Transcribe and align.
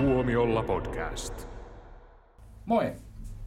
Tuomiolla 0.00 0.62
podcast. 0.62 1.48
Moi! 2.66 2.92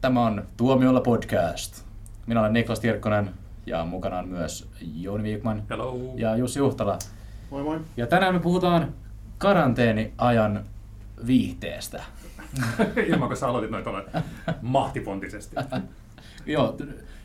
Tämä 0.00 0.26
on 0.26 0.44
Tuomiolla 0.56 1.00
podcast. 1.00 1.84
Minä 2.26 2.40
olen 2.40 2.52
Niklas 2.52 2.80
Tirkkonen 2.80 3.30
ja 3.66 3.84
mukana 3.84 4.18
on 4.18 4.28
myös 4.28 4.70
Jouni 4.94 5.22
Viikman 5.22 5.62
Hello. 5.70 5.96
ja 6.16 6.36
Jussi 6.36 6.60
Huhtala. 6.60 6.98
Moi 7.50 7.62
moi. 7.62 7.80
Ja 7.96 8.06
tänään 8.06 8.34
me 8.34 8.40
puhutaan 8.40 8.94
karanteeniajan 9.38 10.64
viihteestä. 11.26 12.02
Ilman, 13.08 13.28
kun 13.28 13.36
sä 13.36 13.48
aloitit 13.48 13.70
noin 13.70 13.84
tuolla 13.84 14.02
mahtipontisesti. 14.62 15.56
Joo, 16.46 16.76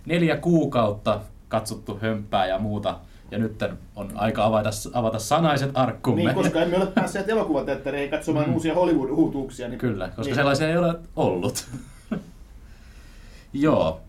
neljä 0.06 0.38
kuukautta 0.38 1.22
katsottu 1.48 2.00
hömpää 2.02 2.48
ja 2.48 2.60
muuta. 2.60 3.00
Ja 3.32 3.38
nyt 3.40 3.64
on 3.96 4.12
aika 4.16 4.46
avata, 4.46 4.70
avata 4.94 5.20
sanaiset 5.20 5.72
arkkumme. 5.74 6.24
Niin, 6.24 6.36
koska 6.36 6.62
emme 6.62 6.78
ole 6.78 6.86
päässeet 6.88 7.30
elokuvateattereihin 7.30 8.10
katsomaan 8.12 8.48
Mm. 8.48 8.54
uusia 8.54 8.74
Hollywood-uutuuksia. 8.76 9.68
Niin... 9.68 9.80
Kyllä, 9.80 10.08
koska 10.08 10.22
niin. 10.24 10.36
sellaisia 10.36 10.70
ei 10.70 10.78
ole 10.78 10.96
ollut. 11.16 11.68
Joo. 13.54 14.02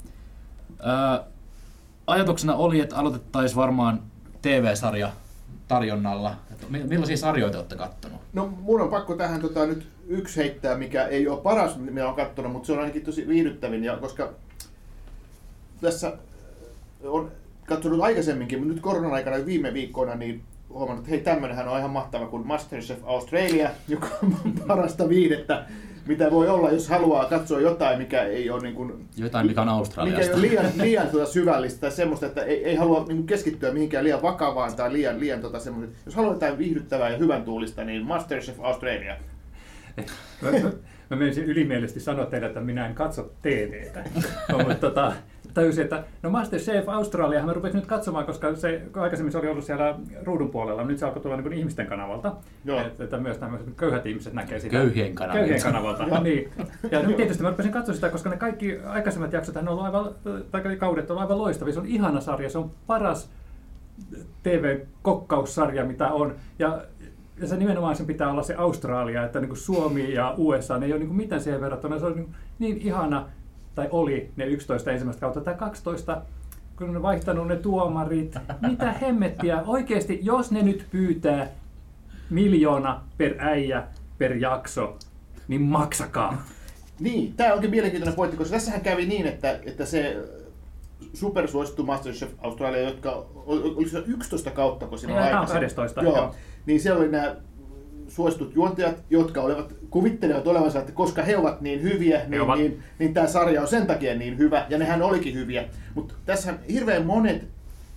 Ö, 0.80 1.23
ajatuksena 2.06 2.55
oli, 2.55 2.80
että 2.80 2.97
aloitettaisiin 2.97 3.56
varmaan 3.56 4.02
TV-sarja 4.42 5.12
tarjonnalla. 5.69 6.37
Millaisia 6.69 7.16
sarjoja 7.16 7.50
te 7.52 7.56
olette 7.59 7.77
kattonut? 7.77 8.20
No 8.33 8.47
mun 8.61 8.80
on 8.80 8.89
pakko 8.89 9.14
tähän 9.14 9.41
tota, 9.41 9.66
nyt 9.66 9.89
yksi 10.09 10.37
heittää, 10.41 10.77
mikä 10.77 11.05
ei 11.06 11.28
ole 11.28 11.41
paras, 11.41 11.77
mitä 11.77 12.05
olen 12.05 12.16
katsonut, 12.16 12.52
mutta 12.52 12.66
se 12.66 12.73
on 12.73 12.78
ainakin 12.78 13.05
tosi 13.05 13.28
viihdyttävin, 13.28 13.84
ja 13.84 13.97
koska 13.97 14.28
tässä 15.80 16.12
on 17.05 17.30
katsonut 17.70 18.01
aikaisemminkin, 18.01 18.59
mutta 18.59 18.74
nyt 18.74 18.83
koronan 18.83 19.12
aikana 19.12 19.47
viime 19.47 19.74
viikkoina, 19.74 20.15
niin 20.15 20.42
huomannut, 20.69 20.98
että 20.98 21.11
hei 21.11 21.20
tämmönenhän 21.20 21.69
on 21.69 21.78
ihan 21.78 21.91
mahtava 21.91 22.27
kuin 22.27 22.47
Masterchef 22.47 22.98
Australia, 23.05 23.70
joka 23.88 24.09
on 24.23 24.34
parasta 24.69 25.09
viihdettä, 25.09 25.64
mitä 26.06 26.30
voi 26.30 26.48
olla, 26.48 26.70
jos 26.70 26.89
haluaa 26.89 27.25
katsoa 27.25 27.61
jotain, 27.61 27.98
mikä 27.98 28.22
ei 28.22 28.50
ole 28.50 28.62
niin 28.62 28.75
kuin 28.75 29.08
Jotain, 29.17 29.47
mikä 29.47 29.61
on 29.61 29.67
mikä 29.67 29.77
Australiasta. 29.77 30.34
ole 30.34 30.42
liian, 30.42 30.67
liian 30.84 31.06
tuota 31.06 31.33
syvällistä 31.33 31.80
tai 31.80 31.91
semmoista, 31.91 32.27
että 32.27 32.42
ei, 32.42 32.64
ei 32.64 32.77
halua 32.77 33.05
niin 33.08 33.27
keskittyä 33.27 33.73
mihinkään 33.73 34.05
liian 34.05 34.23
vakavaan 34.23 34.77
tai 34.77 34.92
liian, 34.92 35.20
liian 35.20 35.41
tota 35.41 35.58
semmoista. 35.58 35.97
Jos 36.06 36.14
haluaa 36.14 36.34
jotain 36.34 36.58
viihdyttävää 36.58 37.11
ja 37.11 37.19
hyvän 37.19 37.45
tuulista, 37.45 37.84
niin 37.84 38.06
Masterchef 38.06 38.61
Australia. 38.61 39.17
Mä, 41.11 41.16
menisin 41.16 41.44
ylimielisesti 41.44 42.00
sanoa 42.00 42.27
teille, 42.27 42.47
että 42.47 42.61
minä 42.61 42.86
en 42.86 42.94
katso 42.94 43.30
TVtä. 43.42 44.05
No, 44.53 44.58
mutta 44.58 44.75
tota, 44.75 45.12
tajusin, 45.55 45.84
että 45.84 46.05
no 46.22 46.30
Masterchef 46.30 46.89
Australiahan 46.89 47.47
mä 47.48 47.52
rupesin 47.52 47.77
nyt 47.77 47.86
katsomaan, 47.86 48.27
koska 48.27 48.55
se 48.55 48.83
aikaisemmin 48.97 49.33
se 49.33 49.39
oli 49.39 49.48
ollut 49.48 49.64
siellä 49.64 49.94
ruudun 50.22 50.50
puolella, 50.50 50.84
nyt 50.84 50.98
se 50.98 51.06
alkoi 51.06 51.22
tulla 51.22 51.36
niin 51.36 51.52
ihmisten 51.52 51.86
kanavalta. 51.86 52.34
Joo. 52.64 52.80
Että, 52.80 53.05
että 53.05 53.19
myös 53.19 53.39
tämmöiset 53.39 53.69
köyhät 53.77 54.06
ihmiset 54.06 54.33
näkee 54.33 54.61
sitä. 54.61 54.72
Köyhien 54.72 55.14
kanavalta. 55.14 55.39
Köyhien 55.39 55.62
kanavalta, 55.62 56.20
niin. 56.20 56.50
Ja 56.91 57.02
nyt 57.02 57.17
tietysti 57.17 57.42
mä 57.42 57.50
rupesin 57.50 57.72
katsoa 57.72 57.95
sitä, 57.95 58.08
koska 58.08 58.30
ne 58.30 58.36
kaikki 58.36 58.78
aikaisemmat 58.84 59.33
jaksot 59.33 59.56
on 59.56 59.69
ollut 59.69 59.84
aivan, 59.84 60.14
tai 60.50 60.77
kaudet 60.77 61.11
on 61.11 61.19
aivan 61.19 61.39
loistavia. 61.39 61.74
Se 61.74 61.80
on 61.80 61.86
ihana 61.86 62.20
sarja, 62.20 62.50
se 62.50 62.58
on 62.58 62.70
paras 62.86 63.30
TV-kokkaussarja, 64.42 65.84
mitä 65.84 66.08
on. 66.08 66.34
Ja, 66.58 66.83
ja 67.41 67.46
se 67.46 67.56
nimenomaan 67.56 67.96
sen 67.96 68.06
pitää 68.06 68.30
olla 68.30 68.42
se 68.42 68.55
Australia, 68.55 69.24
että 69.24 69.41
niin 69.41 69.48
kuin 69.48 69.58
Suomi 69.58 70.12
ja 70.12 70.34
USA, 70.36 70.78
ne 70.78 70.86
ei 70.86 70.92
ole 70.92 70.98
niin 70.98 71.08
kuin 71.08 71.16
mitään 71.16 71.42
siihen 71.42 71.60
verrattuna. 71.60 71.98
Se 71.98 72.06
on 72.06 72.14
niin, 72.16 72.34
niin 72.58 72.78
ihana, 72.78 73.27
tai 73.74 73.88
oli 73.91 74.30
ne 74.36 74.44
11 74.44 74.91
ensimmäistä 74.91 75.20
kautta, 75.20 75.41
tai 75.41 75.55
12, 75.55 76.22
kun 76.77 76.96
on 76.96 77.02
vaihtanut 77.02 77.48
ne 77.48 77.56
tuomarit. 77.56 78.34
Mitä 78.61 78.92
hemmettiä? 78.92 79.62
Oikeasti, 79.66 80.18
jos 80.22 80.50
ne 80.50 80.62
nyt 80.62 80.86
pyytää 80.91 81.46
miljoona 82.30 83.00
per 83.18 83.34
äijä 83.38 83.84
per 84.18 84.36
jakso, 84.36 84.96
niin 85.48 85.62
maksakaa. 85.62 86.44
Niin, 87.00 87.34
tämä 87.36 87.55
onkin 87.55 87.70
mielenkiintoinen 87.70 88.16
pointti, 88.16 88.36
koska 88.36 88.52
tässähän 88.52 88.80
kävi 88.80 89.06
niin, 89.06 89.27
että, 89.27 89.58
että 89.67 89.86
se 89.86 90.17
supersuosittu 91.14 91.84
Masterchef 91.84 92.30
Australia, 92.38 92.80
jotka 92.80 93.11
ol- 93.46 93.61
oliko 93.77 93.90
se 93.90 94.02
11 94.06 94.50
kautta, 94.50 94.86
kun 94.86 94.98
siinä 94.98 95.14
on 95.14 95.22
aikaisemmin. 95.22 95.62
12, 95.62 96.02
joo. 96.02 96.16
joo. 96.16 96.34
Niin 96.66 96.80
siellä 96.80 97.00
oli 97.00 97.08
nämä 97.08 97.36
suositut 98.08 98.55
juontajat, 98.55 98.96
jotka 99.11 99.42
olivat, 99.42 99.74
kuvittelevat 99.90 100.46
olevansa, 100.46 100.78
että 100.78 100.92
koska 100.92 101.22
he 101.22 101.36
ovat 101.36 101.61
niin 101.61 101.83
hyviä, 101.83 102.20
niin, 102.28 102.42
ovat. 102.42 102.58
niin, 102.58 102.83
niin 102.98 103.14
tämä 103.14 103.27
sarja 103.27 103.62
on 103.62 103.68
sen 103.68 103.86
takia 103.86 104.14
niin 104.14 104.38
hyvä, 104.38 104.66
ja 104.68 104.78
nehän 104.78 105.02
olikin 105.02 105.34
hyviä. 105.34 105.64
Mutta 105.94 106.14
tässä 106.27 106.55
hirveän 106.72 107.06
monet 107.06 107.48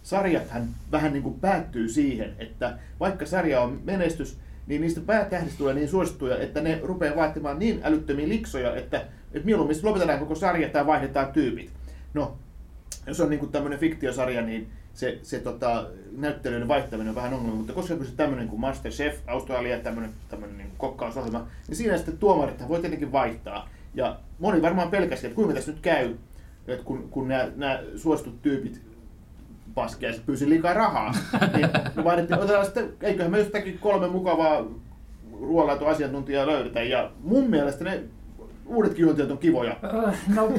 sarjathan 0.04 0.64
vähän 0.92 1.14
niin 1.14 1.24
kuin 1.24 1.40
päättyy 1.40 1.90
siihen, 1.90 2.36
että 2.40 2.78
vaikka 3.00 3.26
sarja 3.26 3.62
on 3.62 3.80
menestys, 3.84 4.38
niin 4.68 4.82
niistä 4.82 5.02
päätähdistä 5.02 5.58
tulee 5.58 5.74
niin 5.74 5.90
suosittuja, 5.90 6.38
että 6.38 6.62
ne 6.62 6.80
rupeaa 6.84 7.16
vaatimaan 7.16 7.60
niin 7.60 7.80
älyttömiä 7.84 8.30
liksoja, 8.30 8.76
että, 8.76 8.98
että 9.34 9.46
mieluummin 9.46 9.78
lopetetaan 9.84 10.20
koko 10.20 10.36
sarja 10.36 10.70
tai 10.70 10.86
vaihdetaan 10.86 11.32
tyypit. 11.32 11.70
No, 12.14 12.38
jos 13.08 13.20
on 13.20 13.30
niin 13.30 13.52
tämmöinen 13.52 13.80
fiktiosarja, 13.80 14.42
niin 14.42 14.70
se, 14.94 15.20
se 15.24 15.40
tota, 15.40 15.86
näyttelyiden 16.18 16.68
vaihtaminen 16.68 17.10
on 17.10 17.16
vähän 17.16 17.34
ongelma, 17.34 17.56
mutta 17.56 17.74
koska 17.74 17.96
kyse 17.96 18.16
tämmöinen 18.16 18.48
kuin 18.48 18.60
Masterchef, 18.60 19.20
Australia, 19.28 19.80
tämmöinen, 19.80 20.12
tämmöinen 20.30 20.58
niin 20.58 20.72
kokkausohjelma, 20.78 21.48
niin 21.68 21.78
siinä 21.78 21.98
sitten 21.98 22.18
tuomarit 22.18 22.68
voi 22.68 22.80
tietenkin 22.80 23.12
vaihtaa. 23.12 23.70
Ja 23.96 24.20
moni 24.40 24.62
varmaan 24.62 24.90
pelkäsi, 24.92 25.28
että 25.28 25.36
kuinka 25.36 25.54
tässä 25.54 25.72
nyt 25.72 25.82
käy, 25.82 26.16
että 26.68 26.86
kun, 26.86 27.10
kun 27.10 27.28
nämä, 27.28 27.48
nämä 27.56 27.80
suositut 27.96 28.42
tyypit 28.42 28.82
paskiaiset 29.76 30.26
pyysi 30.26 30.50
liikaa 30.50 30.74
rahaa, 30.74 31.12
niin 31.56 31.70
me 31.96 32.04
vaihdettiin, 32.04 32.40
otetaan 32.40 32.66
sitten, 32.66 32.94
eiköhän 33.02 33.32
me 33.32 33.40
jostakin 33.40 33.80
kolme 33.80 34.08
mukavaa 34.08 34.66
ruoanlaito 35.40 35.86
asiantuntijaa 35.88 36.48
löydetä. 36.48 36.84
Ja 36.84 37.12
mun 37.24 37.50
mielestä 37.50 37.84
ne 37.84 38.04
uudetkin 38.66 39.02
juontajat 39.02 39.32
on 39.32 39.38
kivoja. 39.38 39.78
Äh, 40.08 40.16
No 40.36 40.54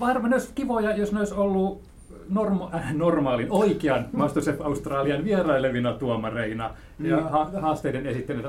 varmaan 0.00 0.30
ne 0.30 0.36
olisi 0.36 0.52
kivoja, 0.54 0.96
jos 0.96 1.12
ne 1.12 1.18
olisi 1.18 1.34
ollut 1.34 1.82
norma- 2.28 2.74
äh, 2.74 2.94
normaalin, 2.94 3.46
oikean 3.50 4.06
Masterchef 4.12 4.60
Australian 4.60 5.24
vierailevina 5.24 5.92
tuomareina 5.92 6.70
ja 6.98 7.16
Mm. 7.16 7.22
ha- 7.22 7.50
haasteiden 7.60 8.06
esittelyä. 8.06 8.42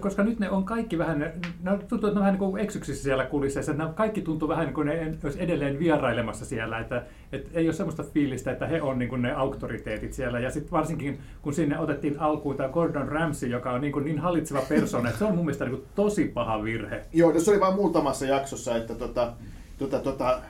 Koska 0.00 0.22
nyt 0.22 0.38
ne 0.38 0.50
on 0.50 0.64
kaikki 0.64 0.98
vähän, 0.98 1.18
ne, 1.18 1.32
ne 1.62 1.78
tuntuu, 1.88 1.96
että 1.96 2.06
ne 2.06 2.10
on 2.10 2.14
vähän 2.20 2.32
niin 2.32 2.38
kuin 2.38 2.62
eksyksissä 2.62 3.02
siellä 3.02 3.24
kulisseissa. 3.26 3.72
Ne 3.72 3.84
kaikki 3.94 4.20
tuntuu 4.22 4.48
vähän 4.48 4.64
niin 4.66 4.74
kuin 4.74 4.86
ne 4.86 5.14
olisi 5.24 5.42
edelleen 5.42 5.78
vierailemassa 5.78 6.44
siellä. 6.44 6.78
Että, 6.78 7.02
että 7.32 7.50
ei 7.54 7.66
ole 7.66 7.72
semmoista 7.74 8.02
fiilistä, 8.02 8.52
että 8.52 8.66
he 8.66 8.82
on 8.82 8.98
niin, 8.98 9.08
kuin 9.08 9.22
ne 9.22 9.32
auktoriteetit 9.34 10.12
siellä. 10.12 10.40
Ja 10.40 10.50
sitten 10.50 10.72
varsinkin, 10.72 11.18
kun 11.42 11.52
sinne 11.54 11.78
otettiin 11.78 12.20
alkuun 12.20 12.56
tämä 12.56 12.68
Gordon 12.68 13.08
Ramsay, 13.08 13.48
joka 13.48 13.70
on 13.72 13.80
niin, 13.80 13.92
kuin 13.92 14.04
niin 14.04 14.18
hallitseva 14.18 14.62
persona, 14.68 15.08
että 15.08 15.18
se 15.18 15.24
on 15.24 15.34
mun 15.36 15.44
mielestä 15.44 15.64
niin 15.64 15.76
kuin 15.76 15.86
tosi 15.94 16.24
paha 16.24 16.62
virhe. 16.64 17.02
Joo, 17.12 17.32
tässä 17.32 17.50
oli 17.50 17.60
vain 17.60 17.74
muutamassa 17.74 18.26
jaksossa, 18.26 18.76
että 18.76 18.94
tota, 18.94 19.32
tota, 19.80 19.98
tota, 19.98 20.40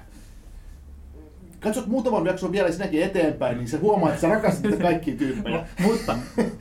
katsot 1.60 1.86
muutaman 1.86 2.26
jakson 2.26 2.52
vielä 2.52 2.70
sinäkin 2.70 3.02
eteenpäin, 3.02 3.56
niin 3.56 3.68
se 3.68 3.76
huomaa, 3.76 4.08
että 4.08 4.20
sä 4.20 4.28
rakastat 4.28 4.62
niitä 4.62 4.82
kaikkia 4.82 5.16
tyyppejä. 5.16 5.66
Mutta 5.86 6.16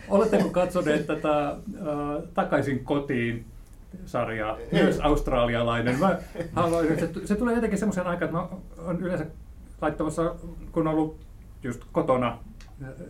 oletteko 0.09 0.49
katsoneet 0.49 1.07
tätä 1.07 1.47
äh, 1.47 1.57
Takaisin 2.33 2.83
kotiin 2.83 3.45
sarjaa, 4.05 4.57
Ei. 4.57 4.83
myös 4.83 4.99
australialainen. 4.99 5.99
Mä 5.99 6.19
haluaisin, 6.55 6.99
se, 6.99 7.09
se 7.25 7.35
tulee 7.35 7.55
jotenkin 7.55 7.79
semmoisen 7.79 8.07
aikaan, 8.07 8.29
että 8.29 8.37
mä 8.37 8.47
oon 8.85 9.01
yleensä 9.01 9.25
laittamassa, 9.81 10.35
kun 10.71 10.87
on 10.87 10.93
ollut 10.93 11.17
just 11.63 11.81
kotona 11.91 12.37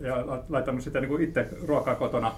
ja 0.00 0.24
laittanut 0.48 0.82
sitä 0.82 1.00
niin 1.00 1.08
kuin 1.08 1.22
itse 1.22 1.48
ruokaa 1.62 1.94
kotona, 1.94 2.32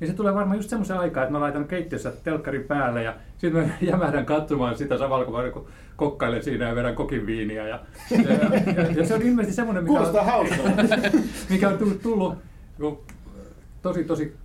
niin 0.00 0.08
se 0.08 0.14
tulee 0.16 0.34
varmaan 0.34 0.58
just 0.58 0.70
semmoisen 0.70 0.98
aikaan, 0.98 1.24
että 1.24 1.32
mä 1.32 1.40
laitan 1.40 1.68
keittiössä 1.68 2.12
telkkarin 2.24 2.64
päälle 2.64 3.02
ja 3.02 3.14
sitten 3.38 3.62
mä 3.62 3.74
jämähdän 3.90 4.26
katsomaan 4.26 4.76
sitä 4.76 4.98
samalla, 4.98 5.24
kun 5.24 5.34
mä 5.34 5.42
niin 5.42 5.52
kuin 5.52 5.66
kokkailen 5.96 6.42
siinä 6.42 6.68
ja 6.68 6.74
vedän 6.74 6.94
kokin 6.94 7.26
viiniä. 7.26 7.68
Ja, 7.68 7.80
ja, 8.10 8.32
ja, 8.76 8.90
ja 8.90 9.06
se 9.06 9.14
on 9.14 9.22
ilmeisesti 9.22 9.56
semmoinen, 9.56 9.84
mikä 9.84 10.00
on, 10.00 10.46
mikä 11.50 11.68
on 11.68 11.78
tullut, 11.78 12.02
tullut 12.02 13.02
tosi 13.82 14.04
tosi 14.04 14.36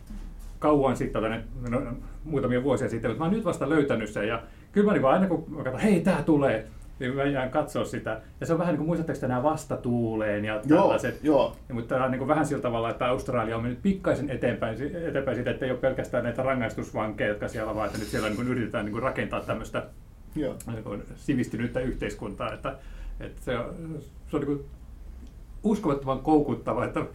kauan 0.59 0.97
sitten, 0.97 1.21
tänne, 1.21 1.43
no, 1.69 1.81
muutamia 2.23 2.63
vuosia 2.63 2.89
sitten, 2.89 3.11
mutta 3.11 3.23
mä 3.23 3.25
oon 3.25 3.33
nyt 3.33 3.45
vasta 3.45 3.69
löytänyt 3.69 4.09
sen 4.09 4.27
ja 4.27 4.43
kyllä 4.71 4.87
mä 4.87 4.93
niin 4.93 5.05
aina 5.05 5.27
kun 5.27 5.45
mä 5.47 5.63
katson, 5.63 5.81
hei 5.81 6.01
tää 6.01 6.23
tulee, 6.23 6.67
niin 6.99 7.15
mä 7.15 7.23
jään 7.23 7.49
katsoa 7.49 7.85
sitä. 7.85 8.21
Ja 8.39 8.45
se 8.45 8.53
on 8.53 8.59
vähän 8.59 8.71
niin 8.71 8.77
kuin, 8.77 8.87
muistatteko 8.87 9.19
te 9.19 9.27
nämä 9.27 9.43
vastatuuleen 9.43 10.45
ja 10.45 10.61
Joo, 10.65 10.81
tällaiset. 10.81 11.19
joo. 11.23 11.55
Ja, 11.69 11.75
mutta 11.75 11.95
tämä 11.95 12.05
on 12.05 12.11
niin 12.11 12.19
kuin 12.19 12.27
vähän 12.27 12.45
sillä 12.45 12.61
tavalla, 12.61 12.89
että 12.89 13.05
Australia 13.07 13.55
on 13.55 13.61
mennyt 13.61 13.81
pikkaisen 13.81 14.29
eteenpäin, 14.29 14.77
eteenpäin 15.07 15.35
siitä, 15.35 15.51
että 15.51 15.65
ei 15.65 15.71
ole 15.71 15.79
pelkästään 15.79 16.23
näitä 16.23 16.43
rangaistusvankeja, 16.43 17.29
jotka 17.29 17.47
siellä 17.47 17.75
vaan, 17.75 17.87
että 17.87 17.99
nyt 17.99 18.07
siellä 18.07 18.27
niin 18.27 18.35
kuin 18.35 18.47
yritetään 18.47 18.85
niin 18.85 18.93
kuin 18.93 19.03
rakentaa 19.03 19.41
tämmöistä 19.41 19.83
Joo. 20.35 20.55
niin 20.71 20.83
kuin 20.83 21.03
sivistynyttä 21.15 21.79
yhteiskuntaa. 21.79 22.53
Että, 22.53 22.75
että 23.19 23.41
se 23.41 23.57
on, 23.57 23.75
se 24.27 24.35
on 24.35 24.41
niin 24.41 24.57
kuin 24.57 24.65
uskomattoman 25.63 26.19
koukuttava, 26.19 26.85
että 26.85 27.05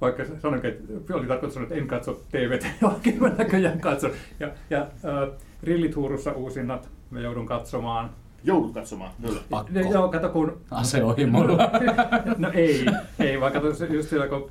vaikka 0.00 0.24
sanoinkin, 0.42 0.70
että 0.70 1.16
oli 1.16 1.26
tarkoitus 1.26 1.54
sanoa, 1.54 1.64
että 1.66 1.74
en 1.74 1.86
katso 1.88 2.22
TVtä, 2.30 2.66
joo, 2.82 3.00
kyllä 3.04 3.28
mä 3.28 3.34
näköjään 3.38 3.80
katson. 3.80 4.10
Ja, 4.40 4.50
ja 4.70 4.80
äh, 4.80 5.38
Rillit 5.62 5.96
huurussa 5.96 6.32
uusinnat 6.32 6.88
mä 7.10 7.20
joudun 7.20 7.46
katsomaan. 7.46 8.10
Joudut 8.44 8.74
katsomaan, 8.74 9.10
kyllä. 9.26 9.40
Pakko. 9.50 9.78
Joo, 9.92 10.08
kato 10.08 10.28
kun... 10.28 10.60
Ase 10.70 11.04
ohi 11.04 11.26
mulla. 11.26 11.70
no 12.38 12.50
ei, 12.54 12.86
ei, 13.18 13.40
vaan 13.40 13.52
kato 13.52 13.66
just 13.66 14.08
siellä, 14.08 14.28
kun 14.28 14.50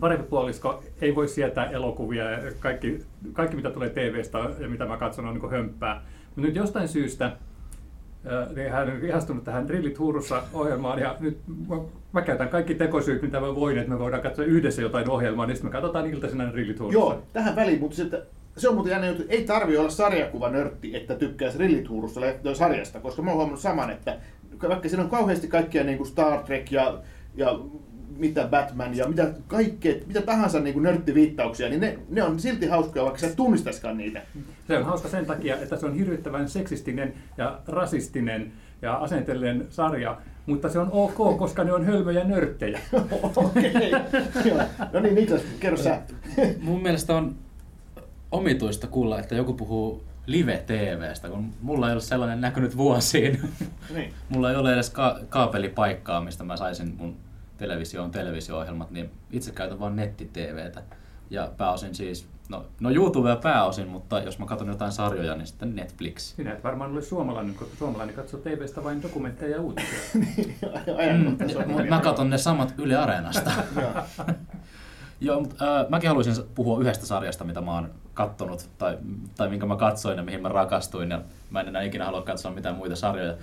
parempi 0.00 0.26
puolisko 0.26 0.82
ei 1.00 1.14
voi 1.14 1.28
sietää 1.28 1.70
elokuvia 1.70 2.30
ja 2.30 2.52
kaikki, 2.60 3.04
kaikki 3.32 3.56
mitä 3.56 3.70
tulee 3.70 3.90
TVstä 3.90 4.38
ja 4.58 4.68
mitä 4.68 4.86
mä 4.86 4.96
katson 4.96 5.26
on 5.26 5.34
niin 5.34 5.50
hömppää. 5.50 6.02
Mutta 6.26 6.40
nyt 6.40 6.56
jostain 6.56 6.88
syystä 6.88 7.24
äh, 7.24 8.54
niin 8.54 8.72
hän 8.72 8.90
on 8.90 9.04
ihastunut 9.04 9.44
tähän 9.44 9.68
Rillit 9.68 9.98
huurussa 9.98 10.42
ohjelmaan 10.52 10.98
ja 10.98 11.16
nyt 11.20 11.38
mä, 11.68 11.76
mä 12.12 12.22
käytän 12.22 12.48
kaikki 12.48 12.74
tekosyyt, 12.74 13.22
mitä 13.22 13.40
mä 13.40 13.54
voin, 13.54 13.78
että 13.78 13.90
me 13.90 13.98
voidaan 13.98 14.22
katsoa 14.22 14.44
yhdessä 14.44 14.82
jotain 14.82 15.10
ohjelmaa, 15.10 15.46
niin 15.46 15.56
sitten 15.56 15.70
me 15.70 15.72
katsotaan 15.72 16.06
iltaisinä 16.06 16.50
Rillit 16.52 16.80
huurussa. 16.80 17.00
Joo, 17.00 17.22
tähän 17.32 17.56
väliin, 17.56 17.80
mutta 17.80 17.96
sitten 17.96 18.22
se 18.56 18.68
on 18.68 18.74
muuten 18.74 18.90
jännä 18.90 19.06
juttu, 19.06 19.24
ei 19.28 19.44
tarvi 19.44 19.76
olla 19.76 19.90
sarjakuvanörtti, 19.90 20.96
että 20.96 21.14
tykkäisi 21.14 21.58
Rillithuurusta 21.58 22.20
sarjasta, 22.54 23.00
koska 23.00 23.22
mä 23.22 23.30
oon 23.30 23.36
huomannut 23.36 23.60
saman, 23.60 23.90
että 23.90 24.18
vaikka 24.68 24.88
siinä 24.88 25.02
on 25.02 25.10
kauheasti 25.10 25.48
kaikkia 25.48 25.84
niin 25.84 25.96
kuin 25.96 26.08
Star 26.08 26.42
Trek 26.42 26.72
ja, 26.72 26.98
ja 27.36 27.58
mitä 28.16 28.48
Batman 28.50 28.96
ja 28.96 29.08
mitä 29.08 29.30
kaikkea, 29.46 29.94
mitä 30.06 30.22
tahansa 30.22 30.60
niin 30.60 30.74
kuin 30.74 30.82
nörttiviittauksia, 30.82 31.68
niin 31.68 31.80
ne, 31.80 31.98
ne 32.08 32.22
on 32.22 32.40
silti 32.40 32.66
hauskoja, 32.66 33.04
vaikka 33.04 33.20
sä 33.20 33.36
tunnistaisikaan 33.36 33.96
niitä. 33.96 34.22
Se 34.68 34.78
on 34.78 34.84
hauska 34.84 35.08
sen 35.08 35.26
takia, 35.26 35.56
että 35.56 35.76
se 35.76 35.86
on 35.86 35.94
hirvittävän 35.94 36.48
seksistinen 36.48 37.14
ja 37.38 37.58
rasistinen 37.66 38.52
ja 38.82 38.94
asenteellinen 38.94 39.66
sarja, 39.70 40.18
mutta 40.46 40.68
se 40.68 40.78
on 40.78 40.88
ok, 40.92 41.38
koska 41.38 41.64
ne 41.64 41.72
on 41.72 41.84
hölmöjä 41.84 42.24
nörttejä. 42.24 42.80
Okei. 43.36 43.72
Okay. 43.76 44.66
No 44.92 45.00
niin, 45.00 45.14
Niklas, 45.14 45.42
kerro 45.60 45.76
sä. 45.76 46.02
Mun 46.60 46.82
mielestä 46.82 47.14
on 47.14 47.34
omituista 48.34 48.86
kuulla, 48.86 49.18
että 49.18 49.34
joku 49.34 49.54
puhuu 49.54 50.04
live-TVstä, 50.26 51.28
kun 51.28 51.52
mulla 51.62 51.88
ei 51.88 51.92
ole 51.92 52.00
sellainen 52.00 52.40
näkynyt 52.40 52.76
vuosiin. 52.76 53.40
Niin. 53.94 54.12
mulla 54.28 54.50
ei 54.50 54.56
ole 54.56 54.74
edes 54.74 54.90
ka- 54.90 55.18
kaapelipaikkaa, 55.28 56.20
mistä 56.20 56.44
mä 56.44 56.56
saisin 56.56 56.94
mun 56.98 57.16
televisioon 57.56 58.10
televisio-ohjelmat, 58.10 58.90
niin 58.90 59.10
itse 59.30 59.52
käytän 59.52 59.80
vain 59.80 59.96
netti-TVtä. 59.96 60.82
Ja 61.30 61.50
pääosin 61.56 61.94
siis, 61.94 62.28
no, 62.48 62.64
no 62.80 62.90
YouTubea 62.90 63.36
pääosin, 63.36 63.88
mutta 63.88 64.20
jos 64.20 64.38
mä 64.38 64.46
katson 64.46 64.68
jotain 64.68 64.92
sarjoja, 64.92 65.34
niin 65.34 65.46
sitten 65.46 65.76
Netflix. 65.76 66.36
Sinä 66.36 66.52
et 66.52 66.64
varmaan 66.64 66.92
ole 66.92 67.02
suomalainen, 67.02 67.54
koska 67.54 67.76
suomalainen 67.76 68.14
katsoo 68.14 68.40
TVstä 68.40 68.84
vain 68.84 69.02
dokumentteja 69.02 69.56
ja 69.56 69.62
uutisia. 69.62 69.98
niin, 70.14 70.56
mm, 71.66 71.88
mä 71.88 72.00
katson 72.00 72.30
ne 72.30 72.38
samat 72.38 72.74
Yle 72.78 72.96
Areenasta. 72.96 73.50
Joo, 75.20 75.40
mutta 75.40 75.80
äh, 75.80 75.86
mäkin 75.88 76.08
haluaisin 76.08 76.44
puhua 76.54 76.80
yhdestä 76.80 77.06
sarjasta, 77.06 77.44
mitä 77.44 77.60
mä 77.60 77.74
oon 77.74 77.90
kattonut, 78.14 78.68
tai, 78.78 78.98
tai 79.36 79.48
minkä 79.48 79.66
mä 79.66 79.76
katsoin 79.76 80.16
ja 80.16 80.22
mihin 80.22 80.42
mä 80.42 80.48
rakastuin, 80.48 81.10
ja 81.10 81.22
mä 81.50 81.60
en 81.60 81.68
enää 81.68 81.82
ikinä 81.82 82.04
halua 82.04 82.22
katsoa 82.22 82.52
mitään 82.52 82.74
muita 82.74 82.96
sarjoja. 82.96 83.34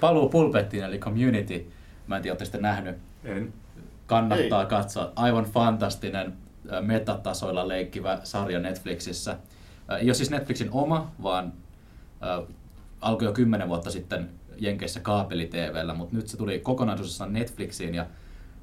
Paluu 0.00 0.28
pulpettiin, 0.28 0.84
eli 0.84 0.98
Community, 0.98 1.70
mä 2.06 2.16
en 2.16 2.22
tiedä, 2.22 2.44
sitten 2.44 2.62
nähnyt. 2.62 2.96
En. 3.24 3.52
Kannattaa 4.06 4.62
Ei. 4.62 4.68
katsoa. 4.68 5.12
Aivan 5.16 5.44
fantastinen 5.44 6.32
metatasoilla 6.80 7.68
leikkivä 7.68 8.18
sarja 8.24 8.58
Netflixissä. 8.58 9.36
Ei 9.98 10.06
ole 10.06 10.14
siis 10.14 10.30
Netflixin 10.30 10.68
oma, 10.72 11.12
vaan 11.22 11.52
äh, 12.22 12.54
alkoi 13.00 13.28
jo 13.28 13.32
kymmenen 13.32 13.68
vuotta 13.68 13.90
sitten 13.90 14.30
Jenkeissä 14.58 15.00
kaapeli-TVllä, 15.00 15.94
mutta 15.94 16.16
nyt 16.16 16.28
se 16.28 16.36
tuli 16.36 16.58
kokonaisuudessaan 16.58 17.32
Netflixiin 17.32 17.94
ja 17.94 18.06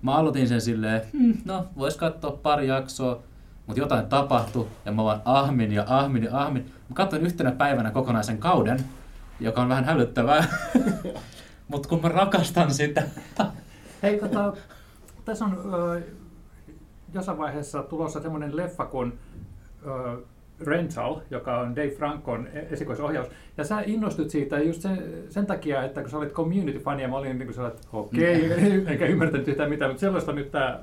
mä 0.01 0.15
aloitin 0.15 0.47
sen 0.47 0.61
silleen, 0.61 1.01
hmm, 1.13 1.37
no 1.45 1.67
vois 1.77 1.97
katsoa 1.97 2.31
pari 2.31 2.67
jaksoa, 2.67 3.23
mutta 3.69 3.81
jotain 3.81 4.05
tapahtui 4.05 4.67
ja 4.85 4.91
mä 4.91 5.03
vaan 5.03 5.21
ahmin 5.25 5.71
ja 5.71 5.83
ahmin 5.87 6.23
ja 6.23 6.29
ahmin. 6.33 6.65
Mä 6.65 6.93
katsoin 6.93 7.25
yhtenä 7.25 7.51
päivänä 7.51 7.91
kokonaisen 7.91 8.37
kauden, 8.37 8.79
joka 9.39 9.61
on 9.61 9.69
vähän 9.69 9.85
hälyttävää, 9.85 10.45
mutta 11.71 11.89
kun 11.89 12.01
mä 12.01 12.09
rakastan 12.09 12.73
sitä. 12.73 13.03
Hei, 14.03 14.19
tota, 14.19 14.53
tässä 15.25 15.45
on 15.45 15.73
ö, 15.73 16.01
jossain 17.13 17.37
vaiheessa 17.37 17.83
tulossa 17.83 18.21
semmoinen 18.21 18.57
leffa 18.57 18.85
kuin 18.85 19.19
ö, 19.85 20.17
Rental, 20.61 21.21
joka 21.31 21.59
on 21.59 21.75
Dave 21.75 21.89
Frankon 21.89 22.47
e- 22.53 22.67
esikoisohjaus. 22.71 23.27
Ja 23.57 23.63
sä 23.63 23.81
innostut 23.85 24.29
siitä 24.29 24.59
just 24.59 24.81
sen, 24.81 25.03
sen 25.29 25.45
takia, 25.45 25.83
että 25.83 26.01
kun 26.01 26.09
sä 26.09 26.17
olit 26.17 26.33
community-fani 26.33 27.01
ja 27.01 27.07
mä 27.07 27.17
olin 27.17 27.37
niin 27.37 27.47
kuin 27.47 27.53
sellainen, 27.53 27.79
että 27.79 27.97
okei, 27.97 28.45
okay, 28.45 28.79
mm. 28.81 28.87
enkä 28.91 29.05
ymmärtänyt 29.05 29.47
yhtään 29.47 29.69
mitään, 29.69 29.91
mutta 29.91 30.01
sellaista 30.01 30.31
nyt 30.31 30.51
tämä, 30.51 30.79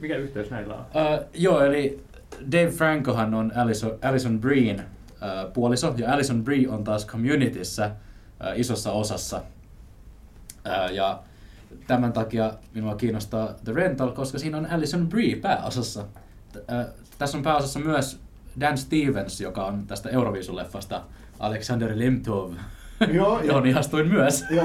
mikä 0.00 0.16
yhteys 0.16 0.50
näillä 0.50 0.74
on? 0.74 0.80
Uh, 0.80 1.24
joo, 1.34 1.60
eli 1.60 2.08
Dave 2.52 2.70
Frankohan 2.70 3.34
on 3.34 3.52
Alison, 3.56 3.98
Alison 4.02 4.40
Breen 4.40 4.80
uh, 4.80 5.52
puoliso, 5.52 5.94
ja 5.96 6.12
Alison 6.12 6.44
Brie 6.44 6.68
on 6.68 6.84
taas 6.84 7.06
communityssä 7.06 7.86
uh, 7.86 8.60
isossa 8.60 8.92
osassa. 8.92 9.42
Uh, 10.66 10.94
ja 10.94 11.22
tämän 11.86 12.12
takia 12.12 12.52
minua 12.74 12.96
kiinnostaa 12.96 13.54
The 13.64 13.72
Rental, 13.72 14.10
koska 14.10 14.38
siinä 14.38 14.56
on 14.56 14.66
Alison 14.66 15.08
Brie 15.08 15.36
pääosassa. 15.36 16.00
Uh, 16.56 16.94
tässä 17.18 17.38
on 17.38 17.44
pääosassa 17.44 17.78
myös 17.78 18.20
Dan 18.60 18.78
Stevens, 18.78 19.40
joka 19.40 19.64
on 19.64 19.86
tästä 19.86 20.08
Euroviisuleffasta 20.08 21.02
Alexander 21.38 21.98
Lemtov, 21.98 22.52
joo, 23.06 23.40
johon 23.48 23.66
ihastuin 23.66 24.08
myös. 24.08 24.44
Joo, 24.50 24.64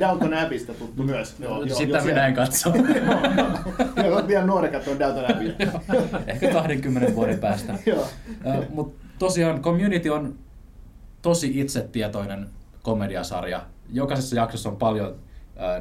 Downton 0.00 0.34
Abbeystä 0.34 0.74
tuttu 0.74 1.02
myös. 1.02 1.36
Joo, 1.40 1.66
Sitä 1.68 1.96
joo, 1.96 2.04
minä 2.04 2.26
en 2.26 2.34
katso. 2.34 2.72
joo, 4.04 4.14
olet 4.14 4.28
vielä 4.28 4.46
nuori 4.46 4.68
katsoa 4.68 4.98
Downton 4.98 5.30
Abbey. 5.30 5.54
Ehkä 6.26 6.52
20 6.52 7.14
vuoden 7.14 7.38
päästä. 7.38 7.78
joo. 7.86 8.08
Mutta 8.68 9.06
tosiaan 9.18 9.62
Community 9.62 10.08
on 10.08 10.34
tosi 11.22 11.60
itsetietoinen 11.60 12.48
komediasarja. 12.82 13.62
Jokaisessa 13.92 14.36
jaksossa 14.36 14.68
on 14.68 14.76
paljon 14.76 15.16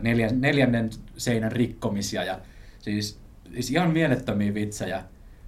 neljän, 0.02 0.42
neljännen 0.42 0.90
seinän 1.18 1.52
rikkomisia 1.52 2.24
ja 2.24 2.40
siis, 2.80 3.20
siis 3.54 3.72
ihan 3.72 3.92
mielettömiä 3.92 4.54
vitsejä. 4.54 5.04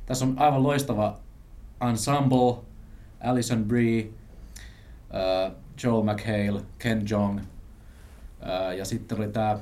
Tässä 0.05 0.25
on 0.25 0.33
aivan 0.37 0.63
loistava 0.63 1.19
ensemble, 1.89 2.55
Alison 3.23 3.65
Brie, 3.65 4.03
uh, 4.03 5.62
Joel 5.83 6.03
McHale, 6.03 6.61
Ken 6.79 7.05
Jong, 7.09 7.39
ja 8.77 8.85
sitten 8.85 9.17
oli 9.17 9.27
tämä, 9.27 9.59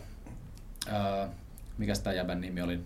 mikä 1.77 1.93
tämä 2.03 2.13
jäbän 2.13 2.41
nimi 2.41 2.61
oli? 2.61 2.79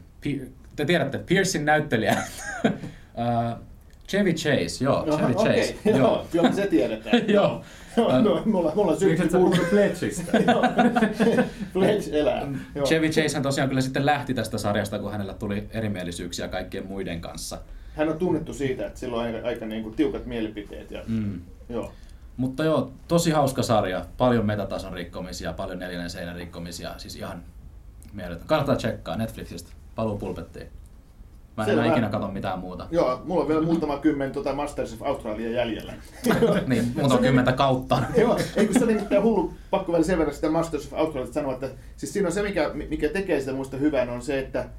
Te 0.76 0.86
tiedätte, 0.86 1.18
Piercein 1.18 1.66
näyttelijä. 1.66 2.18
Chevy 4.08 4.34
Chase, 4.34 4.84
joo, 4.84 5.04
Chevy 5.04 5.32
okay, 5.32 5.34
Chase. 5.34 5.76
joo, 5.90 5.98
joo, 5.98 6.28
kyllä 6.32 6.52
se 6.52 6.68
tiedetään. 6.68 7.30
joo. 7.34 7.62
No, 7.98 8.22
no, 8.22 8.42
mulla, 8.46 8.72
mulla 8.76 8.92
on 8.92 9.00
syyksi 9.00 9.28
puhunut 9.28 9.70
Fletchistä. 9.70 10.32
Fletch 11.74 12.14
elää. 12.14 12.48
Chevy 12.84 13.10
Chase 13.10 13.42
tosiaan 13.42 13.70
kyllä 13.70 13.82
sitten 13.82 14.06
lähti 14.06 14.34
tästä 14.34 14.58
sarjasta, 14.58 15.00
kun 15.00 15.12
hänellä 15.12 15.34
tuli 15.34 15.68
erimielisyyksiä 15.72 16.48
kaikkien 16.48 16.88
muiden 16.88 17.22
kanssa 17.22 17.58
hän 17.96 18.10
on 18.10 18.18
tunnettu 18.18 18.54
siitä, 18.54 18.88
että 18.88 19.00
sillä 19.00 19.18
on 19.18 19.24
aika, 19.24 19.48
aika 19.48 19.66
niin 19.66 19.84
kuin 19.84 19.96
tiukat 19.96 20.26
mielipiteet. 20.26 20.92
Ja, 20.92 21.04
mm. 21.08 21.42
joo. 21.70 21.92
Mutta 22.38 22.64
joo, 22.64 22.92
tosi 23.08 23.32
hauska 23.32 23.64
sarja. 23.64 24.06
Paljon 24.18 24.46
metatason 24.46 24.94
rikkomisia, 24.94 25.54
paljon 25.54 25.80
neljännen 25.80 26.10
seinän 26.10 26.36
rikkomisia. 26.36 26.92
Siis 26.98 27.16
ihan 27.16 27.44
mieletön. 28.14 28.48
Kannattaa 28.48 28.76
tsekkaa 28.76 29.18
Netflixistä. 29.18 29.70
Paluu 29.96 30.18
pulpettiin. 30.18 30.68
Mä 31.58 31.64
en 31.64 31.70
enää 31.70 31.86
ikinä 31.86 32.10
katso 32.10 32.28
mitään 32.28 32.60
muuta. 32.60 32.88
Joo, 32.92 33.22
mulla 33.26 33.42
on 33.42 33.48
vielä 33.48 33.62
muutama 33.62 33.98
kymmen 33.98 34.32
tuota 34.32 34.54
Masters 34.54 34.94
of 34.94 35.02
Australia 35.02 35.50
jäljellä. 35.50 35.94
niin, 36.68 36.92
muutama 36.96 37.22
kymmentä 37.22 37.52
kautta. 37.52 38.04
Joo, 38.22 38.40
ei 38.56 38.68
kun 38.68 38.80
se 38.80 38.86
nimittäin 38.86 39.24
hullu, 39.24 39.54
pakko 39.70 39.92
vielä 39.92 40.06
sen 40.06 40.18
verran 40.18 40.36
sitä 40.36 40.50
Masters 40.50 40.86
of 40.86 41.00
Australia 41.00 41.34
sanoa, 41.34 41.54
että 41.54 41.70
siis 41.98 42.14
siinä 42.14 42.28
on 42.28 42.34
se, 42.34 42.42
mikä, 42.42 42.72
mikä 42.74 43.10
tekee 43.10 43.40
sitä 43.40 43.54
muista 43.54 43.78
hyvän, 43.78 44.10
on 44.10 44.22
se, 44.22 44.40
että 44.40 44.70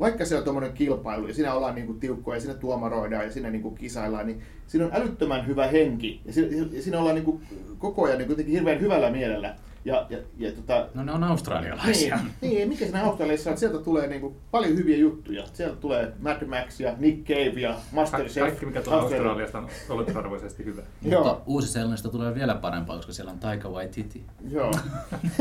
vaikka 0.00 0.24
se 0.24 0.36
on 0.36 0.44
tuommoinen 0.44 0.72
kilpailu 0.72 1.28
ja 1.28 1.34
siinä 1.34 1.54
ollaan 1.54 1.74
niin 1.74 1.86
kuin 1.86 2.00
tiukkoja 2.00 2.36
ja 2.36 2.40
siinä 2.40 2.54
tuomaroidaan 2.54 3.24
ja 3.24 3.32
siinä 3.32 3.50
niin 3.50 3.62
kuin 3.62 3.74
kisaillaan, 3.74 4.26
niin 4.26 4.42
siinä 4.66 4.86
on 4.86 4.94
älyttömän 4.94 5.46
hyvä 5.46 5.66
henki 5.66 6.20
ja 6.24 6.32
siinä, 6.32 6.66
ja 6.72 6.82
siinä 6.82 6.98
ollaan 6.98 7.14
niin 7.14 7.24
kuin 7.24 7.42
koko 7.78 8.04
ajan 8.04 8.18
niin 8.18 8.28
kuin 8.28 8.46
hirveän 8.46 8.80
hyvällä 8.80 9.10
mielellä. 9.10 9.56
Ja, 9.84 10.06
ja, 10.10 10.18
ja 10.38 10.52
tota, 10.52 10.88
no 10.94 11.04
ne 11.04 11.12
on 11.12 11.24
australialaisia. 11.24 12.18
Niin, 12.40 12.54
niin 12.54 12.68
mikä 12.68 12.84
siinä 12.84 13.04
Australiassa 13.04 13.50
on, 13.50 13.58
sieltä 13.58 13.78
tulee 13.78 14.06
niin 14.06 14.20
kuin 14.20 14.36
paljon 14.50 14.76
hyviä 14.76 14.96
juttuja. 14.96 15.44
Sieltä 15.52 15.76
tulee 15.76 16.12
Mad 16.18 16.46
Max 16.46 16.80
ja 16.80 16.94
Nick 16.98 17.28
Cave 17.28 17.60
ja 17.60 17.76
Masterchef. 17.92 18.34
Ka- 18.34 18.40
kaikki 18.40 18.66
mikä 18.66 18.82
tulee 18.82 19.00
Australiasta 19.00 19.58
on 19.58 19.68
oletusarvoisesti 19.88 20.64
hyvä. 20.64 20.82
Mutta 21.00 21.40
uusi 21.46 21.68
sellaista 21.68 22.08
tulee 22.08 22.34
vielä 22.34 22.54
parempaa, 22.54 22.96
koska 22.96 23.12
siellä 23.12 23.32
on 23.32 23.38
Taika 23.38 23.68
Waititi. 23.68 24.24
Joo. 24.50 24.72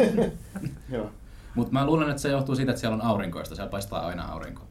Joo. 0.93 1.09
Mutta 1.55 1.73
mä 1.73 1.85
luulen, 1.85 2.09
että 2.09 2.21
se 2.21 2.29
johtuu 2.29 2.55
siitä, 2.55 2.71
että 2.71 2.79
siellä 2.79 2.95
on 2.95 3.01
aurinkoista, 3.01 3.55
siellä 3.55 3.71
paistaa 3.71 4.05
aina 4.05 4.25
aurinko. 4.25 4.61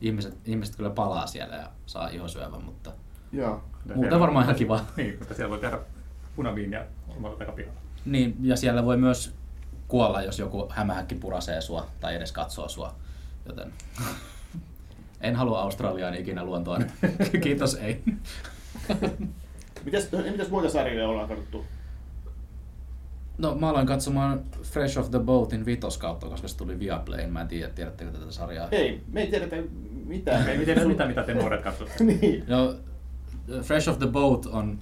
Ihmiset, 0.00 0.38
ihmiset 0.44 0.76
kyllä 0.76 0.90
palaa 0.90 1.26
siellä 1.26 1.56
ja 1.56 1.70
saa 1.86 2.08
ihosyövän, 2.08 2.64
mutta 2.64 2.92
Joo. 3.32 3.62
muuten 3.94 4.20
varmaan 4.20 4.44
ihan 4.44 4.56
kiva. 4.56 4.80
Niin, 4.96 5.16
mutta 5.18 5.34
siellä 5.34 5.50
voi 5.50 5.58
tehdä 5.58 5.78
punaviiniä 6.36 6.86
omalla 7.16 7.36
takapihalla. 7.36 7.80
Niin, 8.04 8.36
ja 8.42 8.56
siellä 8.56 8.84
voi 8.84 8.96
myös 8.96 9.34
kuolla, 9.88 10.22
jos 10.22 10.38
joku 10.38 10.66
hämähäkki 10.70 11.14
purasee 11.14 11.60
sua 11.60 11.86
tai 12.00 12.14
edes 12.14 12.32
katsoo 12.32 12.68
sua. 12.68 12.94
Joten 13.46 13.72
en 15.20 15.36
halua 15.36 15.62
Australiaan 15.62 16.14
ikinä 16.14 16.44
luontoon. 16.44 16.84
Kiitos, 17.42 17.74
ei. 17.74 18.02
mitäs, 19.84 20.08
mitäs 20.30 20.50
muita 20.50 20.70
sarjoja 20.70 21.08
ollaan 21.08 21.28
katsottu? 21.28 21.66
No 23.40 23.54
mä 23.54 23.68
aloin 23.68 23.86
katsomaan 23.86 24.40
Fresh 24.62 24.98
of 24.98 25.10
the 25.10 25.18
Boatin 25.18 25.64
vitoskautta, 25.66 26.26
koska 26.26 26.48
se 26.48 26.56
tuli 26.56 26.78
Viaplayin. 26.78 27.32
Mä 27.32 27.40
en 27.40 27.48
tiedä, 27.48 27.68
tiedättekö 27.70 28.10
tätä 28.10 28.32
sarjaa? 28.32 28.68
Ei, 28.70 29.04
me 29.12 29.20
ei 29.20 29.26
tiedetä 29.26 29.56
mitään. 30.06 30.48
Ei 30.48 30.64
tiedä 30.64 30.84
mitä, 30.84 31.06
mitä 31.08 31.22
te 31.22 31.34
nuoret 31.34 31.62
katsotte. 31.62 32.04
niin. 32.04 32.44
No, 32.48 32.74
Fresh 33.62 33.88
of 33.88 33.98
the 33.98 34.06
Boat 34.06 34.46
on 34.46 34.78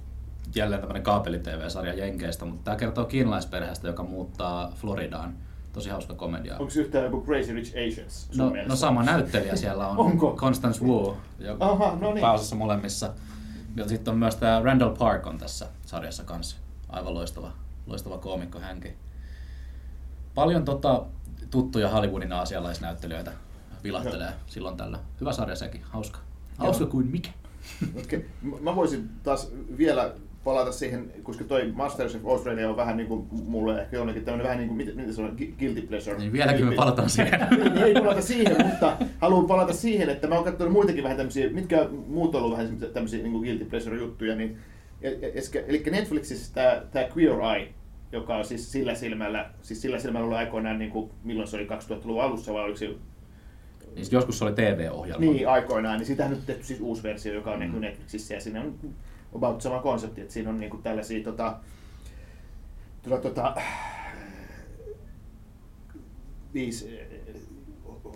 jälleen 0.55 0.81
tämmöinen 0.81 1.03
kaapeli-tv-sarja 1.03 1.93
Jenkeistä, 1.93 2.45
mutta 2.45 2.63
tämä 2.63 2.77
kertoo 2.77 3.05
kiinalaisperheestä, 3.05 3.87
joka 3.87 4.03
muuttaa 4.03 4.71
Floridaan. 4.75 5.33
Tosi 5.73 5.89
hauska 5.89 6.13
komedia. 6.13 6.57
Onko 6.57 6.73
yhtään 6.77 7.03
joku 7.05 7.23
Crazy 7.25 7.53
Rich 7.53 7.71
Asians 7.87 8.27
sun 8.31 8.37
No, 8.37 8.49
mielestä? 8.49 8.69
no 8.69 8.75
sama 8.75 9.03
näyttelijä 9.03 9.55
siellä 9.55 9.87
on. 9.87 9.97
Onko? 10.05 10.35
Constance 10.35 10.85
Wu, 10.85 11.17
joka 11.39 11.65
Aha, 11.65 11.97
no 12.01 12.13
niin. 12.13 12.21
pääosassa 12.21 12.55
molemmissa. 12.55 13.13
Ja 13.75 13.87
sitten 13.87 14.11
on 14.11 14.17
myös 14.17 14.35
tämä 14.35 14.61
Randall 14.63 14.95
Park 14.95 15.27
on 15.27 15.37
tässä 15.37 15.67
sarjassa 15.85 16.23
kanssa. 16.23 16.57
Aivan 16.89 17.13
loistava, 17.13 17.51
loistava 17.89 18.17
koomikko 18.17 18.59
hänkin. 18.59 18.93
Paljon 20.35 20.65
tota, 20.65 21.05
tuttuja 21.51 21.89
Hollywoodin 21.89 22.33
aasialaisnäyttelijöitä 22.33 23.31
vilahtelee 23.83 24.31
silloin 24.47 24.77
tällä. 24.77 24.99
Hyvä 25.19 25.33
sarja 25.33 25.55
sekin, 25.55 25.81
hauska. 25.83 26.19
Hauska 26.57 26.85
kuin 26.85 27.07
mikä. 27.07 27.29
Okay. 28.05 28.21
Mä 28.61 28.75
voisin 28.75 29.09
taas 29.23 29.51
vielä 29.77 30.13
palata 30.43 30.71
siihen, 30.71 31.11
koska 31.23 31.43
toi 31.43 31.71
Masters 31.71 32.15
of 32.15 32.25
Australia 32.25 32.69
on 32.69 32.77
vähän 32.77 32.97
niin 32.97 33.07
kuin 33.07 33.27
mulle 33.31 33.81
ehkä 33.81 33.97
jonnekin 33.97 34.25
tämmöinen 34.25 34.43
vähän 34.43 34.57
niin 34.57 34.67
kuin, 34.67 34.77
miten, 34.77 34.95
miten 34.95 35.13
se 35.13 35.21
on, 35.21 35.37
gu- 35.39 35.59
guilty 35.59 35.81
pleasure. 35.81 36.17
Niin 36.17 36.31
vieläkin 36.31 36.65
me 36.65 36.75
palataan 36.75 37.09
siihen. 37.09 37.39
Niin, 37.51 37.77
ei 37.77 37.93
palata 37.93 38.21
siihen, 38.21 38.67
mutta 38.67 38.97
haluan 39.19 39.45
palata 39.47 39.73
siihen, 39.73 40.09
että 40.09 40.27
mä 40.27 40.35
oon 40.35 40.43
katsonut 40.43 40.73
muitakin 40.73 41.03
vähän 41.03 41.17
tämmöisiä, 41.17 41.49
mitkä 41.49 41.89
muut 42.07 42.35
on 42.35 42.43
ollut 42.43 42.57
vähän 42.57 42.77
tämmöisiä 42.93 43.23
niin 43.23 43.31
kuin 43.31 43.43
guilty 43.43 43.65
pleasure 43.65 43.97
juttuja, 43.97 44.35
niin 44.35 44.57
ja- 45.01 45.11
eskä- 45.11 45.63
eli 45.67 45.83
Netflixissä 45.91 46.53
tämä, 46.53 46.81
tämä 46.91 47.05
Queer 47.17 47.57
Eye, 47.57 47.73
joka 48.11 48.35
on 48.35 48.45
siis 48.45 48.71
sillä 48.71 48.95
silmällä, 48.95 49.49
siis 49.61 49.81
sillä 49.81 49.99
silmällä 49.99 50.25
ollut 50.25 50.37
aikoinaan, 50.37 50.79
niin 50.79 50.91
kuin, 50.91 51.11
milloin 51.23 51.47
se 51.47 51.55
oli 51.55 51.65
2000-luvun 51.65 52.23
alussa 52.23 52.53
vai 52.53 52.63
oliko 52.63 52.77
se 52.77 52.85
Niin 53.95 54.07
joskus 54.11 54.37
se 54.37 54.45
oli 54.45 54.53
TV-ohjelma. 54.53 55.25
niin, 55.25 55.49
aikoinaan, 55.49 55.97
niin 55.97 56.07
siitähän 56.07 56.31
nyt 56.31 56.45
tehty 56.45 56.63
siis 56.63 56.81
uusi 56.81 57.03
versio, 57.03 57.33
joka 57.33 57.51
on 57.51 57.59
mm. 57.59 57.71
niin 57.71 57.81
Netflixissä, 57.81 58.33
ja 58.33 58.41
siinä 58.41 58.61
on 58.61 58.79
about 59.35 59.61
sama 59.61 59.79
konsepti, 59.79 60.21
että 60.21 60.33
siinä 60.33 60.49
on 60.49 60.59
niin 60.59 60.69
kuin 60.69 60.83
tällaisia 60.83 61.23
tota, 61.23 61.57
tota, 63.03 63.21
tota, 63.21 63.55
viisi 66.53 66.99
eh, 66.99 67.07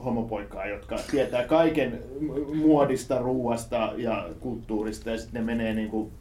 homopoikaa, 0.04 0.66
jotka 0.66 1.00
tietää 1.12 1.48
kaiken 1.48 2.00
mu- 2.20 2.56
muodista, 2.56 3.20
ruuasta 3.20 3.94
ja 3.98 4.30
kulttuurista, 4.40 5.10
ja 5.10 5.18
sitten 5.18 5.46
ne 5.46 5.54
menee 5.54 5.74
niin 5.74 5.90
kuin 5.90 6.12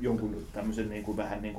jonkun 0.00 0.36
tämmöisen 0.52 0.88
niin 0.88 1.04
kuin 1.04 1.16
vähän 1.16 1.42
niin 1.42 1.54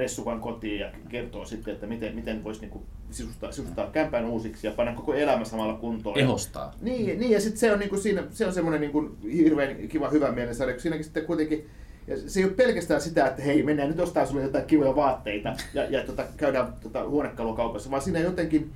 kuin 0.00 0.02
ressukan 0.02 0.40
kotiin 0.40 0.80
ja 0.80 0.90
kertoo 1.08 1.44
sitten, 1.44 1.74
että 1.74 1.86
miten, 1.86 2.14
miten 2.14 2.44
voisi 2.44 2.60
niin 2.60 2.70
kuin 2.70 2.84
sisustaa, 3.10 3.52
sisustaa 3.52 3.90
kämpän 3.90 4.24
uusiksi 4.24 4.66
ja 4.66 4.72
panna 4.72 4.94
koko 4.94 5.14
elämä 5.14 5.44
samalla 5.44 5.74
kuntoon. 5.74 6.18
Ehostaa. 6.18 6.74
Niin, 6.80 7.20
niin 7.20 7.30
ja 7.30 7.40
sitten 7.40 7.58
se 7.60 7.72
on 7.72 7.78
niinku 7.78 7.96
siinä, 7.96 8.22
se 8.30 8.46
on 8.46 8.52
semmoinen 8.52 8.80
niinku 8.80 9.16
hirveän 9.32 9.88
kiva 9.88 10.10
hyvä 10.10 10.32
kun 10.32 10.80
siinäkin 10.80 11.04
sitten 11.04 11.26
kuitenkin 11.26 11.66
ja 12.06 12.16
se 12.26 12.40
ei 12.40 12.44
ole 12.44 12.52
pelkästään 12.52 13.00
sitä, 13.00 13.26
että 13.26 13.42
hei, 13.42 13.62
mennään 13.62 13.88
nyt 13.88 14.00
ostaa 14.00 14.26
sulle 14.26 14.42
jotain 14.42 14.64
kivoja 14.64 14.96
vaatteita 14.96 15.54
ja, 15.74 15.84
ja 15.84 16.04
tota, 16.04 16.24
käydään 16.36 16.72
tota, 16.80 17.08
huonekalukaupassa, 17.08 17.90
vaan 17.90 18.02
siinä 18.02 18.18
jotenkin 18.18 18.72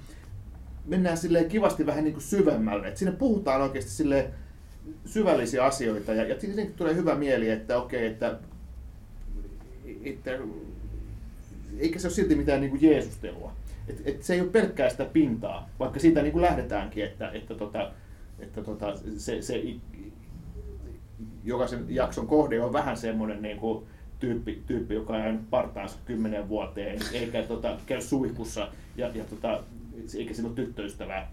mennään 0.86 1.16
silleen 1.16 1.48
kivasti 1.48 1.86
vähän 1.86 2.04
niin 2.04 2.14
kuin 2.14 2.22
syvemmälle. 2.22 2.88
Et 2.88 2.96
siinä 2.96 3.12
puhutaan 3.12 3.62
oikeasti 3.62 3.90
silleen 3.90 4.34
syvällisiä 5.06 5.64
asioita 5.64 6.14
ja, 6.14 6.24
ja 6.24 6.40
siinä 6.40 6.70
tulee 6.76 6.94
hyvä 6.94 7.14
mieli, 7.14 7.50
että 7.50 7.78
okei, 7.78 8.06
että, 8.06 8.38
että 10.04 10.30
eikä 11.78 11.98
se 11.98 12.06
ole 12.06 12.14
silti 12.14 12.34
mitään 12.34 12.60
niin 12.60 12.70
kuin 12.70 12.82
jeesustelua. 12.82 13.52
Et, 13.88 14.02
et 14.04 14.22
se 14.22 14.34
ei 14.34 14.40
ole 14.40 14.48
pelkkää 14.48 14.90
sitä 14.90 15.04
pintaa, 15.04 15.68
vaikka 15.78 16.00
siitä 16.00 16.22
niin 16.22 16.32
kuin 16.32 16.42
lähdetäänkin, 16.42 17.04
että, 17.04 17.30
että, 17.30 17.54
tota, 17.54 17.92
että 18.38 18.62
tota, 18.62 18.94
se, 19.16 19.42
se 19.42 19.62
jokaisen 21.44 21.84
jakson 21.88 22.26
kohde 22.26 22.62
on 22.62 22.72
vähän 22.72 22.96
semmoinen 22.96 23.42
niin 23.42 23.56
kuin 23.56 23.86
tyyppi, 24.18 24.62
tyyppi, 24.66 24.94
joka 24.94 25.12
on 25.12 25.18
jäänyt 25.18 25.50
partaansa 25.50 25.98
kymmenen 26.04 26.48
vuoteen, 26.48 26.98
eikä 27.12 27.42
tota, 27.42 27.78
käy 27.86 28.00
suihkussa 28.00 28.68
ja, 28.96 29.10
ja 29.14 29.24
tota, 29.24 29.64
eikä 30.18 30.34
sillä 30.34 30.46
ole 30.46 30.56
tyttöystävää. 30.56 31.30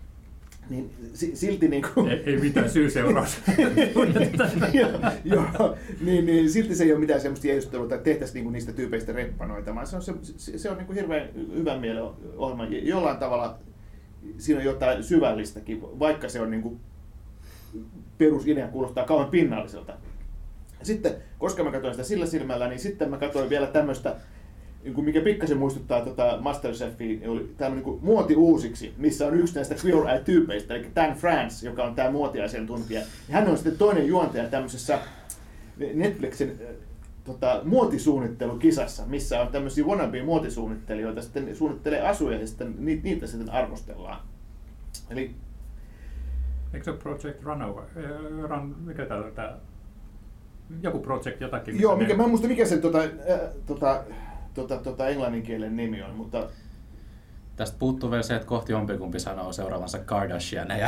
Niin 0.70 0.92
si- 1.14 1.36
silti 1.36 1.68
niin 1.68 1.84
kuin, 1.94 2.12
Ei, 2.12 2.24
ei 2.26 2.38
mitään 2.38 2.70
syy-seuraus. 2.70 3.38
joo, 4.74 4.90
joo, 5.24 5.78
niin, 6.02 6.26
niin 6.26 6.50
silti 6.50 6.76
se 6.76 6.84
ei 6.84 6.92
ole 6.92 7.00
mitään 7.00 7.22
semmoista 7.22 7.48
jeesuttelua, 7.48 7.86
että 7.86 7.98
tehtäisiin 7.98 8.36
niinku 8.36 8.50
niistä 8.50 8.72
tyypeistä 8.72 9.12
reppanoita, 9.14 9.76
vaan 9.76 9.88
se 9.88 9.96
on, 9.96 10.02
se, 10.02 10.58
se, 10.58 10.70
on 10.70 10.78
niinku 10.78 10.94
hirveän 10.94 11.30
hyvän 11.54 11.80
mielen 11.80 12.04
ohjelma. 12.38 12.66
Jollain 12.66 13.18
tavalla 13.18 13.60
siinä 14.38 14.60
on 14.60 14.66
jotain 14.66 15.04
syvällistäkin, 15.04 15.82
vaikka 15.82 16.30
se 16.30 16.42
on 16.42 16.52
niinku 16.52 16.80
perusidea 18.18 18.68
kuulostaa 18.68 19.06
kauan 19.06 19.30
pinnalliselta. 19.30 19.94
Sitten, 20.84 21.16
koska 21.38 21.64
mä 21.64 21.72
katsoin 21.72 21.94
sitä 21.94 22.04
sillä 22.04 22.26
silmällä, 22.26 22.68
niin 22.68 22.80
sitten 22.80 23.10
mä 23.10 23.18
katsoin 23.18 23.50
vielä 23.50 23.68
tämmöistä, 23.68 24.16
niin 24.84 25.06
mikä 25.06 25.22
pikkasen 25.22 25.58
muistuttaa 25.58 26.02
tota 26.02 26.38
Masterchefia, 26.42 27.32
oli 27.32 27.54
tämmöinen 27.58 27.86
niin 27.86 28.00
muoti 28.02 28.36
uusiksi, 28.36 28.94
missä 28.98 29.28
on 29.28 29.40
yksi 29.40 29.56
näistä 29.56 29.76
Queer 29.86 30.08
Eye-tyypeistä, 30.08 30.76
eli 30.76 30.88
Dan 30.96 31.14
France, 31.16 31.68
joka 31.68 31.84
on 31.84 31.96
tämä 31.96 32.12
muotiasiantuntija. 32.12 33.00
Ja 33.00 33.06
hän 33.30 33.48
on 33.48 33.58
sitten 33.58 33.78
toinen 33.78 34.08
juontaja 34.08 34.44
tämmöisessä 34.44 35.00
Netflixin 35.94 36.50
äh, 36.50 36.76
tota, 37.24 37.62
muotisuunnittelukisassa, 37.64 39.04
missä 39.06 39.42
on 39.42 39.48
tämmöisiä 39.48 39.86
wannabe 39.86 40.24
muotisuunnittelijoita, 40.24 41.22
sitten 41.22 41.56
suunnittelee 41.56 42.02
asuja 42.02 42.40
ja 42.40 42.48
sitten 42.48 42.76
niitä, 42.78 43.04
niitä 43.04 43.28
sitten 43.28 43.50
arvostellaan. 43.50 44.20
Eli 45.10 45.36
Eikö 46.74 46.84
se 46.84 46.92
ole 46.92 47.00
Project 47.00 47.44
Runover? 47.44 47.84
Eh, 47.96 48.50
Run, 48.50 48.76
mikä 48.86 49.06
tää 49.06 49.18
on 49.18 49.32
tää? 49.36 49.58
Joku 50.82 51.00
Project 51.00 51.42
jotakin. 51.42 51.82
Joo, 51.82 51.96
mikä, 51.98 52.14
ne- 52.14 52.18
mä 52.18 52.24
en 52.24 52.30
muista 52.30 52.48
mikä 52.48 52.66
sen 52.66 52.82
tota, 52.82 53.00
äh, 53.00 53.40
tota, 53.66 54.04
tota, 54.54 54.78
tota 54.78 55.08
englanninkielen 55.08 55.76
nimi 55.76 56.02
on, 56.02 56.16
mutta 56.16 56.48
Tästä 57.56 57.78
puuttuu 57.80 58.12
vielä 58.12 58.24
se, 58.24 58.36
että 58.36 58.48
kohti 58.48 58.72
jompikumpi 58.72 59.20
sanoo 59.20 59.54
seuraavansa 59.54 60.00
Kardashianeja. 60.00 60.88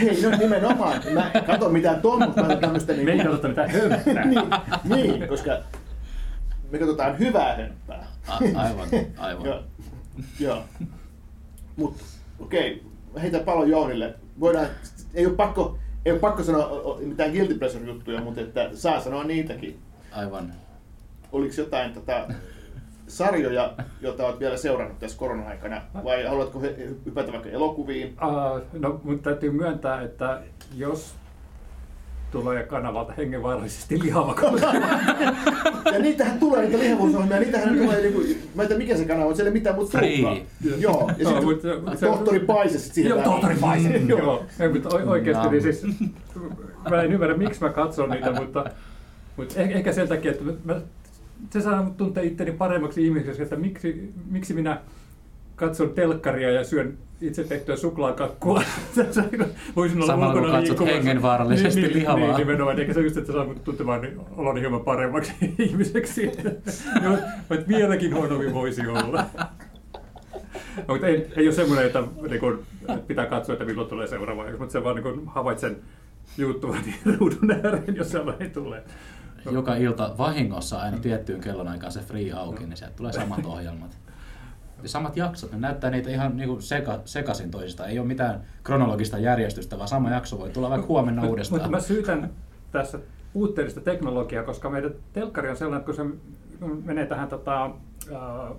hei, 0.00 0.22
no 0.22 0.36
nimenomaan, 0.38 1.02
mä 1.14 1.30
en 1.34 1.44
katso 1.44 1.68
mitään 1.68 2.00
tuommoista, 2.00 2.42
mä 2.42 2.56
tämmöistä 2.56 2.92
Me 2.92 2.98
ei 2.98 3.04
niinku, 3.04 3.22
katsota 3.22 3.48
mitään 3.48 3.70
hömppää. 3.70 4.24
niin, 4.24 4.50
niin, 4.94 5.28
koska 5.28 5.58
me 6.70 6.78
katsotaan 6.78 7.18
hyvää 7.18 7.56
hömppää. 7.56 8.06
A- 8.28 8.38
aivan, 8.54 8.88
aivan. 9.16 9.44
joo, 9.44 9.62
joo. 10.40 10.64
Mutta 11.76 12.04
okei, 12.38 12.82
heitä 13.22 13.38
pallo 13.40 13.64
Jounille. 13.64 14.14
Voidaan, 14.40 14.66
ei 15.14 15.26
ole 15.26 15.34
pakko, 15.34 15.78
ei 16.04 16.12
ole 16.12 16.20
pakko 16.20 16.42
sanoa 16.44 16.98
mitään 17.00 17.30
guilty 17.30 17.54
pleasure 17.54 17.84
juttuja, 17.84 18.20
mutta 18.20 18.40
että 18.40 18.70
saa 18.74 19.00
sanoa 19.00 19.24
niitäkin. 19.24 19.78
aivan. 20.12 20.52
Oliko 21.32 21.54
jotain 21.56 21.92
tota, 21.92 22.28
sarjoja, 23.16 23.72
joita 24.00 24.26
olet 24.26 24.40
vielä 24.40 24.56
seurannut 24.56 24.98
tässä 24.98 25.18
korona-aikana, 25.18 25.82
vai 26.04 26.24
haluatko 26.24 26.58
hy- 26.60 26.94
hypätä 27.06 27.32
vaikka 27.32 27.48
elokuviin? 27.48 28.16
Uh, 28.26 28.80
no, 28.80 29.00
mun 29.04 29.18
täytyy 29.18 29.50
myöntää, 29.50 30.02
että 30.02 30.40
jos 30.76 31.14
tulee 32.30 32.62
kanavalta 32.62 33.12
hengenvaarallisesti 33.12 34.02
lihava 34.02 34.34
Ja 35.92 35.98
niitähän 35.98 36.38
tulee, 36.38 36.62
niitä 36.62 36.78
lihavuusohjelmia, 36.78 37.40
niitähän 37.40 37.78
tulee, 37.78 38.00
niinku, 38.00 38.20
mä 38.54 38.62
en 38.62 38.68
tiedä 38.68 38.82
mikä 38.82 38.96
se 38.96 39.04
kanava 39.04 39.26
on, 39.26 39.36
siellä 39.36 39.48
ei 39.48 39.52
mitään 39.52 39.76
muuta 39.76 39.98
Free. 39.98 40.46
Joo, 40.78 41.10
ja 41.18 41.24
No, 41.24 41.30
sitten 41.30 41.44
mutta 41.44 41.96
se- 41.96 42.06
tohtori 42.06 42.40
Paise 42.40 42.78
sit 42.78 42.94
siihen 42.94 43.10
Joo, 43.10 43.22
tohtori 43.22 43.54
Paise. 43.60 43.96
Joo. 44.08 44.44
Ei, 44.60 44.68
mutta 44.68 44.88
oikeasti 45.06 45.48
niin 45.48 45.62
siis, 45.62 45.82
mä 46.90 47.02
en 47.02 47.12
ymmärrä 47.12 47.36
miksi 47.36 47.60
mä 47.60 47.68
katson 47.70 48.10
niitä, 48.10 48.32
mutta, 48.32 48.64
mutta 49.36 49.60
ehkä, 49.60 49.74
ehkä 49.74 49.92
sen 49.92 50.08
takia, 50.08 50.30
että 50.30 50.44
mä, 50.64 50.80
se 51.50 51.60
saa 51.60 51.94
tuntea 51.96 52.22
itteni 52.22 52.52
paremmaksi 52.52 53.06
ihmiseksi, 53.06 53.42
että 53.42 53.56
miksi, 53.56 54.12
miksi 54.30 54.54
minä 54.54 54.80
katson 55.56 55.90
telkkaria 55.90 56.50
ja 56.50 56.64
syön 56.64 56.98
itse 57.20 57.44
tehtyä 57.44 57.76
suklaakakkua. 57.76 58.62
Voisin 59.76 59.96
olla 59.98 60.06
Samalla 60.06 60.32
kun 60.32 60.42
katsot 60.42 60.68
liikkumassa. 60.68 60.94
hengenvaarallisesti 60.94 61.80
niin, 61.80 61.94
lihavaa. 61.94 62.26
Niin, 62.26 62.36
nimenomaan, 62.36 62.80
eikä 62.80 62.94
se 62.94 63.00
just, 63.00 63.16
että 63.16 63.32
saa 63.32 63.44
mut 63.44 63.64
tuntemaan 63.64 64.00
niin 64.00 64.20
oloni 64.36 64.60
hieman 64.60 64.80
paremmaksi 64.80 65.32
ihmiseksi. 65.58 66.30
Joo, 67.04 67.18
Mutta 67.48 67.68
vieläkin 67.68 68.14
huonommin 68.14 68.54
voisi 68.54 68.86
olla. 68.86 69.24
Mutta 70.88 71.06
ei, 71.06 71.26
ei 71.36 71.46
ole 71.46 71.54
semmoinen, 71.54 71.86
että, 71.86 72.02
niin 72.28 72.40
kun, 72.40 72.62
että 72.80 73.06
pitää 73.06 73.26
katsoa, 73.26 73.52
että 73.52 73.64
milloin 73.64 73.88
tulee 73.88 74.06
seuraava 74.06 74.44
mutta 74.58 74.72
se 74.72 74.84
vaan 74.84 74.96
niin 74.96 75.02
kun 75.02 75.22
havaitsen 75.26 75.76
juuttuvani 76.38 76.94
ruudun 77.18 77.50
ääreen, 77.50 77.96
jos 77.96 78.10
sellainen 78.10 78.50
tulee. 78.50 78.82
Joka 79.50 79.74
ilta 79.74 80.14
vahingossa 80.18 80.80
aina 80.80 80.98
tiettyyn 80.98 81.40
kellonaikaan 81.40 81.92
se 81.92 82.00
free 82.00 82.32
auki, 82.32 82.64
niin 82.66 82.76
sieltä 82.76 82.96
tulee 82.96 83.12
samat 83.12 83.46
ohjelmat. 83.46 83.98
Ja 84.82 84.88
samat 84.88 85.16
jaksot, 85.16 85.52
ne 85.52 85.58
näyttää 85.58 85.90
niitä 85.90 86.10
ihan 86.10 86.36
niinku 86.36 86.60
seka, 86.60 87.00
sekaisin 87.04 87.50
toisistaan. 87.50 87.90
Ei 87.90 87.98
ole 87.98 88.06
mitään 88.06 88.44
kronologista 88.64 89.18
järjestystä, 89.18 89.78
vaan 89.78 89.88
sama 89.88 90.10
jakso 90.10 90.38
voi 90.38 90.50
tulla 90.50 90.70
vaikka 90.70 90.86
huomenna 90.86 91.20
Mutta 91.22 91.30
uudestaan. 91.30 91.70
mä 91.70 91.80
syytän 91.80 92.30
tässä 92.72 92.98
puutteellista 93.32 93.80
teknologiaa, 93.80 94.44
koska 94.44 94.70
meidän 94.70 94.94
telkkari 95.12 95.50
on 95.50 95.56
sellainen, 95.56 95.80
että 95.80 95.92
kun 95.92 96.18
se 96.60 96.74
menee 96.84 97.06
tähän 97.06 97.28
tota, 97.28 97.64
äh, 98.12 98.56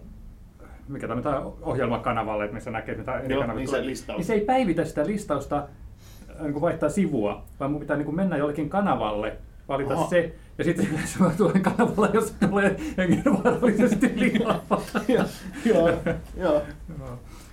mikä 0.88 1.08
tämä 1.08 1.22
tämä 1.22 1.42
ohjelmakanavalle, 1.62 2.44
että 2.44 2.56
missä 2.56 2.72
näkee 2.72 2.96
mitä 2.96 3.20
eri 3.20 3.34
Joo, 3.34 3.42
kanavat 3.42 3.58
niin 3.58 3.98
se. 3.98 4.12
Niin 4.14 4.26
se 4.26 4.34
ei 4.34 4.42
päivitä 4.42 4.86
sitä 4.86 5.06
listausta 5.06 5.58
äh, 5.58 6.42
niin 6.42 6.54
kuin 6.54 6.62
vaihtaa 6.62 6.90
sivua, 6.90 7.44
vaan 7.60 7.72
mun 7.72 7.80
pitää 7.80 7.98
niin 7.98 8.06
kuin 8.06 8.16
mennä 8.16 8.38
jollekin 8.38 8.70
kanavalle, 8.70 9.38
valita 9.74 9.94
Aha. 9.94 10.08
se, 10.08 10.36
ja 10.58 10.64
sitten 10.64 10.88
se 11.06 11.20
tulee 11.38 11.60
kanavalle, 11.60 12.10
jos 12.14 12.36
tulee 12.50 12.78
hengenvaarallisesti 12.98 14.12
lihaa. 14.16 14.64
Joo, 15.66 15.90
joo. 16.38 16.62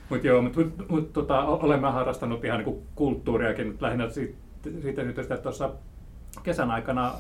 Mutta 0.09 0.27
joo, 0.27 0.43
mutta 0.43 0.61
mut, 0.61 0.89
mut, 0.89 1.13
tota, 1.13 1.45
olen 1.45 1.81
mä 1.81 1.93
harrastanut 1.93 2.45
ihan 2.45 2.59
niinku 2.59 2.83
kulttuuriakin, 2.95 3.67
mutta 3.67 3.87
lähinnä 3.87 4.11
siitä, 4.11 4.39
siitä 4.83 5.03
nyt, 5.03 5.19
että 5.19 5.37
tuossa 5.37 5.71
kesän 6.43 6.71
aikana 6.71 7.15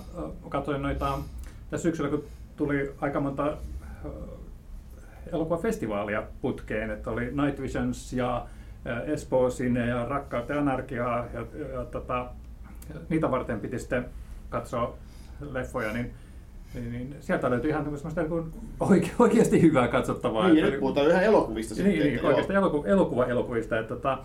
katsoin 0.48 0.82
noita, 0.82 1.18
tässä 1.70 1.82
syksyllä 1.82 2.10
kun 2.10 2.24
tuli 2.56 2.92
aika 3.00 3.20
monta 3.20 3.56
elokuvafestivaalia 5.32 6.22
putkeen, 6.40 6.90
että 6.90 7.10
oli 7.10 7.24
Night 7.24 7.60
Visions 7.60 8.12
ja 8.12 8.46
Espoo 9.06 9.48
Cine 9.48 9.86
ja 9.86 10.04
Rakkautta 10.04 10.52
ja 10.52 10.60
Anarkiaa 10.60 11.26
ja, 11.34 11.46
ja 11.72 11.84
tota, 11.84 12.26
niitä 13.08 13.30
varten 13.30 13.60
piti 13.60 13.78
sitten 13.78 14.06
katsoa 14.50 14.98
leffoja, 15.40 15.92
niin 15.92 16.14
niin, 16.74 16.92
niin 16.92 17.16
sieltä 17.20 17.50
löytyi 17.50 17.70
ihan 17.70 17.84
semmoista 17.84 18.22
niin 18.22 18.52
oike, 18.80 19.10
oikeasti 19.18 19.62
hyvää 19.62 19.88
katsottavaa. 19.88 20.48
Niin, 20.48 20.58
Että 20.58 20.70
nyt 20.70 20.80
puhutaan 20.80 21.10
ihan 21.10 21.22
elokuvista 21.24 21.74
sitten. 21.74 21.92
niin, 21.92 22.04
niin 22.04 22.14
että 22.14 22.28
oikeastaan 22.28 22.54
joo. 22.54 22.62
eloku, 22.62 22.84
elokuva-elokuvista. 22.84 23.78
Että, 23.78 23.94
tota, 23.94 24.18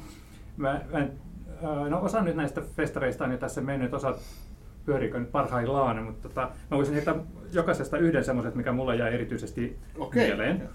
mä, 0.57 0.81
mä 0.91 0.99
en, 0.99 1.11
no, 1.89 1.99
osa 2.01 2.21
nyt 2.21 2.35
näistä 2.35 2.61
festareista 2.61 3.25
on 3.25 3.31
jo 3.31 3.37
tässä 3.37 3.61
mennyt, 3.61 3.93
osa 3.93 4.15
pyöriikö 4.85 5.19
nyt 5.19 5.31
parhaillaan, 5.31 6.03
mutta 6.03 6.29
tota, 6.29 6.49
mä 6.71 6.77
voisin 6.77 6.93
heittää 6.93 7.15
jokaisesta 7.53 7.97
yhden 7.97 8.23
semmoisen, 8.23 8.57
mikä 8.57 8.71
mulle 8.71 8.95
jäi 8.95 9.13
erityisesti 9.13 9.79
Okei. 9.97 10.27
mieleen. 10.27 10.69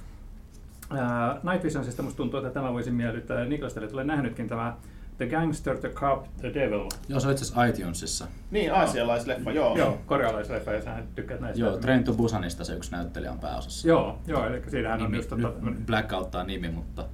Ää, 0.91 1.41
Night 1.43 1.65
Visionsista 1.65 2.03
musta 2.03 2.17
tuntuu, 2.17 2.41
että 2.41 2.51
tämä 2.51 2.73
voisi 2.73 2.91
miellyttää. 2.91 3.45
Niklas, 3.45 3.75
teille 3.75 3.91
tulee 3.91 4.05
nähnytkin 4.05 4.49
tämä 4.49 4.77
The 5.21 5.27
Gangster, 5.27 5.79
The 5.79 5.89
Cop, 5.89 6.25
The 6.41 6.55
Devil. 6.55 6.89
Joo, 7.09 7.21
se 7.21 7.27
on 7.27 7.33
itse 7.33 7.45
asiassa 7.45 7.65
iTunesissa. 7.65 8.27
Niin, 8.51 8.75
aasialaisleffa, 8.75 9.53
joo. 9.53 9.77
Joo, 9.77 9.99
korealaisleffa, 10.07 10.73
ja 10.73 10.83
sä 10.83 11.03
tykkäät 11.15 11.41
näistä. 11.41 11.61
Joo, 11.61 11.77
Train 11.77 12.05
to 12.05 12.13
Busanista 12.13 12.65
se 12.65 12.75
yksi 12.75 12.93
näyttelijä 12.93 13.33
on 13.33 13.39
pääosassa. 13.39 13.89
Joo, 13.89 14.19
joo, 14.27 14.47
eli 14.47 14.63
siinähän 14.69 15.01
on 15.01 15.07
Nimi, 15.07 15.17
just 15.17 15.29
tota, 15.29 15.53
nyt 15.61 15.87
blackouttaa 15.87 16.45
nimi, 16.45 16.69
mutta 16.69 17.05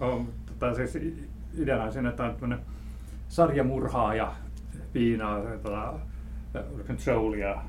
on, 0.00 0.28
tota, 0.46 0.74
siis 0.74 0.98
ideana 1.58 1.84
on 1.84 1.92
siinä, 1.92 2.08
että 2.08 2.24
on 2.24 2.34
tämmöinen 2.34 2.64
sarjamurhaaja 3.28 4.32
piinaa 4.92 5.40
tota, 5.62 5.94
Soulia 6.98 7.62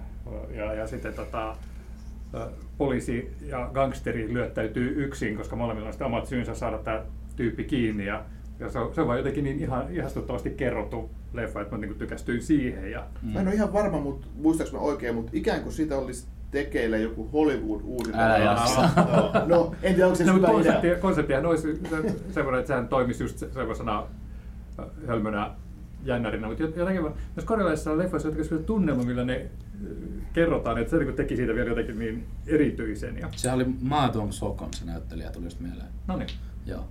ja, 0.55 0.73
ja 0.73 0.87
sitten 0.87 1.13
tota, 1.13 1.55
poliisi 2.77 3.35
ja 3.41 3.69
gangsteri 3.73 4.33
lyöttäytyy 4.33 5.03
yksin, 5.05 5.37
koska 5.37 5.55
molemmilla 5.55 5.87
on 5.87 5.93
sitten 5.93 6.07
omat 6.07 6.27
syynsä 6.27 6.55
saada 6.55 6.77
tämä 6.77 7.01
tyyppi 7.35 7.63
kiinni. 7.63 8.05
Ja, 8.05 8.23
ja 8.61 8.69
se, 8.71 8.79
on, 8.79 8.95
se 8.95 9.01
on 9.01 9.07
vaan 9.07 9.19
jotenkin 9.19 9.43
niin 9.43 9.59
ihan, 9.59 9.85
ihastuttavasti 9.89 10.49
kerrottu 10.49 11.09
leffa, 11.33 11.61
että 11.61 11.75
mä 11.75 11.81
niin 11.81 11.95
tykästyin 11.95 12.41
siihen. 12.41 12.91
Ja, 12.91 13.03
Mä 13.21 13.39
en 13.39 13.47
ole 13.47 13.55
ihan 13.55 13.73
varma, 13.73 13.99
mutta 13.99 14.27
muistaaks 14.35 14.73
mä 14.73 14.79
oikein, 14.79 15.15
mutta 15.15 15.31
ikään 15.33 15.61
kuin 15.61 15.73
siitä 15.73 15.97
olisi 15.97 16.27
tekeillä 16.51 16.97
joku 16.97 17.29
Hollywood 17.33 17.81
uusi. 17.83 18.11
Älä 18.13 18.37
jaksa. 18.37 18.89
Joo. 19.07 19.31
No, 19.47 19.75
en 19.83 19.93
tiedä, 19.95 20.05
onko 20.07 20.15
se 20.15 20.23
No, 20.25 20.33
hyvä 20.33 20.47
idea. 20.47 20.53
konsepti, 20.53 21.01
konseptihan 21.01 21.45
olisi 21.45 21.75
se- 21.75 22.15
semmoinen, 22.31 22.59
että 22.59 22.67
sehän 22.67 22.87
toimisi 22.87 23.23
just 23.23 23.37
se- 23.37 23.51
semmoisena 23.53 24.03
äh, 24.79 24.85
hölmönä 25.07 25.51
jännärinä, 26.05 26.47
mutta 26.47 26.63
jotenkin, 26.63 27.05
jos 27.35 27.45
korealaisissa 27.45 27.97
leffoissa 27.97 28.29
on 28.29 28.37
jotenkin 28.37 28.65
tunnelma, 28.65 29.03
millä 29.03 29.23
ne 29.23 29.35
äh, 29.41 29.87
kerrotaan, 30.33 30.77
että 30.77 30.91
se 30.91 30.97
niin 31.03 31.15
teki 31.15 31.35
siitä 31.35 31.55
vielä 31.55 31.69
jotenkin 31.69 31.99
niin 31.99 32.25
erityisen. 32.47 33.17
Ja, 33.17 33.29
sehän 33.35 33.55
oli 33.55 33.65
Ma 33.81 34.09
Dong 34.13 34.31
Sokon 34.31 34.69
se 34.73 34.85
näyttelijä, 34.85 35.29
tuli 35.31 35.45
just 35.45 35.59
mieleen. 35.59 35.87
no 36.07 36.17
niin, 36.17 36.29
Joo. 36.65 36.85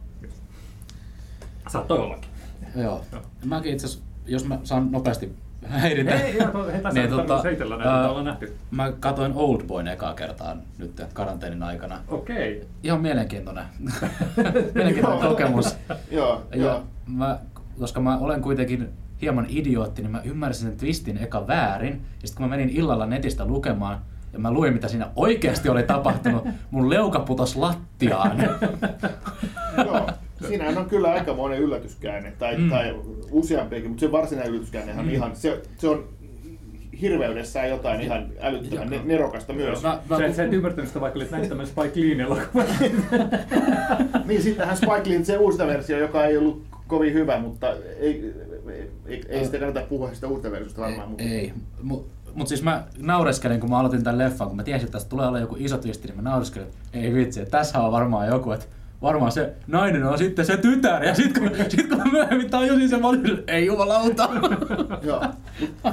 Saattoi 1.69 1.99
ollakin. 1.99 2.31
Joo. 2.77 3.05
Joo. 3.13 3.23
Mäkin 3.45 3.73
itse 3.73 3.87
asiassa, 3.87 4.05
jos 4.27 4.45
mä 4.45 4.59
saan 4.65 4.93
nopeasti 4.93 5.35
häiritä. 5.67 6.11
Ei, 6.11 6.21
ei, 6.41 6.47
to- 6.53 6.65
hei, 6.73 6.81
tässä 6.81 7.01
ei 7.03 7.09
tarvitse 7.09 7.43
heitellä 7.49 7.77
näitä, 7.77 8.09
ollaan 8.09 8.25
nähty. 8.25 8.57
Mä 8.71 8.93
katoin 9.01 9.33
Oldboyn 9.35 9.89
ekaa 9.89 10.15
kertaa 10.15 10.57
nyt 10.79 11.03
karanteenin 11.13 11.63
aikana. 11.63 12.01
Okei. 12.09 12.67
Ihan 12.83 13.01
mielenkiintoinen. 13.01 13.65
mielenkiintoinen 14.75 15.29
kokemus. 15.29 15.77
Joo, 16.11 16.43
Ja 16.51 16.57
joo. 16.57 16.83
mä, 17.07 17.39
koska 17.81 18.01
mä 18.01 18.19
olen 18.19 18.43
kuitenkin 18.43 18.89
hieman 19.23 19.47
idiootti, 19.49 20.03
niin 20.03 20.13
mä 20.13 20.21
ymmärsin 20.25 20.69
sen 20.69 20.77
twistin 20.79 21.19
eka 21.19 21.47
väärin. 21.47 21.93
Ja 22.23 22.29
sitten 22.29 22.37
kun 22.37 22.47
mä 22.51 22.57
menin 22.57 22.77
illalla 22.77 23.07
netistä 23.07 23.45
lukemaan, 23.45 23.99
ja 24.33 24.39
mä 24.39 24.51
luin, 24.53 24.73
mitä 24.73 24.89
siinä 24.89 25.09
oikeasti 25.17 25.69
oli 25.69 25.83
tapahtunut, 25.83 26.45
mun 26.71 26.91
leuka 26.91 27.19
putos 27.21 27.57
lattiaan. 27.57 28.39
Joo. 29.87 30.11
Siinähän 30.51 30.79
on 30.79 30.87
kyllä 30.87 31.13
aikamoinen 31.13 31.59
yllätyskäänne, 31.59 32.33
tai, 32.39 32.57
Mm. 32.57 32.71
tai 32.71 32.95
useampiakin, 33.31 33.89
mutta 33.91 34.01
se 34.01 34.13
varsinainen 34.13 34.53
yllätyskäänne 34.53 34.93
on 34.99 35.05
Mm. 35.07 35.11
ihan, 35.11 35.37
se, 35.37 35.63
se 35.79 35.89
on 35.89 36.05
hirveydessään 37.01 37.69
jotain 37.69 38.01
ihan 38.01 38.27
älyttömän 38.41 38.91
ne, 38.91 39.01
nerokasta 39.05 39.53
myös. 39.53 39.83
Mä, 39.83 39.99
mä, 40.11 40.19
Sä, 40.19 40.33
sä 40.33 40.45
et 40.45 40.53
ymmärtänyt 40.53 40.89
sitä, 40.89 41.01
vaikka 41.01 41.19
olit 41.19 41.31
nähnyt 41.31 41.49
tämän 41.49 41.67
Spike 41.67 42.01
Leein 42.01 42.21
elokuvan. 42.21 42.67
Niin 44.25 44.43
sittenhän 44.43 44.77
Spike 44.77 45.11
Lee, 45.11 45.25
se 45.25 45.39
uusi 45.39 45.59
versio, 45.59 45.99
joka 45.99 46.25
ei 46.25 46.37
ollut 46.37 46.63
kovin 46.87 47.13
hyvä, 47.15 47.39
mutta 47.39 47.71
ei, 48.01 48.35
ei, 48.69 48.91
ei, 49.07 49.25
ei 49.29 49.45
sitä 49.45 49.59
kannata 49.59 49.87
puhua 49.89 50.15
sitä 50.15 50.27
uutta 50.29 50.51
versiosta 50.51 50.81
varmaan. 50.81 51.09
mutta- 51.09 51.25
Ei. 51.25 51.53
Mutta 51.83 52.13
mut 52.35 52.49
siis 52.49 52.63
mä 52.63 52.85
naureskelin, 52.99 53.61
kun 53.61 53.71
mä 53.71 53.79
aloitin 53.79 54.05
tämän 54.05 54.19
leffan, 54.19 54.49
kun 54.49 54.57
mä 54.57 54.63
tiesin, 54.63 54.85
että 54.85 54.93
tästä 54.93 55.11
tulee 55.11 55.27
olla 55.27 55.39
joku 55.41 55.57
iso 55.59 55.79
twisti, 55.79 56.09
niin 56.09 56.17
mä 56.17 56.23
naureskelin, 56.31 56.69
että 56.69 56.79
ei 56.99 57.15
vitsi, 57.15 57.41
että 57.41 57.59
tässä 57.59 57.81
on 57.81 57.93
varmaan 57.93 58.29
joku, 58.29 58.53
että 58.53 58.67
varmaan 59.03 59.33
se 59.33 59.53
nainen 59.67 60.05
on 60.05 60.19
sitten 60.19 60.47
se 60.47 60.57
tytär. 60.57 61.05
Ja 61.05 61.15
sitten 61.15 61.43
kun, 61.43 61.59
sit 61.69 61.89
kun 61.89 61.99
mä 61.99 62.05
myöhemmin 62.05 62.51
tajusin 62.51 62.89
sen, 62.89 63.01
mä 63.01 63.09
olin, 63.09 63.43
ei 63.47 63.67
jumalauta. 63.67 64.29
Joo, 65.03 65.25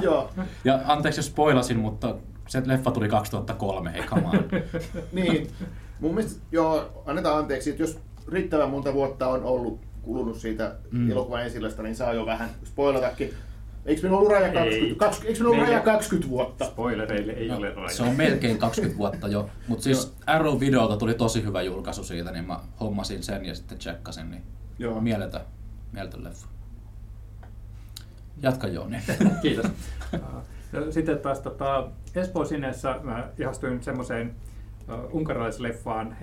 joo. 0.00 0.30
Ja 0.64 0.80
anteeksi 0.86 1.18
jos 1.18 1.26
spoilasin, 1.26 1.78
mutta 1.78 2.14
se 2.48 2.62
leffa 2.66 2.90
tuli 2.90 3.08
2003, 3.08 3.92
hei 3.92 4.02
come 4.02 4.26
on. 4.26 4.44
Niin, 5.12 5.48
mun 6.00 6.14
mielestä 6.14 6.40
joo, 6.52 7.02
annetaan 7.06 7.38
anteeksi, 7.38 7.70
että 7.70 7.82
jos 7.82 7.98
riittävän 8.32 8.70
monta 8.70 8.94
vuotta 8.94 9.28
on 9.28 9.44
ollut 9.44 9.80
kulunut 10.02 10.36
siitä 10.38 10.74
Mm. 10.90 11.10
elokuvan 11.10 11.42
ensilästä, 11.44 11.82
niin 11.82 11.96
saa 11.96 12.12
jo 12.12 12.26
vähän 12.26 12.48
spoilatakin. 12.64 13.34
Eikö 13.86 14.02
meillä 14.02 14.18
ollut 14.18 14.32
raja 14.32 14.46
Ei. 14.46 14.52
20, 14.52 14.98
20, 14.98 15.28
eikö 15.28 15.40
meillä 15.44 15.54
ollut 15.56 15.68
raja 15.68 15.80
20 15.80 16.30
vuotta? 16.30 16.64
Spoilereille 16.64 17.32
ei 17.32 17.48
No, 17.48 17.56
ole 17.56 17.74
raja. 17.74 17.88
se 17.88 18.02
on 18.02 18.16
melkein 18.16 18.58
20 18.58 18.98
vuotta 18.98 19.28
jo, 19.28 19.50
mutta 19.68 19.84
siis 19.84 20.14
Arrow-videolta 20.26 20.96
tuli 20.96 21.14
tosi 21.14 21.44
hyvä 21.44 21.62
julkaisu 21.62 22.04
siitä, 22.04 22.32
niin 22.32 22.44
mä 22.44 22.60
hommasin 22.80 23.22
sen 23.22 23.44
ja 23.44 23.54
sitten 23.54 23.78
tsekkasin, 23.78 24.30
niin 24.30 24.42
Joo. 24.78 25.00
mieletön, 25.00 25.40
mieletön 25.92 26.24
leffa. 26.24 26.46
Jatka 28.42 28.66
Jouni. 28.66 28.96
Kiitos. 29.42 29.66
Ja 30.72 30.92
Sitten 30.92 31.18
taas 31.18 31.40
tota, 31.40 31.88
Espoo 32.14 32.44
Sineessä 32.44 33.00
mä 33.02 33.28
ihastuin 33.38 33.82
semmoiseen 33.82 34.34
uh, 34.88 35.14
unkarilaisleffaan, 35.16 36.16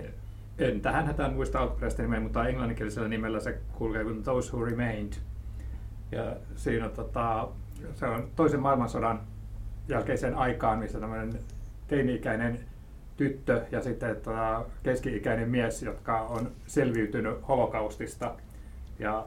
en 0.58 0.82
tähän 0.82 1.06
hätään 1.08 1.34
muista 1.34 1.60
alkuperäistä 1.60 2.02
nimeä, 2.04 2.20
mutta 2.20 2.48
englanninkielisellä 2.48 3.08
nimellä 3.08 3.39
se 3.39 3.58
kulkee 3.74 4.04
kuin 4.04 4.24
Those 4.24 4.52
Who 4.52 4.65
Remained. 4.65 5.13
Ja 6.15 6.36
siinä 6.56 6.89
tota, 6.89 7.47
se 7.93 8.06
on 8.06 8.30
toisen 8.36 8.60
maailmansodan 8.60 9.21
jälkeiseen 9.88 10.36
aikaan, 10.36 10.80
missä 10.80 10.99
tämmöinen 10.99 11.39
teini-ikäinen 11.88 12.60
tyttö 13.17 13.65
ja 13.71 13.82
sitten 13.82 14.15
tota, 14.15 14.65
keski-ikäinen 14.84 15.49
mies, 15.49 15.84
jotka 15.84 16.21
on 16.21 16.51
selviytynyt 16.67 17.47
holokaustista 17.47 18.36
ja 18.99 19.25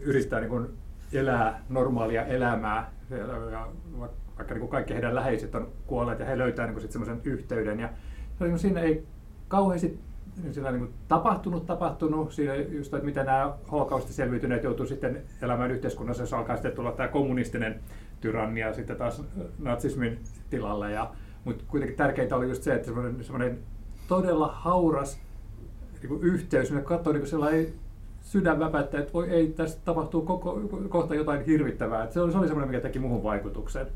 yrittää 0.00 0.40
niin 0.40 0.50
kuin 0.50 0.68
elää 1.12 1.62
normaalia 1.68 2.24
elämää, 2.24 2.90
ja, 3.10 3.68
vaikka 4.36 4.54
niin 4.54 4.60
kuin 4.60 4.70
kaikki 4.70 4.94
heidän 4.94 5.14
läheiset 5.14 5.54
on 5.54 5.72
kuolleet 5.86 6.18
ja 6.18 6.26
he 6.26 6.38
löytää 6.38 6.66
niin 6.66 6.92
semmoisen 6.92 7.20
yhteyden. 7.24 7.80
Ja 7.80 7.88
oli, 8.40 8.48
niin 8.48 8.58
siinä 8.58 8.80
ei 8.80 9.06
kauheasti 9.48 10.00
siinä 10.50 10.72
niin 10.72 10.94
tapahtunut, 11.08 11.66
tapahtunut, 11.66 12.32
siinä 12.32 12.54
just, 12.54 12.94
että 12.94 13.06
miten 13.06 13.26
nämä 13.26 13.54
holokaustin 13.70 14.14
selviytyneet 14.14 14.64
joutuu 14.64 14.86
sitten 14.86 15.22
elämään 15.42 15.70
yhteiskunnassa, 15.70 16.22
jos 16.22 16.32
alkaa 16.32 16.56
sitten 16.56 16.72
tulla 16.72 16.92
tämä 16.92 17.08
kommunistinen 17.08 17.80
tyrannia 18.20 18.72
sitten 18.72 18.96
taas 18.96 19.22
natsismin 19.58 20.18
tilalle. 20.50 20.92
Ja, 20.92 21.10
mutta 21.44 21.64
kuitenkin 21.68 21.96
tärkeintä 21.96 22.36
oli 22.36 22.48
just 22.48 22.62
se, 22.62 22.74
että 22.74 22.86
semmoinen, 22.86 23.24
semmoinen 23.24 23.58
todella 24.08 24.48
hauras 24.48 25.20
niin 26.00 26.08
kuin 26.08 26.22
yhteys, 26.22 26.72
ne 26.72 26.80
katsoi 26.80 27.12
niin 27.12 27.26
sellainen 27.26 27.66
sydän 28.20 28.58
väpättä, 28.58 28.98
että 28.98 29.12
voi 29.12 29.30
ei, 29.30 29.48
tässä 29.48 29.78
tapahtuu 29.84 30.22
koko, 30.22 30.60
kohta 30.88 31.14
jotain 31.14 31.44
hirvittävää. 31.44 32.04
Et 32.04 32.12
se 32.12 32.20
oli, 32.20 32.32
se 32.32 32.38
oli 32.38 32.46
semmoinen, 32.46 32.70
mikä 32.70 32.80
teki 32.80 32.98
muhun 32.98 33.22
vaikutuksen. 33.22 33.86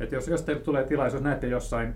Että 0.00 0.14
jos, 0.14 0.28
jos 0.28 0.42
teille 0.42 0.62
tulee 0.62 0.84
tilaisuus, 0.84 1.22
näette 1.22 1.46
jossain 1.46 1.94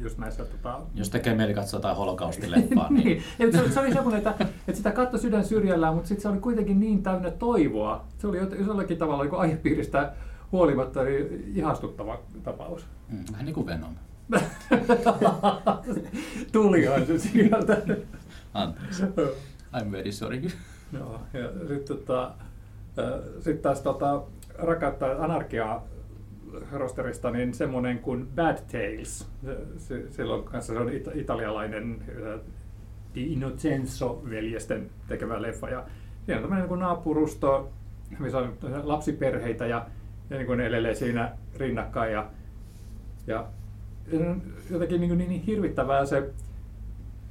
just 0.00 0.18
näissä 0.18 0.44
tota, 0.44 0.80
Jos 0.94 1.10
tekee 1.10 1.34
mieli 1.34 1.54
katsoa 1.54 1.78
jotain 1.78 1.96
holokaustileffaa, 1.96 2.90
niin 2.92 3.04
niin. 3.04 3.52
Mutta 3.52 3.68
se, 3.68 3.72
se 3.74 3.80
oli 3.80 3.92
semmoinen, 3.92 4.18
että, 4.18 4.34
että 4.40 4.76
sitä 4.76 4.90
katsoi 4.90 5.20
sydän 5.20 5.44
syrjällään, 5.44 5.94
mutta 5.94 6.08
sitten 6.08 6.22
se 6.22 6.28
oli 6.28 6.38
kuitenkin 6.38 6.80
niin 6.80 7.02
täynnä 7.02 7.30
toivoa. 7.30 8.04
Se 8.18 8.26
oli 8.26 8.38
jollakin 8.66 8.98
tavalla 8.98 9.24
niin 9.24 9.34
aihepiiristä 9.34 10.12
huolimatta 10.52 11.04
niin 11.04 11.52
ihastuttava 11.54 12.18
tapaus. 12.42 12.86
mm, 13.08 13.24
vähän 13.32 13.44
niin 13.44 13.54
kuin 13.54 13.66
Venom. 13.66 13.94
Tulihan 16.52 17.06
se 17.06 17.18
sieltä. 17.18 17.76
Anteeksi. 18.54 19.02
I'm 19.76 19.92
very 19.92 20.12
sorry. 20.12 20.42
Joo, 20.92 21.20
ja 21.32 21.48
sitten 21.68 21.96
tota, 21.96 22.30
sit 23.40 23.62
taas 23.62 23.80
tota, 23.80 24.22
rakkautta 24.58 25.06
anarkiaa 25.18 25.86
rosterista, 26.72 27.30
niin 27.30 27.54
semmoinen 27.54 27.98
kuin 27.98 28.28
Bad 28.34 28.58
Tales. 28.72 29.28
Silloin 30.10 30.44
kanssa 30.44 30.72
se 30.72 30.78
on 30.78 30.92
it- 30.92 31.10
italialainen 31.14 32.02
Di 33.14 33.32
Innocenzo-veljesten 33.32 34.90
tekemä 35.08 35.42
leffa. 35.42 35.68
Ja 35.68 35.84
siinä 36.26 36.36
on 36.40 36.42
tämmöinen 36.42 36.68
niin 36.68 36.78
naapurusto, 36.78 37.70
missä 38.18 38.38
on 38.38 38.56
lapsiperheitä 38.82 39.66
ja, 39.66 39.86
ja 40.30 40.36
niin 40.36 40.46
kuin 40.46 40.60
elelee 40.60 40.94
siinä 40.94 41.32
rinnakkain. 41.56 42.12
Ja, 42.12 42.30
ja 43.26 43.46
jotenkin 44.70 45.00
niin, 45.00 45.18
niin 45.18 45.42
hirvittävää 45.42 46.06
se, 46.06 46.30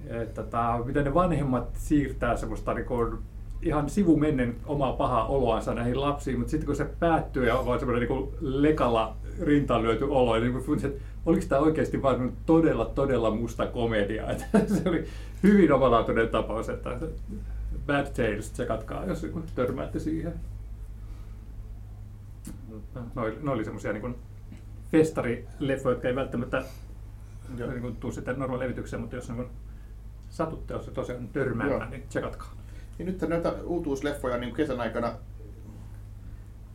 että 0.07 0.43
tää, 0.43 0.83
miten 0.85 1.03
ne 1.03 1.13
vanhemmat 1.13 1.75
siirtää 1.75 2.35
semmoista 2.35 2.73
niin 2.73 2.85
kuin, 2.85 3.17
ihan 3.61 3.89
sivumennen 3.89 4.55
omaa 4.65 4.93
pahaa 4.93 5.27
oloansa 5.27 5.73
näihin 5.73 6.01
lapsiin, 6.01 6.37
mutta 6.37 6.51
sitten 6.51 6.65
kun 6.65 6.75
se 6.75 6.85
päättyy 6.99 7.47
ja 7.47 7.55
on 7.55 7.65
vaan 7.65 7.79
semmoinen 7.79 8.09
niin 8.09 8.29
lekalla 8.41 9.15
rintaan 9.41 9.83
lyöty 9.83 10.03
olo, 10.03 10.39
niin 10.39 10.53
kuin 10.53 10.85
että 10.85 10.99
oliko 11.25 11.45
tämä 11.49 11.61
oikeasti 11.61 12.01
vain 12.01 12.33
todella, 12.45 12.85
todella 12.85 13.31
musta 13.31 13.67
komedia. 13.67 14.29
Että 14.31 14.45
se 14.65 14.89
oli 14.89 15.05
hyvin 15.43 15.71
omalaatuinen 15.71 16.29
tapaus, 16.29 16.69
että 16.69 16.97
Bad 17.87 18.07
Tales, 18.07 18.51
tsekatkaa, 18.51 19.05
jos 19.05 19.27
törmäätte 19.55 19.99
siihen. 19.99 20.33
No, 23.15 23.27
ne 23.41 23.51
oli 23.51 23.63
semmoisia 23.63 23.93
niin 23.93 24.15
festarileffoja, 24.91 25.93
jotka 25.93 26.07
ei 26.07 26.15
välttämättä 26.15 26.63
niin 27.57 27.81
kuin, 27.81 27.95
tuu 27.95 28.11
sitten 28.11 28.39
normaalilevitykseen, 28.39 29.01
mutta 29.01 29.15
jos 29.15 29.29
niin 29.29 29.47
satutte 30.29 30.73
jos 30.73 30.85
se 30.85 30.91
tosiaan 30.91 31.27
törmäämään, 31.27 31.81
Joo. 31.81 31.89
niin 31.89 32.03
tsekatkaa. 32.09 32.51
Niin 32.97 33.05
nyt 33.05 33.21
näitä 33.21 33.53
uutuusleffoja 33.63 34.37
niin 34.37 34.55
kesän 34.55 34.81
aikana 34.81 35.13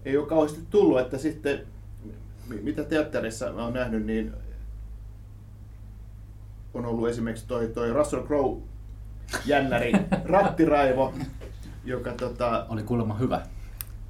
ei 0.05 0.17
ole 0.17 0.27
kauheasti 0.27 0.61
tullut, 0.71 1.01
että 1.01 1.19
sitten 1.19 1.67
mitä 2.63 2.85
teatterissa 2.85 3.53
mä 3.53 3.65
oon 3.65 3.73
nähnyt, 3.73 4.07
niin 4.07 4.33
on 6.75 6.87
ollut 6.87 7.09
esimerkiksi 7.09 7.47
toi, 7.47 7.69
toi 7.69 7.93
Russell 7.93 8.27
Crowe 8.27 8.63
jännäri 9.47 9.93
Rattiraivo, 10.25 11.15
joka 11.85 12.13
tota, 12.13 12.67
oli 12.69 12.83
kuulemma 12.83 13.15
hyvä. 13.15 13.47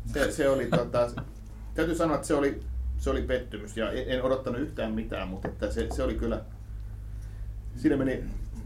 Se, 0.07 0.33
se 0.33 0.49
oli, 0.49 0.67
tota, 0.67 1.11
täytyy 1.75 1.95
sanoa, 1.95 2.15
että 2.15 2.27
se 2.27 2.35
oli, 2.35 2.61
se 2.99 3.11
oli 3.11 3.23
pettymys 3.23 3.77
ja 3.77 3.93
en, 3.93 4.11
en 4.11 4.23
odottanut 4.23 4.61
yhtään 4.61 4.93
mitään, 4.93 5.29
mutta 5.29 5.49
että 5.49 5.71
se, 5.71 5.89
se 5.95 6.03
oli 6.03 6.15
kyllä, 6.15 6.41
siinä 7.77 7.97
meni 7.97 8.25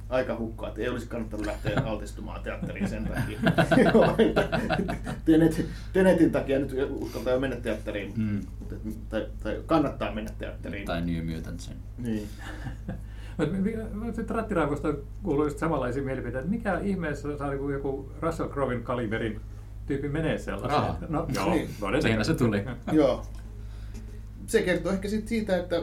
aika 0.09 0.37
hukkaa, 0.37 0.69
että 0.69 0.81
ei 0.81 0.89
olisi 0.89 1.09
kannattanut 1.09 1.47
lähteä 1.47 1.83
altistumaan 1.87 2.43
teatteriin 2.43 2.89
sen 2.89 3.05
takia. 3.05 3.41
Tenet, 5.25 5.67
Tenetin 5.93 6.33
takia 6.33 6.59
nyt 6.59 6.77
uskaltaa 6.91 7.33
jo 7.33 7.41
mennä 7.41 7.57
teatteriin, 7.57 8.13
mm. 8.17 8.41
mutta, 8.59 8.75
tai, 9.09 9.27
tai, 9.43 9.63
kannattaa 9.67 10.15
mennä 10.15 10.31
teatteriin. 10.39 10.87
Tai 10.87 11.01
New 11.01 11.35
Mutantsin. 11.35 11.77
Niin. 11.99 12.29
Sitten 14.17 14.37
rattiraivosta 14.37 14.95
kuuluu 15.23 15.45
just 15.45 15.59
samanlaisia 15.59 16.03
mielipiteitä, 16.03 16.39
että 16.39 16.51
mikä 16.51 16.79
ihmeessä 16.79 17.39
saa 17.39 17.53
joku, 17.53 17.71
joku 17.71 18.13
Russell 18.21 18.49
Crowein 18.49 18.83
kaliberin 18.83 19.41
tyyppi 19.87 20.09
menee 20.09 20.39
sellaiseen. 20.39 21.11
No, 21.13 21.27
joo, 21.35 21.51
niin. 21.51 21.69
siinä 22.03 22.25
se 22.25 22.35
tuli. 22.35 22.65
joo. 22.93 23.27
Se 24.47 24.63
kertoo 24.63 24.93
ehkä 24.93 25.09
sit 25.09 25.29
siitä, 25.29 25.57
että 25.57 25.83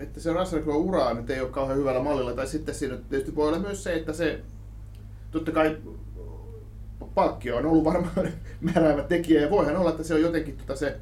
että 0.00 0.20
se 0.20 0.32
Russell 0.32 0.62
Crowe 0.62 0.78
ura 0.78 1.14
nyt 1.14 1.30
ei 1.30 1.40
ole 1.40 1.48
kauhean 1.48 1.78
hyvällä 1.78 2.02
mallilla, 2.02 2.32
tai 2.32 2.46
sitten 2.46 2.74
siinä 2.74 2.96
tietysti 2.96 3.36
voi 3.36 3.48
olla 3.48 3.58
myös 3.58 3.84
se, 3.84 3.94
että 3.94 4.12
se 4.12 4.40
totta 5.30 5.52
kai 5.52 5.76
palkkio 7.14 7.56
on 7.56 7.66
ollut 7.66 7.84
varmaan 7.84 8.28
määräävä 8.74 9.02
tekijä, 9.02 9.40
ja 9.40 9.50
voihan 9.50 9.76
olla, 9.76 9.90
että 9.90 10.02
se 10.02 10.14
on 10.14 10.20
jotenkin 10.20 10.56
tota 10.56 10.76
se 10.76 10.96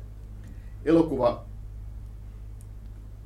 elokuva 0.84 1.44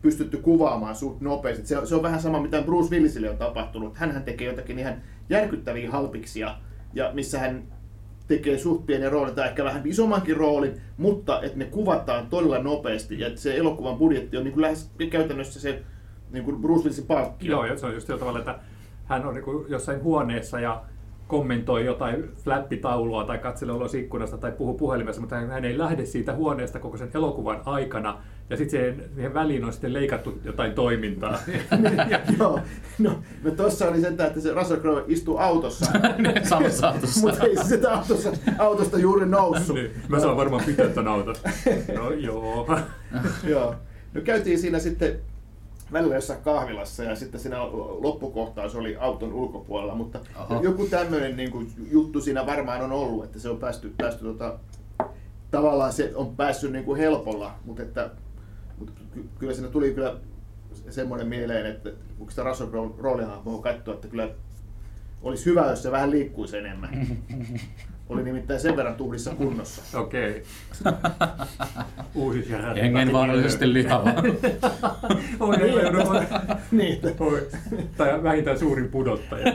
pystytty 0.03 0.37
kuvaamaan 0.37 0.97
suht 0.97 1.21
nopeasti. 1.21 1.67
Se, 1.67 1.87
se 1.87 1.95
on 1.95 2.03
vähän 2.03 2.23
sama, 2.23 2.43
mitä 2.43 2.63
Bruce 2.63 2.91
Willisille 2.91 3.31
on 3.31 3.37
tapahtunut. 3.37 3.97
Hänhän 3.97 4.23
tekee 4.23 4.49
jotakin 4.49 4.79
ihan 4.79 5.03
järkyttäviä 5.29 5.91
halpiksia, 5.91 6.57
ja 6.95 7.11
missä 7.15 7.39
hän 7.39 7.63
tekee 8.31 8.59
suht 8.59 8.87
pienen 8.87 9.13
roolin 9.13 9.35
tai 9.35 9.49
ehkä 9.49 9.65
vähän 9.65 9.83
isommankin 9.85 10.37
roolin, 10.37 10.81
mutta 10.97 11.43
että 11.43 11.59
ne 11.59 11.65
kuvataan 11.65 12.27
todella 12.27 12.59
nopeasti 12.59 13.21
ja 13.21 13.27
että 13.27 13.41
se 13.41 13.57
elokuvan 13.57 13.97
budjetti 13.97 14.37
on 14.37 14.45
niin 14.45 14.53
kuin 14.53 14.63
lähes 14.63 14.91
käytännössä 15.11 15.61
se 15.61 15.83
niin 16.31 16.45
kuin 16.45 16.63
Bruce 16.63 16.83
Willisin 16.83 17.07
palkkio. 17.07 17.67
Joo, 17.67 17.77
se 17.77 17.87
on 17.87 17.95
just 17.95 18.07
sillä 18.07 18.19
tavalla, 18.19 18.39
että 18.39 18.59
hän 19.05 19.27
on 19.27 19.35
niin 19.35 19.45
kuin 19.45 19.71
jossain 19.71 20.03
huoneessa 20.03 20.61
ja 20.61 20.83
kommentoi 21.27 21.85
jotain 21.85 22.29
flappitaulua 22.37 23.25
tai 23.25 23.39
katselee 23.39 23.75
ulos 23.75 23.95
ikkunasta 23.95 24.39
tai 24.39 24.53
puhuu 24.53 24.75
puhelimessa, 24.75 25.21
mutta 25.21 25.37
hän 25.37 25.65
ei 25.65 25.79
lähde 25.79 26.07
siitä 26.07 26.35
huoneesta 26.35 26.79
koko 26.79 26.97
sen 26.97 27.11
elokuvan 27.15 27.63
aikana. 27.65 28.23
Ja 28.51 28.57
sitten 28.57 29.11
siihen 29.15 29.35
väliin 29.35 29.65
on 29.65 29.73
sitten 29.73 29.93
leikattu 29.93 30.41
jotain 30.45 30.73
toimintaa. 30.73 31.39
Joo, 32.39 32.61
no, 32.99 33.19
no 33.45 33.51
tossa 33.51 33.89
oli 33.89 34.01
sentään, 34.01 34.29
että 34.29 34.41
se 34.41 34.53
Russell 34.53 34.81
Crowe 34.81 35.05
istuu 35.09 35.39
autossa. 35.39 35.87
Niin, 36.19 36.49
samassa 36.49 36.89
autossa. 36.89 37.21
mutta 37.21 37.45
ei 37.45 37.57
se 37.57 37.65
sitä 37.65 37.95
autosta, 37.95 38.31
autosta 38.59 38.99
juuri 38.99 39.27
noussut. 39.27 39.77
niin, 39.77 39.91
mä 40.09 40.21
saan 40.21 40.37
varmaan 40.37 40.65
pitää 40.65 40.89
tämän 40.89 41.13
auton. 41.13 41.35
No 41.95 42.11
joo. 42.11 42.69
joo. 43.53 43.75
No 44.15 44.21
käytiin 44.21 44.59
siinä 44.59 44.79
sitten 44.79 45.19
välillä 45.93 46.15
jossain 46.15 46.43
kahvilassa 46.43 47.05
ja 47.05 47.17
sitten 47.17 47.41
siinä 47.41 47.57
loppukohtaus 47.99 48.77
oli 48.77 48.97
auton 48.97 49.33
ulkopuolella, 49.33 49.95
mutta 49.95 50.19
Aha. 50.35 50.61
joku 50.63 50.87
tämmöinen 50.87 51.37
niin 51.37 51.51
kuin, 51.51 51.73
juttu 51.91 52.21
siinä 52.21 52.47
varmaan 52.47 52.83
on 52.83 52.93
ollut, 52.93 53.25
että 53.25 53.39
se 53.39 53.49
on 53.49 53.59
päästy, 53.59 53.95
päästy 53.99 54.25
tota, 54.25 54.59
tavallaan 55.51 55.93
se 55.93 56.13
on 56.15 56.37
päässyt 56.37 56.73
niin 56.73 56.85
kuin 56.85 56.99
helpolla, 56.99 57.55
mutta, 57.65 57.83
että, 57.83 58.11
mutta 58.81 58.93
kyllä 59.39 59.55
siinä 59.55 59.69
tuli 59.69 59.95
kyllä 59.95 60.17
semmoinen 60.91 61.29
mieleen, 61.29 61.67
että 61.67 61.91
kun 62.19 62.31
sitä 62.31 62.43
Russell 62.43 62.71
roolia 62.99 63.43
voi 63.45 63.63
katsoa, 63.63 63.95
että 63.95 64.09
kyllä 64.09 64.29
olisi 65.23 65.47
hyvä, 65.47 65.71
jos 65.71 65.83
se 65.83 65.91
vähän 65.91 66.11
liikkuisi 66.11 66.57
enemmän. 66.57 66.91
Oli 68.09 68.23
nimittäin 68.23 68.61
sen 68.61 68.77
verran 68.77 68.95
tuhdissa 68.95 69.35
kunnossa. 69.35 69.99
Okei. 70.01 70.43
Uusi 72.15 72.49
Hengenvaarallisesti 72.83 73.73
lihava. 73.73 74.11
oi, 75.41 75.57
niin, 75.57 75.97
oi, 75.97 76.27
niin. 76.71 77.01
Tai 77.97 78.23
vähintään 78.23 78.59
suurin 78.59 78.89
pudottaja. 78.89 79.53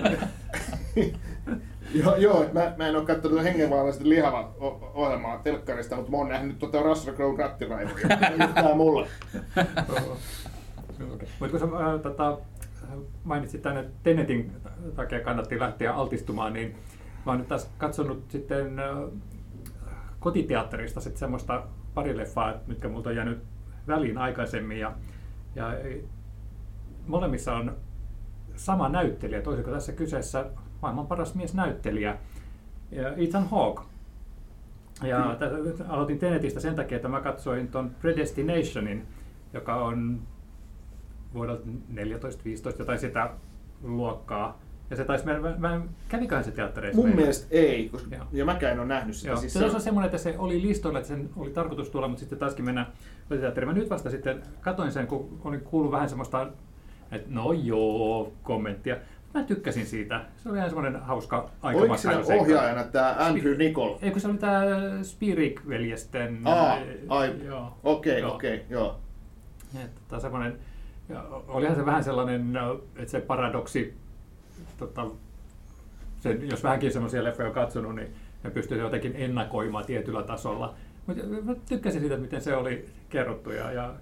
Joo, 2.03 2.15
joo 2.15 2.45
mä, 2.53 2.73
mä 2.77 2.87
en 2.87 2.95
ole 2.95 3.05
katsonut 3.05 3.43
hengenvaarallisesti 3.43 4.09
lihavan 4.09 4.45
ohjelmaa 4.93 5.37
telkkarista, 5.37 5.95
mutta 5.95 6.11
mä 6.11 6.17
oon 6.17 6.29
nähnyt 6.29 6.59
tuota 6.59 6.81
Russell 6.81 7.15
Crowe 7.15 7.43
rattiraivoja. 7.43 8.07
Tämä 8.53 8.75
mulle. 8.75 9.07
Mutta 11.39 11.49
kun 11.51 11.59
sä 11.59 11.65
äh, 11.65 12.01
tota, 12.01 12.37
mainitsit 13.23 13.61
tänne, 13.61 13.79
että 13.79 13.93
Tenetin 14.03 14.51
takia 14.95 15.19
kannatti 15.19 15.59
lähteä 15.59 15.93
altistumaan, 15.93 16.53
niin 16.53 16.75
Mä 17.25 17.31
oon 17.31 17.39
nyt 17.39 17.47
taas 17.47 17.69
katsonut 17.77 18.31
sitten 18.31 18.81
kotiteatterista 20.19 21.01
sitten 21.01 21.19
semmoista 21.19 21.63
pari 21.93 22.17
leffaa, 22.17 22.53
mitkä 22.67 22.89
multa 22.89 23.09
on 23.09 23.15
jäänyt 23.15 23.43
väliin 23.87 24.17
aikaisemmin. 24.17 24.79
Ja, 24.79 24.95
ja 25.55 25.73
molemmissa 27.07 27.53
on 27.53 27.77
sama 28.55 28.89
näyttelijä, 28.89 29.41
toisiko 29.41 29.71
tässä 29.71 29.91
kyseessä 29.91 30.45
maailman 30.85 31.07
paras 31.07 31.35
mies 31.35 31.53
näyttelijä, 31.53 32.17
Ethan 33.17 33.49
Hawke. 33.49 33.81
Ja 35.03 35.37
mm. 35.39 35.85
aloitin 35.89 36.19
Tenetistä 36.19 36.59
sen 36.59 36.75
takia, 36.75 36.95
että 36.95 37.07
mä 37.07 37.21
katsoin 37.21 37.67
tuon 37.67 37.91
Predestinationin, 38.01 39.07
joka 39.53 39.75
on 39.75 40.21
vuodelta 41.33 41.63
14-15 41.93 42.79
jotain 42.79 42.99
sitä 42.99 43.29
luokkaa. 43.83 44.59
Ja 44.89 44.95
se 44.95 45.03
taisi 45.03 45.25
mennä, 45.25 45.55
mä, 45.57 45.81
käviköhän 46.09 46.43
se 46.43 46.51
teattereissa? 46.51 46.97
Mun 46.97 47.05
meillä? 47.05 47.21
mielestä 47.21 47.47
ei, 47.51 47.89
koska, 47.89 48.15
Joo. 48.15 48.25
ja 48.31 48.45
mäkään 48.45 48.73
en 48.73 48.79
ole 48.79 48.87
nähnyt 48.87 49.15
sitä. 49.15 49.29
Joo. 49.29 49.37
Siis 49.37 49.53
se, 49.53 49.65
on 49.65 49.81
semmoinen, 49.81 50.05
että 50.05 50.17
se 50.17 50.35
oli 50.37 50.61
listoilla, 50.61 50.99
että 50.99 51.07
sen 51.07 51.29
oli 51.37 51.49
tarkoitus 51.49 51.89
tulla, 51.89 52.07
mutta 52.07 52.19
sitten 52.19 52.39
taaskin 52.39 52.65
mennä 52.65 52.85
teatteriin. 53.29 53.69
Mä 53.69 53.73
nyt 53.73 53.89
vasta 53.89 54.09
sitten 54.09 54.43
katoin 54.61 54.91
sen, 54.91 55.07
kun 55.07 55.39
olin 55.43 55.61
kuullut 55.61 55.91
vähän 55.91 56.09
semmoista, 56.09 56.47
että 57.11 57.27
no 57.31 57.53
joo, 57.53 58.33
kommenttia. 58.43 58.97
Mä 59.35 59.43
tykkäsin 59.43 59.85
siitä. 59.85 60.21
Se 60.43 60.49
oli 60.49 60.57
ihan 60.57 60.69
semmoinen 60.69 61.01
hauska 61.01 61.49
aikamatkailu. 61.61 62.17
Oliko 62.17 62.33
ohjaajana 62.43 62.83
tämä 62.83 63.15
Andrew 63.19 63.57
Nicol? 63.57 63.95
Eikö 64.01 64.19
se 64.19 64.27
oli 64.27 64.37
tämä 64.37 64.61
Spirik-veljesten... 65.01 66.41
Aa, 66.45 66.77
ai, 67.09 67.35
okei, 67.83 68.23
okei, 68.23 68.65
joo. 68.69 68.99
Tämä 70.07 70.19
semmoinen, 70.19 70.59
olihan 71.47 71.75
se 71.75 71.85
vähän 71.85 72.03
sellainen, 72.03 72.53
että 72.95 73.11
se 73.11 73.21
paradoksi 73.21 73.93
tota, 74.77 75.05
sen, 76.19 76.49
jos 76.49 76.63
vähänkin 76.63 76.91
semmoisia 76.91 77.23
leffoja 77.23 77.47
on 77.47 77.55
katsonut, 77.55 77.95
niin 77.95 78.13
ne 78.43 78.49
pystyy 78.49 78.79
jotenkin 78.79 79.13
ennakoimaan 79.15 79.85
tietyllä 79.85 80.23
tasolla. 80.23 80.73
Mutta 81.05 81.23
mä 81.43 81.55
tykkäsin 81.69 82.01
siitä, 82.01 82.17
miten 82.17 82.41
se 82.41 82.55
oli 82.55 82.85
kerrottu. 83.15 83.51
Ja, 83.51 83.71
ja 83.71 83.93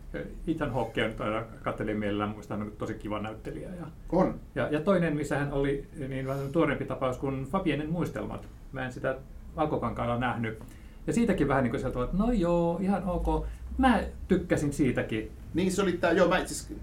Ethan 0.48 0.74
Hawke 0.74 1.08
nyt 1.08 1.22
aina 1.22 1.44
katselin 1.64 2.00
mielellään, 2.00 2.30
muista 2.30 2.54
hän 2.58 2.66
on 2.68 2.72
tosi 2.78 2.94
kiva 2.94 3.20
näyttelijä. 3.20 3.70
Ja, 3.80 3.86
On. 4.12 4.40
ja, 4.56 4.68
ja 4.72 4.82
toinen, 4.82 5.16
missä 5.16 5.38
hän 5.38 5.54
oli 5.54 5.88
niin 6.08 6.28
vähän 6.28 6.50
tuorempi 6.52 6.86
tapaus 6.86 7.18
kuin 7.18 7.46
Fabienen 7.46 7.90
muistelmat. 7.92 8.48
Mä 8.72 8.86
en 8.86 8.92
sitä 8.92 9.18
Valkokankaalla 9.56 10.18
nähnyt. 10.18 10.60
Ja 11.08 11.14
siitäkin 11.14 11.48
vähän 11.48 11.64
niin 11.64 11.72
kuin 11.72 11.80
sieltä, 11.82 12.04
että 12.04 12.18
no 12.18 12.32
joo, 12.32 12.78
ihan 12.82 13.04
ok. 13.06 13.46
Mä 13.78 14.00
tykkäsin 14.28 14.74
siitäkin. 14.74 15.32
Niin 15.54 15.72
se 15.72 15.82
oli 15.82 15.92
tää, 15.92 16.12
joo 16.12 16.28
mä 16.28 16.38
itse 16.38 16.74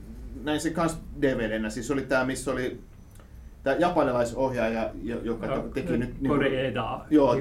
näin 0.45 0.61
se 0.61 0.71
kans 0.71 0.99
DVDnä, 1.23 1.71
siis 1.71 1.90
oli 1.90 2.03
tää, 2.03 2.25
missä 2.25 2.53
oli 2.53 2.81
tää 3.62 3.77
japanilaisohjaaja, 3.77 4.90
jo- 5.03 5.21
joka 5.23 5.47
teki 5.75 5.97
nyt... 5.97 6.21
niin 6.21 6.29
kuin- 6.29 6.40
Joo, 7.11 7.35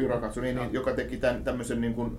Hirokatsu, 0.00 0.40
niin, 0.40 0.56
niin, 0.56 0.72
joka 0.72 0.92
teki 0.92 1.16
tämän 1.16 1.44
tämmöisen 1.44 1.80
niin 1.80 1.94
kuin 1.94 2.18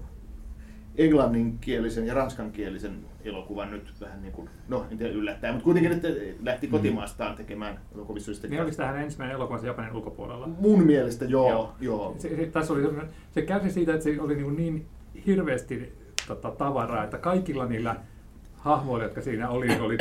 englanninkielisen 1.00 2.08
ja 2.08 2.14
ranskankielisen 2.14 2.92
elokuvan 3.24 3.72
nyt 3.72 3.94
vähän 4.02 4.22
niin 4.22 4.32
kuin, 4.32 4.50
no 4.68 4.86
en 4.92 4.98
tiedä 4.98 5.14
yllättäen, 5.14 5.54
mutta 5.54 5.64
kuitenkin 5.64 5.92
nyt 5.92 6.04
lähti 6.44 6.68
kotimaastaan 6.68 7.36
tekemään 7.36 7.80
elokuvissa. 7.96 8.48
Niin 8.48 8.62
oliko 8.62 8.78
tämä 8.78 8.88
hänen 8.88 9.04
ensimmäinen 9.04 9.36
elokuvansa 9.36 9.68
Japanin 9.68 9.96
ulkopuolella? 9.96 10.48
Mun 10.48 10.84
mielestä 10.84 11.26
joo, 11.26 11.50
Joo. 11.50 11.74
joo. 11.82 12.16
Se, 12.18 12.36
se, 12.36 12.46
tässä 12.46 12.74
oli 12.74 12.84
se 13.32 13.42
kärsi 13.42 13.72
siitä, 13.72 13.94
että 13.94 14.04
se 14.04 14.22
oli 14.22 14.36
niin, 14.36 14.56
niin 14.56 14.86
hirveästi 15.26 15.94
tota, 16.28 16.52
tavaraa, 16.52 17.04
että 17.04 17.18
kaikilla 17.18 17.66
niillä 17.66 17.96
hahmoilla, 18.58 19.04
jotka 19.04 19.22
siinä 19.22 19.50
oli, 19.50 19.80
oli 19.80 19.98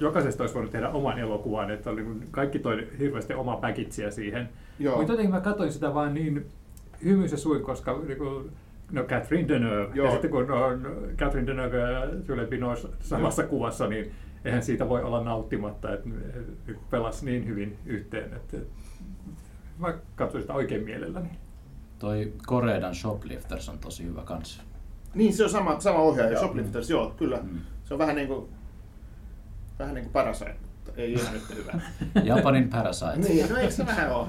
jokaisesta 0.00 0.42
olisi 0.42 0.54
voinut 0.54 0.72
tehdä 0.72 0.88
oman 0.88 1.18
elokuvan, 1.18 1.70
että 1.70 1.90
oli, 1.90 2.02
niin 2.02 2.28
kaikki 2.30 2.58
toi 2.58 2.88
hirveästi 2.98 3.34
oma 3.34 3.56
päkitsiä 3.56 4.10
siihen. 4.10 4.48
Joo. 4.78 4.96
Mutta 4.96 5.12
jotenkin 5.12 5.34
mä 5.34 5.40
katsoin 5.40 5.72
sitä 5.72 5.94
vaan 5.94 6.14
niin 6.14 6.46
hymyssä 7.04 7.34
ja 7.34 7.38
suin, 7.38 7.62
koska 7.62 8.02
niin 8.06 8.18
kuin, 8.18 8.52
no 8.92 9.04
Catherine 9.04 9.48
Deneuve, 9.48 9.94
Joo. 9.94 10.06
ja 10.06 10.12
sitten 10.12 10.30
kun 10.30 10.50
on 10.50 10.86
Catherine 11.16 11.46
Deneuve 11.46 11.78
ja 11.78 12.04
Juliette 12.28 12.50
Binoche 12.50 12.88
samassa 13.00 13.42
kuvassa, 13.42 13.86
niin 13.86 14.12
eihän 14.44 14.62
siitä 14.62 14.88
voi 14.88 15.02
olla 15.02 15.24
nauttimatta, 15.24 15.94
että 15.94 16.08
ne 16.08 16.14
pelasi 16.90 17.24
niin 17.24 17.46
hyvin 17.46 17.78
yhteen, 17.86 18.34
että 18.34 18.56
mä 19.78 19.94
katsoin 20.16 20.42
sitä 20.42 20.54
oikein 20.54 20.84
mielelläni. 20.84 21.28
Toi 21.98 22.32
Koreedan 22.46 22.94
Shoplifters 22.94 23.68
on 23.68 23.78
tosi 23.78 24.04
hyvä 24.04 24.22
kans. 24.22 24.62
Niin 25.14 25.34
se 25.34 25.44
on 25.44 25.50
sama, 25.50 25.80
sama 25.80 25.98
ohjaaja, 25.98 26.32
Joo. 26.32 26.42
Shoplifters, 26.42 26.90
joo, 26.90 27.14
kyllä. 27.16 27.38
Mm. 27.42 27.58
Se 27.84 27.94
on 27.94 27.98
vähän 27.98 28.16
niin 28.16 28.28
kuin, 28.28 28.48
vähän 29.78 29.94
niin 29.94 30.04
kuin 30.04 30.12
Parasite, 30.12 30.56
mutta 30.86 31.00
ei 31.02 31.12
ihan 31.12 31.34
yhtä 31.36 31.54
hyvä. 31.54 31.80
Japanin 32.36 32.68
Parasite. 32.68 33.16
niin, 33.16 33.48
no 33.50 33.56
eikö 33.56 33.72
se 33.72 33.86
vähän 33.86 34.12
ole? 34.16 34.26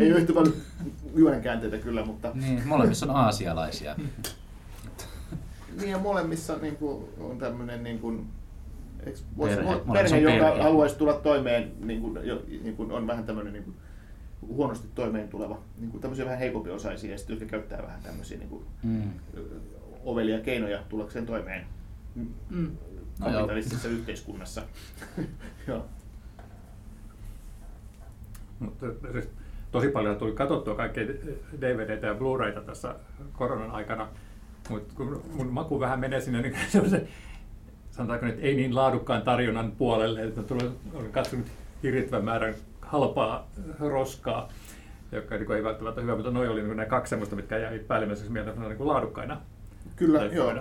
ei 0.00 0.12
ole 0.12 0.20
yhtä 0.20 0.32
paljon 0.32 0.54
juonen 1.16 1.40
käänteitä 1.42 1.78
kyllä, 1.78 2.04
mutta 2.04 2.30
Niin, 2.34 2.68
molemmissa 2.68 3.06
on 3.06 3.16
aasialaisia. 3.16 3.96
niin 5.80 5.90
ja 5.90 5.98
molemmissa 5.98 6.56
niin 6.56 6.76
kuin, 6.76 7.04
on 7.20 7.38
tämmöinen 7.38 7.82
niin 7.84 7.98
kuin, 7.98 8.26
vois, 9.36 9.50
Perhe, 9.54 9.80
perhe, 9.92 10.18
joka 10.18 10.44
perhe. 10.46 10.62
haluaisi 10.62 10.96
tulla 10.96 11.12
toimeen, 11.14 11.72
niin 11.80 12.00
kuin, 12.00 12.18
jo, 12.22 12.42
niin 12.62 12.76
kuin 12.76 12.92
on 12.92 13.06
vähän 13.06 13.24
tämmöinen 13.24 13.52
niin 13.52 13.64
kuin, 13.64 13.76
huonosti 14.46 14.88
toimeen 14.94 15.28
tuleva, 15.28 15.58
niin 15.78 15.90
kuin 15.90 16.00
tämmöisiä 16.00 16.24
vähän 16.24 16.38
heikompi 16.38 16.70
osaisia, 16.70 17.10
ja 17.10 17.18
sitten 17.18 17.34
jotka 17.34 17.50
käyttää 17.50 17.82
vähän 17.82 18.02
tämmöisiä 18.02 18.38
niin 18.38 18.48
kuin, 18.50 18.62
Mm. 18.82 19.02
ovelia 20.04 20.40
keinoja 20.40 20.82
tullakseen 20.88 21.26
toimeen 21.26 21.64
Mm. 22.50 22.70
No 23.20 23.30
joo. 23.30 23.40
kapitalistisessa 23.40 23.88
yhteiskunnassa. 23.88 24.62
joo. 25.68 25.86
Mutta 28.58 28.86
siis 29.12 29.28
tosi 29.70 29.88
paljon 29.88 30.16
tuli 30.16 30.32
katsottua 30.32 30.74
kaikkea 30.74 31.04
DVDtä 31.60 32.06
ja 32.06 32.14
Blu-rayta 32.14 32.60
tässä 32.60 32.94
koronan 33.32 33.70
aikana, 33.70 34.08
mutta 34.68 34.94
kun 34.94 35.22
mun 35.34 35.46
maku 35.46 35.80
vähän 35.80 36.00
menee 36.00 36.20
sinne 36.20 36.42
niin 36.42 36.56
semmoisen, 36.68 37.08
sanotaanko 37.90 38.26
nyt 38.26 38.38
ei 38.40 38.56
niin 38.56 38.74
laadukkaan 38.74 39.22
tarjonnan 39.22 39.72
puolelle, 39.72 40.22
että 40.22 40.54
olen 40.94 41.12
katsonut 41.12 41.46
hirvittävän 41.82 42.24
määrän 42.24 42.54
halpaa 42.80 43.48
roskaa, 43.78 44.48
joka 45.12 45.36
niin 45.36 45.52
ei 45.52 45.64
välttämättä 45.64 46.00
hyvä, 46.00 46.14
mutta 46.14 46.30
noi 46.30 46.48
oli 46.48 46.62
niin 46.62 46.76
nämä 46.76 46.88
kaksi 46.88 47.10
semmoista, 47.10 47.36
mitkä 47.36 47.58
jäi 47.58 47.78
päällimmäiseksi 47.78 48.32
mieleen 48.32 48.60
niin 48.60 48.88
laadukkaina. 48.88 49.40
Kyllä, 49.96 50.24
joo. 50.24 50.54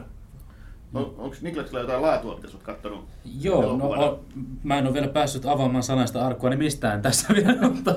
On, 0.94 1.16
onko 1.18 1.36
Niklaksella 1.42 1.80
jotain 1.80 2.02
laatua, 2.02 2.36
mitä 2.36 2.48
sä 2.48 2.58
oot 2.58 2.64
kattonut? 2.64 3.08
Joo, 3.42 3.78
no, 3.78 3.90
o, 3.90 4.26
mä 4.64 4.78
en 4.78 4.86
ole 4.86 4.94
vielä 4.94 5.08
päässyt 5.08 5.46
avaamaan 5.46 5.84
sanaista 5.84 6.28
arkua, 6.28 6.50
niin 6.50 6.60
mistään 6.60 7.02
tässä 7.02 7.34
vielä, 7.44 7.70
mutta 7.70 7.96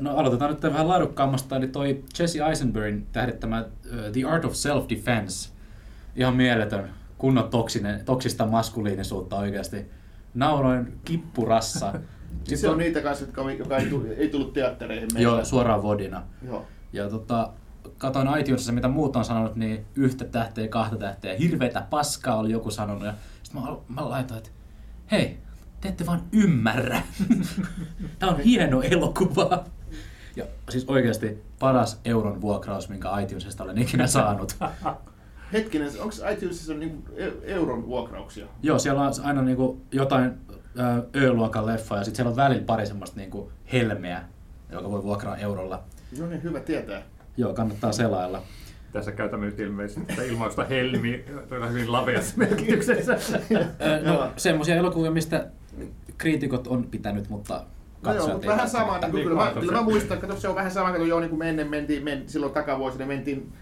no, 0.00 0.16
aloitetaan 0.16 0.50
nyt 0.50 0.62
vähän 0.62 0.88
laadukkaammasta, 0.88 1.56
eli 1.56 1.68
toi 1.68 2.04
Jesse 2.18 2.44
Eisenbergin 2.48 3.06
tähdittämä 3.12 3.64
ö, 3.92 4.10
The 4.12 4.24
Art 4.24 4.44
of 4.44 4.52
Self-Defense, 4.52 5.52
ihan 6.16 6.36
mieletön, 6.36 6.90
kunnon 7.18 7.50
toksinen, 7.50 8.04
toksista 8.04 8.46
maskuliinisuutta 8.46 9.36
oikeasti. 9.36 9.86
Nauroin 10.34 10.98
kippurassa. 11.04 11.92
Siis 12.44 12.60
se 12.60 12.68
on 12.68 12.78
niitä 12.78 13.00
kanssa, 13.00 13.24
jotka, 13.24 13.50
joka 13.50 13.76
ei 13.76 13.86
tullut, 13.86 14.08
ei 14.16 14.28
tullut 14.28 14.52
teattereihin 14.52 15.08
meillä. 15.12 15.30
Joo, 15.30 15.44
suoraan 15.44 15.82
vodina. 15.82 16.22
Joo. 16.46 16.66
Ja 16.92 17.08
tota, 17.10 17.52
katoin 17.98 18.40
iTunesissa, 18.40 18.72
mitä 18.72 18.88
muut 18.88 19.16
on 19.16 19.24
sanonut, 19.24 19.56
niin 19.56 19.86
yhtä 19.94 20.24
tähteä, 20.24 20.68
kahta 20.68 20.96
tähteä, 20.96 21.36
hirveätä 21.36 21.86
paskaa 21.90 22.36
oli 22.36 22.52
joku 22.52 22.70
sanonut. 22.70 23.04
Ja 23.04 23.14
sitten 23.42 23.62
mä, 23.62 23.68
mä 23.88 24.08
laitoin, 24.10 24.38
että 24.38 24.50
hei, 25.10 25.38
te 25.80 25.88
ette 25.88 26.06
vaan 26.06 26.22
ymmärrä. 26.32 27.02
Tämä 28.18 28.32
on 28.32 28.40
hieno 28.40 28.82
elokuva. 28.82 29.64
Ja 30.36 30.44
siis 30.70 30.84
oikeasti 30.88 31.42
paras 31.58 32.00
euron 32.04 32.40
vuokraus, 32.40 32.88
minkä 32.88 33.20
iTunesista 33.20 33.64
olen 33.64 33.78
ikinä 33.78 34.06
saanut. 34.16 34.56
Hetkinen, 35.52 35.88
onko 36.00 36.14
iTunesissa 36.32 36.74
niinku 36.74 37.12
euron 37.42 37.86
vuokrauksia? 37.86 38.46
Joo, 38.62 38.78
siellä 38.78 39.02
on 39.02 39.12
aina 39.22 39.42
niinku 39.42 39.80
jotain 39.92 40.32
Ö-luokan 41.16 41.66
leffa 41.66 41.96
ja 41.96 42.04
sitten 42.04 42.16
siellä 42.16 42.30
on 42.30 42.36
välillä 42.36 42.64
pari 42.64 42.86
semmoista 42.86 43.16
niinku 43.16 43.52
helmeä, 43.72 44.24
joka 44.70 44.90
voi 44.90 45.02
vuokraa 45.02 45.36
eurolla. 45.36 45.82
No 46.18 46.26
niin, 46.26 46.42
hyvä 46.42 46.60
tietää. 46.60 47.02
Joo, 47.36 47.54
kannattaa 47.54 47.92
selailla. 47.92 48.42
Tässä 48.92 49.12
käytämme 49.12 49.46
nyt 49.46 49.60
ilmeisesti 49.60 50.14
ilmausta 50.28 50.64
helmi 50.64 51.24
todella 51.48 51.66
hyvin 51.66 51.92
laveassa 51.92 52.34
merkityksessä. 52.36 53.18
No, 54.04 54.30
semmoisia 54.36 54.76
elokuvia, 54.76 55.10
mistä 55.10 55.46
kriitikot 56.18 56.66
on 56.66 56.84
pitänyt, 56.84 57.28
mutta 57.28 57.54
No 57.54 58.12
joo, 58.12 58.14
katsojat 58.14 58.36
mutta 58.36 58.48
vähän 58.48 58.70
sama, 58.70 58.98
niin 58.98 59.00
kuin, 59.00 59.14
Niin, 59.14 59.28
kyllä, 59.28 59.44
mä, 59.44 59.52
kyllä 59.60 59.72
mä 59.72 59.82
muistan, 59.82 60.18
että 60.22 60.36
se 60.36 60.48
on 60.48 60.54
vähän 60.54 60.70
sama, 60.70 60.92
kun 60.92 61.08
joo, 61.08 61.20
niin 61.20 61.30
kuin 61.30 61.38
me 61.38 61.48
ennen 61.48 61.68
mentiin, 61.70 62.04
men, 62.04 62.22
silloin 62.26 62.52
takavuosina 62.52 63.06
mentiin 63.06 63.52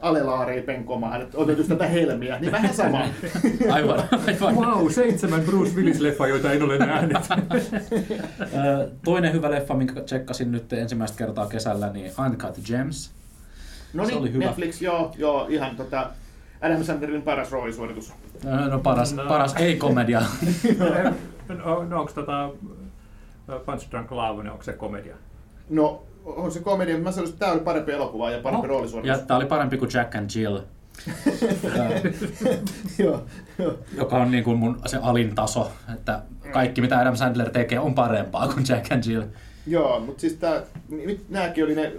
alelaariin 0.00 0.62
penkomaan, 0.64 1.22
että 1.22 1.38
otetus 1.38 1.68
tätä 1.68 1.86
helmiä, 1.86 2.38
niin 2.38 2.52
vähän 2.52 2.74
sama. 2.74 3.00
Aivan, 3.70 4.02
aivan. 4.26 4.54
Wow, 4.54 4.90
seitsemän 4.90 5.40
Bruce 5.40 5.72
Willis-leffaa, 5.74 6.28
joita 6.28 6.52
en 6.52 6.62
ole 6.62 6.78
nähnyt. 6.78 7.16
Toinen 9.04 9.32
hyvä 9.32 9.50
leffa, 9.50 9.74
minkä 9.74 10.00
tsekkasin 10.00 10.52
nyt 10.52 10.72
ensimmäistä 10.72 11.18
kertaa 11.18 11.46
kesällä, 11.46 11.92
niin 11.92 12.12
Uncut 12.26 12.58
Gems. 12.66 13.12
No 13.94 14.04
niin, 14.04 14.32
hyvä. 14.32 14.44
Netflix, 14.44 14.82
joo, 14.82 15.12
joo, 15.16 15.46
ihan 15.48 15.76
tota, 15.76 16.10
Adam 16.62 16.84
Sandlerin 16.84 17.22
paras 17.22 17.52
roolisuoritus. 17.52 18.12
Ö, 18.44 18.48
No 18.68 18.78
paras, 18.78 19.14
No. 19.14 19.24
paras 19.28 19.54
ei-komedia. 19.58 20.20
no, 21.64 21.84
no 21.84 22.00
onko 22.00 22.12
tota 22.14 22.50
Punch 23.66 23.90
Drunk 23.90 24.10
Love, 24.10 24.42
niin 24.42 24.52
onko 24.52 24.64
se 24.64 24.72
komedia? 24.72 25.14
No, 25.70 26.02
on 26.24 26.52
se 26.52 26.60
komedia, 26.60 26.94
mutta 26.94 27.08
mä 27.08 27.12
sanoisin, 27.12 27.34
että 27.34 27.40
tämä 27.46 27.52
oli 27.52 27.60
parempi 27.60 27.92
elokuva 27.92 28.30
ja 28.30 28.42
parempi 28.42 28.66
Oh. 28.66 28.70
roolisuoritus. 28.70 29.18
Ja 29.18 29.24
tää 29.26 29.36
oli 29.36 29.46
parempi 29.46 29.76
kuin 29.76 29.90
Jack 29.94 30.14
and 30.14 30.30
Jill, 30.34 30.58
joka 33.98 34.16
on 34.16 34.30
niin 34.30 34.44
kuin 34.44 34.58
mun 34.58 34.80
se 34.86 34.98
alin 35.02 35.34
taso. 35.34 35.72
Että 35.94 36.22
kaikki 36.52 36.80
mitä 36.80 36.98
Adam 36.98 37.16
Sandler 37.16 37.50
tekee 37.50 37.78
on 37.78 37.94
parempaa 37.94 38.48
kuin 38.48 38.64
Jack 38.68 38.92
and 38.92 39.02
Jill. 39.06 39.22
Joo, 39.66 40.00
mutta 40.00 40.20
siis 40.20 40.32
tää, 40.34 40.62
nyt 40.88 41.30
nääkin 41.30 41.64
oli 41.64 41.74
ne, 41.74 41.92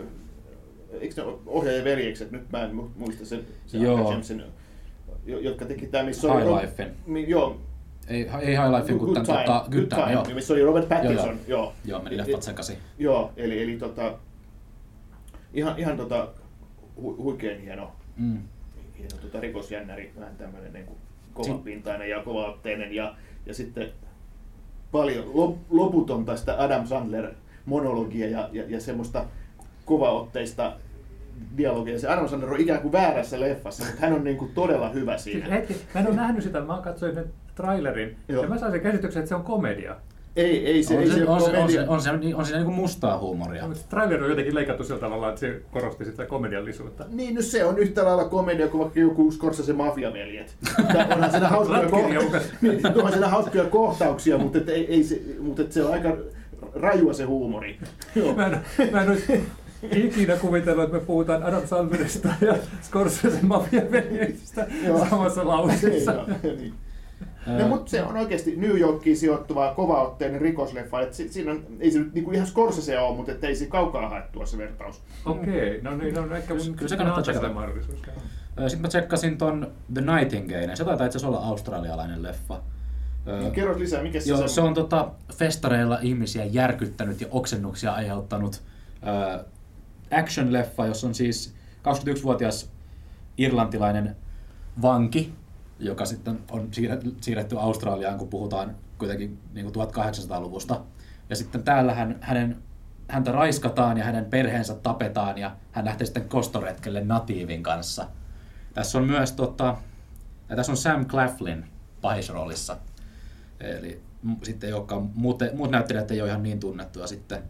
eikö 1.02 1.24
ne 1.26 1.34
ohjaajien 1.46 1.84
veljekset, 1.86 2.32
nyt 2.32 2.52
mä 2.52 2.64
en 2.64 2.72
mu- 2.72 2.90
muista 2.98 3.26
sen, 3.26 3.40
sen 3.68 3.82
Joo. 3.82 4.14
Jo- 5.26 5.40
jotka 5.40 5.66
teki 5.66 5.88
tää, 5.88 6.04
missä 6.04 6.32
oli... 6.32 6.44
High 6.44 6.62
Lifein. 6.72 6.92
Mi- 7.06 7.30
Joo, 7.30 7.58
Ei, 8.08 8.30
ei 8.42 8.56
High 8.56 8.70
Life, 8.80 8.94
kun 8.94 9.14
tämän, 9.14 9.26
Time, 9.26 9.38
tota, 9.46 9.66
Good 9.72 9.86
Time, 9.88 10.12
joo. 10.12 10.26
missä 10.34 10.54
oli 10.54 10.64
Robert 10.64 10.90
Pattinson, 10.90 11.28
Joo, 11.28 11.38
joo. 11.48 11.74
Joo, 11.86 12.02
meni 12.02 12.18
leffat 12.18 12.44
sekaisin. 12.44 12.78
Joo, 13.00 13.32
eli, 13.38 13.64
eli 13.64 13.78
tota, 13.78 14.14
ihan, 15.54 15.80
ihan 15.80 15.98
tota, 15.98 16.28
hu, 17.02 17.16
huikean 17.18 17.60
hieno, 17.62 17.92
Mm. 18.18 18.38
hieno 18.98 19.18
tota, 19.22 19.40
rikosjännäri, 19.40 20.12
vähän 20.20 20.36
tämmöinen 20.36 20.74
niin 20.74 20.86
kuin 20.86 20.98
kovapintainen 21.34 22.10
ja 22.10 22.24
kovaotteinen 22.24 22.96
ja, 22.96 23.16
ja 23.46 23.54
sitten 23.54 23.90
paljon 24.92 25.26
lop, 25.34 25.58
loputonta 25.70 26.38
sitä 26.38 26.64
Adam 26.64 26.88
Sandler 26.88 27.32
monologia 27.66 28.30
ja, 28.30 28.50
ja, 28.52 28.64
ja 28.68 28.82
semmoista 28.82 29.26
kovaotteista 29.86 30.74
dialogia. 31.58 32.00
Se 32.00 32.08
Adam 32.08 32.28
Sandler 32.28 32.54
on 32.54 32.60
ikään 32.60 32.82
kuin 32.82 32.92
väärässä 32.92 33.40
leffassa, 33.40 33.84
mutta 33.86 34.02
hän 34.02 34.14
on 34.14 34.24
niin 34.24 34.38
kuin 34.38 34.52
todella 34.54 34.90
hyvä 34.90 35.18
Siis 35.18 35.24
siinä. 35.24 35.56
hetki, 35.56 35.76
mä 35.94 36.02
en 36.02 36.08
ole 36.08 36.16
nähnyt 36.16 36.44
sitä, 36.44 36.62
mä 36.62 36.82
katsoin 36.84 37.14
sen 37.14 37.26
trailerin 37.56 38.18
Joo. 38.28 38.44
ja 38.44 38.50
mä 38.50 38.58
sain 38.58 38.72
sen 38.72 38.82
käsityksen, 38.82 39.20
että 39.20 39.30
se 39.30 39.36
on 39.36 39.44
komedia. 39.44 39.96
Ei, 40.36 40.66
ei 40.68 40.84
se, 40.84 40.94
on, 40.96 41.02
ei 41.02 41.08
se, 41.10 41.14
se, 41.16 41.26
on, 41.26 41.42
se, 41.42 41.46
on, 41.46 41.52
se, 41.52 41.58
komedia. 41.58 41.90
on, 41.90 42.02
se, 42.02 42.10
on 42.36 42.46
siinä 42.46 42.60
niinku 42.60 42.72
mustaa 42.76 43.20
huumoria. 43.20 43.68
Mutta 43.68 43.84
traileri 43.90 44.24
on 44.24 44.30
jotenkin 44.30 44.56
leikattu 44.56 44.84
sillä 44.84 45.00
tavalla, 45.00 45.30
että 45.30 45.40
se 45.40 45.62
korosti 45.72 46.06
sitä 46.06 46.26
komediallisuutta. 46.26 47.06
Niin, 47.10 47.36
no 47.36 47.42
se 47.42 47.66
on 47.66 47.78
yhtä 47.80 48.06
lailla 48.06 48.26
komedia 48.26 48.68
kuin 48.68 48.82
vaikka 48.82 49.00
joku 49.00 49.32
Scorsese 49.32 49.74
mafiaveljet. 49.74 50.56
Onhan 51.14 51.32
siinä 51.32 51.48
hauskoja, 51.48 51.82
ko- 51.82 52.40
niin, 52.62 52.88
onhan 52.88 53.12
siinä 53.12 53.28
hauskoja 53.28 53.66
kohtauksia, 53.66 54.38
mutta, 54.38 54.58
et 54.58 54.70
ei, 54.70 54.94
ei 54.94 55.04
se, 55.04 55.22
mutta 55.40 55.62
et 55.62 55.72
se 55.72 55.84
on 55.84 55.94
aika 55.94 56.18
rajua 56.74 57.14
se 57.14 57.24
huumori. 57.24 57.80
Joo. 58.16 58.36
Mä 58.36 58.46
en, 58.48 58.60
mä 58.92 59.02
en 59.02 59.10
olisi 59.10 59.44
ikinä 59.92 60.36
kuvitellut, 60.36 60.84
että 60.84 60.98
me 60.98 61.04
puhutaan 61.04 61.44
Adam 61.44 61.68
Sandlerista 61.68 62.30
ja 62.42 62.56
Scorsese 62.82 63.40
mafiaveljeksistä 63.42 64.68
Joo. 64.86 65.06
samassa 65.10 65.48
lauseessa. 65.48 66.14
niin. 66.44 66.74
No, 67.60 67.68
mutta 67.68 67.92
se 67.92 68.04
on 68.04 68.18
oikeasti 68.18 68.56
New 68.56 68.80
Yorkiin 68.80 69.18
sijoittuva 69.18 69.74
kovaotteinen 69.76 70.42
rikosleffa. 70.42 71.02
Et 71.02 71.14
si- 71.14 71.30
siinä 71.30 71.52
on, 71.52 71.64
ei 71.80 71.92
se 71.92 72.00
nyt 72.00 72.14
niinku 72.14 72.32
ihan 72.32 72.48
Scorsese 72.48 73.00
ole, 73.00 73.16
mutta 73.16 73.32
et 73.32 73.44
ei 73.44 73.56
se 73.56 73.66
kaukaa 73.66 74.10
haettua 74.10 74.46
se 74.46 74.58
vertaus. 74.58 75.02
Okei, 75.26 75.82
no 75.82 75.98
niin, 75.98 76.14
no 76.16 76.36
ehkä 76.36 76.54
mun 76.54 76.76
Kyllä 76.76 76.90
se 76.90 76.98
kannattaa 76.98 77.34
sitä 77.34 77.50
mahdollisuus. 77.50 78.00
Sitten 78.68 78.82
mä 78.82 78.88
tsekkasin 78.88 79.38
ton 79.38 79.68
The 79.94 80.02
Nightingale. 80.02 80.76
Se 80.76 80.86
taitaa 80.86 81.06
itse 81.06 81.18
asiassa 81.18 81.38
olla 81.38 81.48
australialainen 81.48 82.24
leffa. 82.24 82.62
Niin, 83.40 83.52
kerro 83.52 83.80
lisää, 83.80 84.04
mikä 84.04 84.20
se, 84.20 84.30
Joo, 84.30 84.48
se 84.48 84.62
on 84.62 84.74
tota, 84.74 85.12
festareilla 85.34 86.00
ihmisiä 86.02 86.46
järkyttänyt 86.46 87.22
ja 87.22 87.28
oksennuksia 87.32 87.92
aiheuttanut 87.92 88.62
ö, 89.38 89.46
action-leffa, 90.16 90.86
jossa 90.86 91.08
on 91.08 91.16
siis 91.16 91.56
21-vuotias 91.78 92.72
irlantilainen 93.38 94.16
vanki, 94.82 95.34
joka 95.80 96.06
sitten 96.06 96.40
on 96.52 96.70
siirretty, 97.22 97.58
Australiaan, 97.60 98.18
kun 98.18 98.28
puhutaan 98.28 98.76
kuitenkin 98.98 99.40
niin 99.54 99.72
kuin 99.72 99.88
1800-luvusta. 99.88 100.82
Ja 101.30 101.36
sitten 101.36 101.64
täällä 101.64 101.94
hän, 101.94 102.18
hänen, 102.22 102.64
häntä 103.08 103.32
raiskataan 103.32 103.98
ja 103.98 104.04
hänen 104.04 104.26
perheensä 104.26 104.76
tapetaan 104.76 105.38
ja 105.38 105.56
hän 105.72 105.86
lähtee 105.86 106.06
sitten 106.06 106.30
kostoretkelle 106.30 107.02
natiivin 107.02 107.64
kanssa. 107.64 108.08
Tässä 108.74 108.98
on 108.98 109.06
myös 109.06 109.32
tota, 109.32 109.78
ja 110.50 110.56
tässä 110.56 110.72
on 110.72 110.78
Sam 110.78 111.06
Claflin 111.06 111.66
pahisroolissa. 112.02 112.78
Eli 113.60 114.02
sitten 114.44 114.68
ei 114.68 114.74
olekaan, 114.74 115.10
muut, 115.16 115.40
muut 115.54 115.72
näyttelijät 115.72 116.12
ei 116.12 116.22
ole 116.22 116.30
ihan 116.30 116.44
niin 116.44 116.60
tunnettuja 116.60 117.08
sitten, 117.08 117.44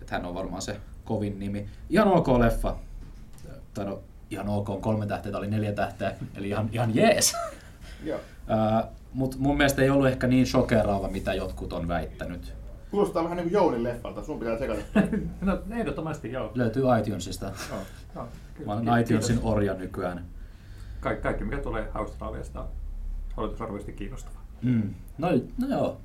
että 0.00 0.14
hän 0.14 0.26
on 0.26 0.34
varmaan 0.34 0.62
se 0.62 0.80
kovin 1.06 1.38
nimi. 1.38 1.68
Ihan 1.90 2.08
ok 2.08 2.28
leffa. 2.28 2.76
Tai 3.74 3.84
no, 3.84 4.00
ihan 4.30 4.48
ok, 4.48 4.68
on 4.68 4.80
kolme 4.80 5.06
tähteä, 5.06 5.32
tää 5.32 5.38
oli 5.38 5.50
neljä 5.50 5.72
tähteä, 5.72 6.14
eli 6.36 6.48
ihan, 6.48 6.68
ihan 6.72 6.94
jees. 6.94 7.36
Joo. 8.04 8.20
Mutta 9.12 9.36
mun 9.40 9.56
mielestä 9.56 9.82
ei 9.82 9.90
ollut 9.90 10.08
ehkä 10.08 10.26
niin 10.26 10.46
shokeraava, 10.46 11.08
mitä 11.08 11.34
jotkut 11.34 11.72
on 11.72 11.88
väittänyt. 11.88 12.54
Kuulostaa 12.90 13.24
vähän 13.24 13.36
niin 13.36 13.44
kuin 13.44 13.52
Jounin 13.52 13.82
leffalta, 13.82 14.24
sun 14.24 14.38
pitää 14.38 14.56
tsekata. 14.56 14.80
No 15.40 15.58
ehdottomasti 15.70 16.32
joo. 16.32 16.52
Löytyy 16.54 16.82
iTunesista. 17.00 17.46
joo, 17.46 17.80
joo 18.14 18.28
kyllä. 18.54 18.74
Mä 18.74 18.80
olen 18.80 19.02
iTunesin 19.02 19.40
orja 19.42 19.74
nykyään. 19.74 20.24
Kaikki, 21.00 21.22
kaikki, 21.22 21.44
mikä 21.44 21.62
tulee 21.62 21.88
Australiasta, 21.94 22.60
on 22.60 22.66
oletusarvoisesti 23.36 23.92
kiinnostavaa. 23.92 24.42
Mm. 24.62 24.94
No, 25.18 25.28
no 25.58 25.68
joo. 25.68 26.00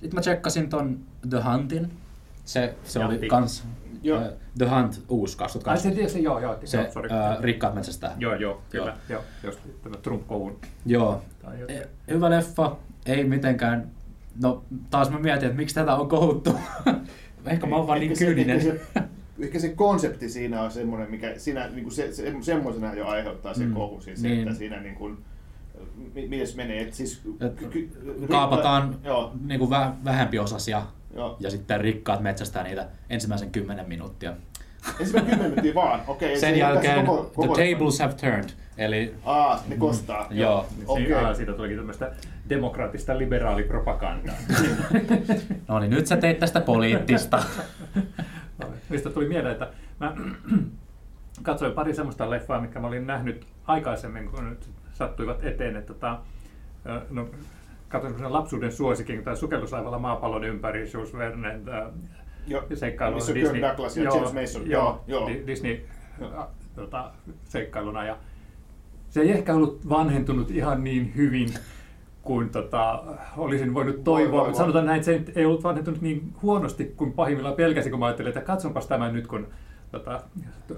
Sitten 0.00 0.14
mä 0.14 0.20
tsekkasin 0.20 0.68
ton 0.68 0.98
The 1.30 1.38
Huntin. 1.52 1.90
Se, 2.44 2.74
se 2.84 3.04
oli 3.04 3.28
kans 3.28 3.64
Joo. 4.02 4.20
äh, 4.22 4.28
The 4.58 4.66
Hunt 4.68 5.02
uusi 5.08 5.34
Ai 5.34 5.38
2008. 5.38 5.90
se 5.90 5.96
tietysti, 5.96 6.22
joo, 6.22 6.40
joo. 6.40 6.56
Se 6.64 6.78
joo, 6.82 6.92
sorry. 6.92 7.10
äh, 7.10 7.40
rikkaat 7.40 7.74
metsästä. 7.74 8.12
Joo, 8.18 8.34
joo, 8.34 8.62
kyllä. 8.70 8.84
Joo. 8.86 8.94
Joo. 9.08 9.22
Jos 9.42 9.58
tämä 9.82 9.96
Trump-kovun 9.96 10.56
Joo. 10.86 11.22
tai 11.42 11.60
jotain. 11.60 11.78
E- 11.78 11.88
Hyvä 12.10 12.30
leffa, 12.30 12.76
ei 13.06 13.24
mitenkään. 13.24 13.90
No 14.42 14.62
taas 14.90 15.10
mä 15.10 15.18
mietin, 15.18 15.44
että 15.46 15.56
miksi 15.56 15.74
tätä 15.74 15.94
on 15.94 16.08
kohuttu. 16.08 16.54
Ehkä 17.46 17.66
mä 17.66 17.76
oon 17.76 17.86
vaan 17.86 18.00
niin 18.00 18.18
kyyninen. 18.18 18.56
Ehkä 18.56 18.70
se, 18.72 19.02
ehkä 19.44 19.58
se 19.58 19.68
konsepti 19.68 20.28
siinä 20.28 20.62
on 20.62 20.70
semmoinen, 20.70 21.10
mikä 21.10 21.34
siinä, 21.36 21.68
niin 21.68 21.82
kuin 21.82 21.92
se, 21.94 22.12
se, 22.12 22.34
semmoisena 22.40 22.94
jo 22.94 23.06
aiheuttaa 23.06 23.54
sen 23.54 23.68
Mm. 23.68 23.74
kohun. 23.74 24.02
Siis 24.02 24.20
se, 24.22 24.28
Niin. 24.28 24.42
että 24.48 24.58
siinä 24.58 24.80
niin 24.80 24.94
kuin, 24.94 25.18
mi- 26.14 26.28
miten 26.28 26.46
se 26.46 26.56
menee, 26.56 26.82
että 26.82 26.96
siis... 26.96 27.22
Et 27.40 27.54
ky- 27.56 27.66
ky- 27.68 27.90
Kaapataan 28.30 28.96
Joo, 29.04 29.32
niin 29.46 29.60
kuin 29.60 29.70
vä- 29.70 30.04
vähempiosaisia 30.04 30.82
joo. 31.14 31.36
ja 31.40 31.50
sitten 31.50 31.80
rikkaat 31.80 32.20
metsästää 32.20 32.62
niitä 32.62 32.88
ensimmäisen 33.10 33.50
kymmenen 33.50 33.88
minuuttia. 33.88 34.32
Ensimmäinen 35.00 35.30
kymmenen 35.30 35.50
minuuttia 35.50 35.74
vaan, 35.74 36.00
okei. 36.06 36.36
se 36.36 36.40
Sen 36.40 36.58
jälkeen 36.58 37.06
koko- 37.06 37.30
koko- 37.34 37.54
The 37.54 37.72
tables 37.72 37.98
have 38.00 38.12
turned. 38.12 38.50
Eli 38.78 39.14
Aa, 39.24 39.62
ne 39.68 39.76
kostaa. 39.76 40.26
Joo. 40.30 40.66
Okei. 40.86 41.12
Okay. 41.12 41.24
Aa, 41.24 41.34
siitä 41.34 41.52
tulikin 41.52 41.76
tämmöistä 41.76 42.12
demokraattista 42.48 43.18
liberaalipropagandaa. 43.18 44.34
no 45.68 45.78
niin, 45.78 45.90
nyt 45.90 46.06
sä 46.06 46.16
teit 46.16 46.38
tästä 46.38 46.60
poliittista. 46.60 47.42
Mistä 48.90 49.10
tuli 49.10 49.28
mieleen, 49.28 49.52
että 49.52 49.68
mä 50.00 50.14
katsoin 51.42 51.72
pari 51.72 51.94
semmoista 51.94 52.30
leffaa, 52.30 52.60
mikä 52.60 52.80
mä 52.80 52.86
olin 52.86 53.06
nähnyt 53.06 53.46
aikaisemmin, 53.66 54.28
kun 54.28 54.50
nyt 54.50 54.68
sattuivat 54.92 55.44
eteen. 55.44 55.76
Että 55.76 55.94
tota, 55.94 56.18
no, 57.10 57.28
katsoin 57.88 58.32
lapsuuden 58.32 58.72
suosikin, 58.72 59.24
tämä 59.24 59.36
sukelluslaivalla 59.36 59.98
maapallon 59.98 60.44
ympäri, 60.44 60.90
Jules 60.92 61.14
Verne, 61.14 61.60
Joo. 62.46 62.62
seikkailu 62.74 63.14
Missä 63.14 63.32
Kirk 63.32 63.62
Douglas 63.62 63.96
ja 63.96 64.04
James 64.04 64.32
Mason. 64.32 64.70
Joo, 64.70 65.04
Joo, 65.06 65.20
joo. 65.20 65.28
Di- 65.28 65.46
Disney 65.46 65.80
Joo. 66.20 66.42
ä, 66.42 66.46
tota, 66.74 67.10
seikkailuna. 67.44 68.04
Ja 68.04 68.16
se 69.08 69.20
ei 69.20 69.30
ehkä 69.30 69.54
ollut 69.54 69.88
vanhentunut 69.88 70.50
ihan 70.50 70.84
niin 70.84 71.12
hyvin 71.16 71.48
kuin 72.22 72.50
tota, 72.50 73.02
olisin 73.36 73.74
voinut 73.74 74.04
toivoa, 74.04 74.30
voi, 74.32 74.38
mutta 74.38 74.58
voi. 74.58 74.66
sanotaan 74.66 74.86
näin, 74.86 74.96
että 75.00 75.06
se 75.06 75.40
ei 75.40 75.46
ollut 75.46 75.64
vanhentunut 75.64 76.00
niin 76.00 76.32
huonosti 76.42 76.84
kuin 76.96 77.12
pahimmillaan 77.12 77.56
pelkäsin, 77.56 77.90
kun 77.90 78.00
mä 78.00 78.06
ajattelin, 78.06 78.28
että 78.28 78.40
katsonpas 78.40 78.86
tämän 78.86 79.12
nyt, 79.14 79.26
kun 79.26 79.46
tota, 79.92 80.20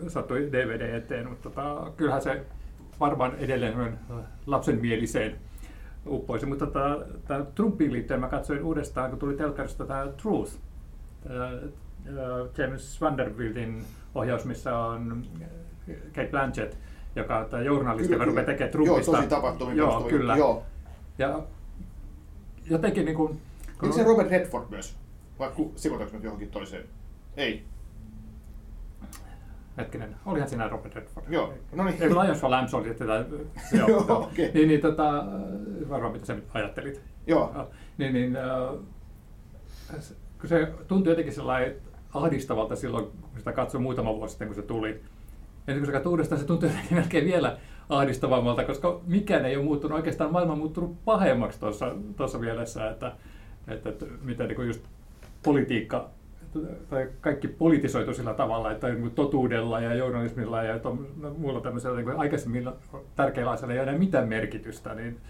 sattui 0.09 0.49
DVD 0.53 0.95
eteen, 0.95 1.29
mutta 1.29 1.51
tota, 1.51 1.93
kyllähän 1.97 2.23
se 2.23 2.45
varmaan 3.01 3.33
edelleen 3.39 3.81
on 3.81 4.25
lapsenmieliseen 4.47 5.37
uppoisi. 6.07 6.47
Mutta 6.47 6.67
tota, 6.67 6.99
tämä 7.29 7.45
Trumpiin 7.55 7.93
liittyen 7.93 8.21
mä 8.21 8.29
katsoin 8.29 8.65
uudestaan, 8.65 9.11
kun 9.11 9.19
tuli 9.19 9.37
telkkarista 9.37 9.87
tämä 9.87 10.07
Truth, 10.23 10.53
Tää, 11.29 11.39
ää, 11.39 11.53
James 12.59 13.01
Vanderbiltin 13.01 13.85
ohjaus, 14.15 14.45
missä 14.45 14.79
on 14.79 15.27
Kate 15.87 16.29
Blanchett, 16.31 16.75
joka 17.17 17.47
tämä 17.51 17.63
journalisti, 17.63 18.13
joka 18.13 18.25
rupeaa 18.25 18.47
tekemään 18.47 18.73
Trumpista. 18.73 19.11
Joo, 19.11 19.17
tosi 19.17 19.29
tapahtumiin 19.29 19.77
Joo, 19.77 20.01
kyllä. 20.01 20.37
Joo. 20.37 20.63
Ja 21.19 21.43
jotenkin 22.71 23.05
niin 23.05 23.17
kuin, 23.17 23.41
Eikö 23.83 23.95
se 23.95 24.05
Robert 24.05 24.31
Redford 24.31 24.65
myös? 24.71 24.97
Vai 25.39 25.51
sekoitaanko 25.77 26.17
nyt 26.17 26.25
johonkin 26.25 26.51
toiseen? 26.51 26.85
Ei. 27.37 27.65
Hetkinen, 29.77 30.17
olihan 30.27 30.49
siinä 30.49 30.69
Robert 30.69 30.95
Redford. 30.95 31.27
Joo, 31.29 31.55
no 31.73 31.85
niin. 31.85 32.03
Ei, 32.03 32.11
Lions 32.11 32.41
for 32.41 32.51
Lambs 32.51 32.75
oli 32.75 32.95
tätä, 32.95 33.25
joo, 33.73 33.89
Joo, 33.89 34.05
joo. 34.09 34.19
okei. 34.23 34.51
Niin, 34.55 34.69
niin 34.69 34.81
tota, 34.81 35.25
varmaan 35.89 36.13
mitä 36.13 36.27
sä 36.27 36.35
nyt 36.35 36.45
ajattelit. 36.55 37.01
Joo. 37.27 37.53
Joo, 37.55 37.71
Niin, 37.99 38.13
niin 38.13 38.37
äh, 38.37 38.75
se- 40.01 40.15
kun 40.41 40.49
se 40.49 40.73
tuntui 40.89 41.13
jotenkin 41.13 41.35
sellainen 41.35 41.77
ahdistavalta 42.15 42.77
silloin, 42.77 43.05
kun 43.05 43.39
sitä 43.39 43.53
katsoi 43.53 43.81
muutama 43.81 44.15
vuosi 44.17 44.31
sitten, 44.33 44.49
kun 44.49 44.55
se 44.55 44.63
tuli. 44.63 44.89
Ja 44.91 44.97
sitten 45.57 45.77
kun 45.79 45.87
se 45.87 45.93
katsoi 45.93 46.11
uudestaan, 46.11 46.41
se 46.41 46.47
tuntui 46.47 46.69
jotenkin 46.69 46.99
melkein 46.99 47.25
vielä 47.25 47.59
ahdistavammalta, 47.89 48.65
koska 48.65 49.01
mikään 49.07 49.45
ei 49.45 49.57
ole 49.57 49.65
muuttunut. 49.65 49.97
Oikeastaan 49.97 50.33
maailma 50.33 50.53
on 50.53 50.59
muuttunut 50.59 51.05
pahemmaksi 51.05 51.61
tuossa, 51.61 51.95
tuossa 52.17 52.39
mielessä, 52.39 52.91
että, 52.91 53.13
että, 53.69 53.89
että 53.89 54.07
miten 54.23 54.49
niin 54.49 54.67
just 54.67 54.81
politiikka 55.43 56.09
tai 56.91 57.09
kaikki 57.21 57.49
politisoitu 57.49 58.15
sillä 58.15 58.35
tavalla, 58.35 58.73
että 58.73 58.89
niin 58.89 59.11
totuudella 59.11 59.81
ja 59.81 59.95
journalismilla 59.95 60.63
ja 60.63 60.79
tom, 60.79 61.07
no, 61.17 61.35
muulla 61.39 61.61
tämmöisellä 61.61 62.01
niin 62.01 62.17
aikaisemmin 62.17 62.71
tärkeillä 63.17 63.51
asioilla 63.51 63.75
ei 63.75 63.81
ole 63.81 63.89
enää 63.89 63.99
mitään 63.99 64.29
merkitystä, 64.29 64.95
niin 64.95 65.21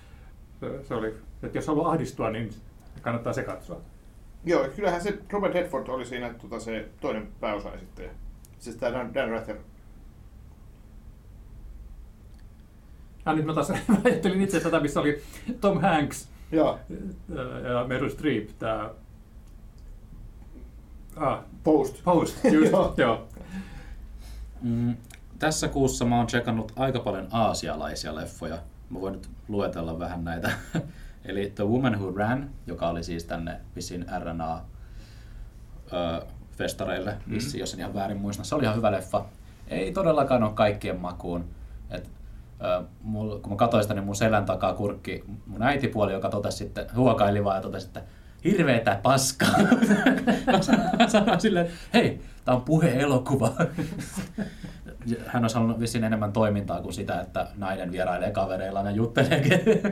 se- 0.83 0.95
oli, 0.95 1.15
että 1.43 1.59
jos 1.59 1.67
haluaa 1.67 1.91
ahdistua, 1.91 2.31
niin 2.31 2.51
kannattaa 3.03 3.33
se 3.33 3.43
katsoa. 3.43 3.81
Joo, 4.45 4.67
kyllähän 4.77 5.01
se 5.01 5.19
Robert 5.31 5.55
Redford 5.55 5.89
oli 5.89 6.07
siinä 6.07 6.35
tota, 6.35 6.61
se 6.61 6.89
toinen 7.01 7.29
pääosaesittäjä. 7.41 8.11
Siis 8.59 8.77
tämä 8.77 8.93
Dan, 8.93 9.15
Dan 9.15 9.31
Rather. 9.31 9.57
Ja 13.27 13.33
nyt 13.33 13.45
mä 13.45 13.55
taas 13.55 13.73
ajattelin 14.05 14.43
itse 14.43 14.61
tätä, 14.61 14.81
missä 14.81 15.01
oli 15.01 15.23
Tom 15.61 15.81
Hanks 15.81 16.29
Joo. 16.53 16.79
ja 17.65 17.85
Meryl 17.87 18.09
Streep, 18.09 18.49
tämä 18.59 18.91
ah, 21.17 21.39
Post. 21.65 22.05
Post, 22.05 22.45
just, 22.45 22.73
Joo. 22.73 22.95
joo. 22.97 23.29
Mm, 24.63 24.97
tässä 25.39 25.69
kuussa 25.69 26.05
mä 26.05 26.17
oon 26.17 26.27
tsekannut 26.27 26.73
aika 26.77 27.01
paljon 27.01 27.29
aasialaisia 27.31 28.15
leffoja. 28.15 28.59
Mä 28.91 29.01
voin 29.01 29.13
nyt 29.13 29.31
luetella 29.49 29.99
vähän 29.99 30.25
näitä. 30.25 30.51
Eli 31.25 31.53
The 31.55 31.65
Woman 31.65 31.99
Who 31.99 32.13
Ran, 32.17 32.51
joka 32.67 32.89
oli 32.89 33.05
siis 33.05 33.25
tänne 33.25 33.61
vissiin 33.77 34.07
RNA 34.19 34.61
ö, 35.93 36.27
festareille, 36.51 37.17
vissi, 37.31 37.59
jos 37.59 37.75
en 37.75 37.81
ihan 37.81 37.95
väärin 37.95 38.17
muista. 38.21 38.45
Se 38.45 38.55
oli 38.55 38.65
ihan 38.65 38.77
hyvä 38.77 38.93
leffa. 38.93 39.25
Ei 39.69 39.93
todellakaan 39.93 40.43
ole 40.43 40.53
kaikkien 40.53 41.01
makuun. 41.01 41.45
Et, 41.91 42.11
ö, 42.65 42.85
mul, 43.03 43.39
kun 43.39 43.53
mä 43.53 43.57
katsoin 43.57 43.85
sitä, 43.85 43.95
niin 43.95 44.05
mun 44.05 44.17
selän 44.17 44.45
takaa 44.45 44.75
kurkki 44.75 45.25
mun 45.47 45.63
äitipuoli, 45.63 46.13
joka 46.13 46.29
totesi 46.29 46.57
sitten, 46.57 46.87
huokaili 46.97 47.45
vaan 47.45 47.57
ja 47.57 47.63
totesi, 47.63 47.87
että 47.87 48.03
hirveetä 48.45 49.01
paskaa. 49.03 49.59
Mä 50.99 51.09
sanoin 51.09 51.41
silleen, 51.41 51.67
että 51.67 51.79
hei, 51.95 52.21
tää 52.45 52.55
on 52.55 52.63
puhe-elokuva. 52.63 53.53
Hän 55.27 55.45
olisi 55.45 55.55
halunnut 55.55 55.81
vissiin 55.81 56.05
enemmän 56.05 56.33
toimintaa 56.33 56.81
kuin 56.81 56.95
sitä, 56.95 57.21
että 57.21 57.47
nainen 57.57 57.93
vierailee 57.93 58.31
kavereillaan 58.31 58.87
ja 58.87 58.93
juttelee 58.93 59.43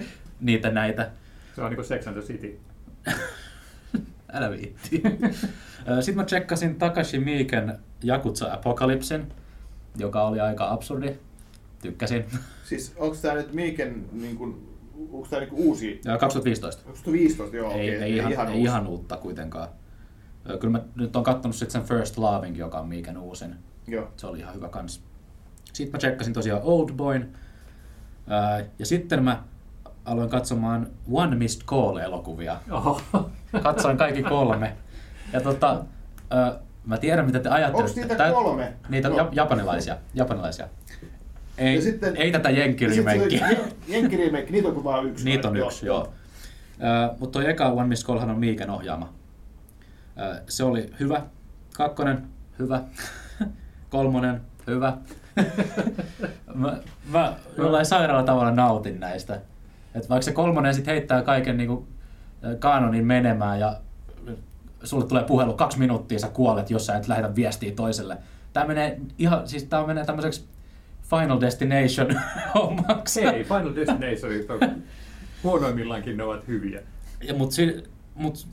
niitä 0.41 0.71
näitä. 0.71 1.11
Se 1.55 1.63
on 1.63 1.71
niinku 1.71 1.85
Sex 1.85 2.07
and 2.07 2.17
the 2.17 2.27
City. 2.27 2.61
Älä 4.33 4.51
viitti. 4.51 5.03
Sitten 6.01 6.17
mä 6.17 6.25
tsekkasin 6.25 6.75
Takashi 6.75 7.19
Miiken 7.19 7.79
Jakutsa 8.03 8.53
Apocalypsen, 8.53 9.33
joka 9.97 10.23
oli 10.23 10.41
aika 10.41 10.71
absurdi. 10.71 11.15
Tykkäsin. 11.83 12.25
Siis 12.65 12.95
onko 12.97 13.17
tämä 13.23 13.35
nyt 13.35 13.53
Miiken, 13.53 14.05
niin 14.13 14.37
kuin, 14.37 14.68
onko 15.13 15.27
tämä 15.31 15.41
niin 15.41 15.55
uusi? 15.55 16.01
Ja 16.05 16.19
2015. 16.19 16.83
Onko 16.87 17.13
15? 17.13 17.57
Joo, 17.57 17.73
ei, 17.73 17.97
okei. 17.97 18.03
ei, 18.03 18.17
ihan, 18.17 18.33
ei 18.33 18.55
uusi. 18.55 18.63
ihan 18.63 18.87
uutta 18.87 19.17
kuitenkaan. 19.17 19.69
Kyllä 20.61 20.79
mä 20.79 20.85
nyt 20.95 21.17
on 21.17 21.25
kattonut 21.25 21.57
sit 21.57 21.71
sen 21.71 21.83
First 21.83 22.19
Loving, 22.19 22.59
joka 22.59 22.79
on 22.79 22.89
Miiken 22.89 23.19
uusin. 23.19 23.55
Joo. 23.87 24.09
Se 24.17 24.27
oli 24.27 24.39
ihan 24.39 24.55
hyvä 24.55 24.69
kans. 24.69 25.03
Sitten 25.73 25.93
mä 25.93 25.99
tsekkasin 25.99 26.33
tosiaan 26.33 26.63
Old 26.65 26.93
Boyn. 26.93 27.29
Ja 28.79 28.87
sitten 28.87 29.25
mä 29.25 29.43
aloin 30.05 30.31
katsomaan 30.31 30.87
One 31.13 31.37
Missed 31.37 31.63
Call-elokuvia. 31.67 32.57
Oho. 32.71 33.01
Katsoin 33.63 33.97
kaikki 33.97 34.23
kolme. 34.23 34.77
Ja 35.33 35.41
tota, 35.41 35.85
mä 36.85 36.99
tiedän 36.99 37.27
mitä 37.27 37.41
te 37.41 37.49
ajattelette. 37.49 38.01
Onks 38.01 38.09
niitä 38.09 38.31
kolme? 38.33 38.73
Niitä 38.89 39.09
ja, 39.09 39.29
japanilaisia. 39.33 39.97
japanilaisia. 40.15 40.69
Ei, 41.59 41.75
Ja 41.75 41.83
sitten- 41.83 42.17
ei 42.17 42.33
tätä 42.33 42.51
Ja 42.51 42.55
sit 42.55 42.65
jenkkirimeikkiä. 42.65 43.49
se 43.49 43.55
Jen- 43.55 43.73
Jenkki-remake, 43.89 44.51
niitä 44.51 44.69
on 44.69 44.85
vaan 44.85 45.07
yksi. 45.07 45.25
Niitä 45.25 45.49
on 45.49 45.57
yksi, 45.57 45.87
joo. 45.87 46.13
Mutta 47.21 47.39
tuo 47.41 47.49
eka 47.51 47.67
One 47.69 47.89
Miss 47.89 48.07
Callhan 48.07 48.31
on 48.31 48.39
Miiken 48.39 48.71
ohjaama. 48.71 49.13
Ö, 50.21 50.41
se 50.49 50.65
oli 50.65 50.91
hyvä. 51.01 51.23
Kakkonen, 51.75 52.23
hyvä. 52.59 52.81
Kolmonen, 53.91 54.41
hyvä. 54.67 54.97
mä, 56.55 56.79
mä 57.11 57.35
jollain 57.57 57.87
sairaalla 57.87 58.23
tavalla 58.23 58.51
nautin 58.51 59.01
näistä. 59.01 59.41
Et 59.95 60.09
vaikka 60.09 60.23
se 60.25 60.33
kolmonen 60.33 60.75
sit 60.75 60.87
heittää 60.87 61.23
kaiken 61.23 61.57
niinku 61.57 61.87
kanonin 62.59 63.07
menemään 63.07 63.61
ja 63.61 63.77
sulle 64.85 65.07
tulee 65.07 65.25
puhelu 65.25 65.55
kaksi 65.55 65.79
minuuttia, 65.79 66.19
sä 66.19 66.29
kuolet, 66.29 66.71
jos 66.71 66.87
sä 66.87 66.97
et 66.97 67.09
lähetä 67.09 67.35
viestiä 67.35 67.73
toiselle. 67.77 68.17
Tää 68.53 68.67
menee 68.67 69.01
ihan, 69.19 69.49
siis 69.49 69.65
tää 69.65 69.87
menee 69.87 70.05
tämmöiseksi 70.05 70.45
Final 71.11 71.41
Destination 71.41 72.09
hommaksi. 72.55 73.21
Ei, 73.21 73.45
Final 73.45 73.75
Destinationit 73.75 74.51
on 74.51 74.83
huonoimmillaankin 75.43 76.17
ne 76.17 76.23
ovat 76.23 76.47
hyviä. 76.49 76.81
Ja, 77.23 77.35
mut, 77.35 77.53
si, 77.53 77.85
mut, 78.15 78.47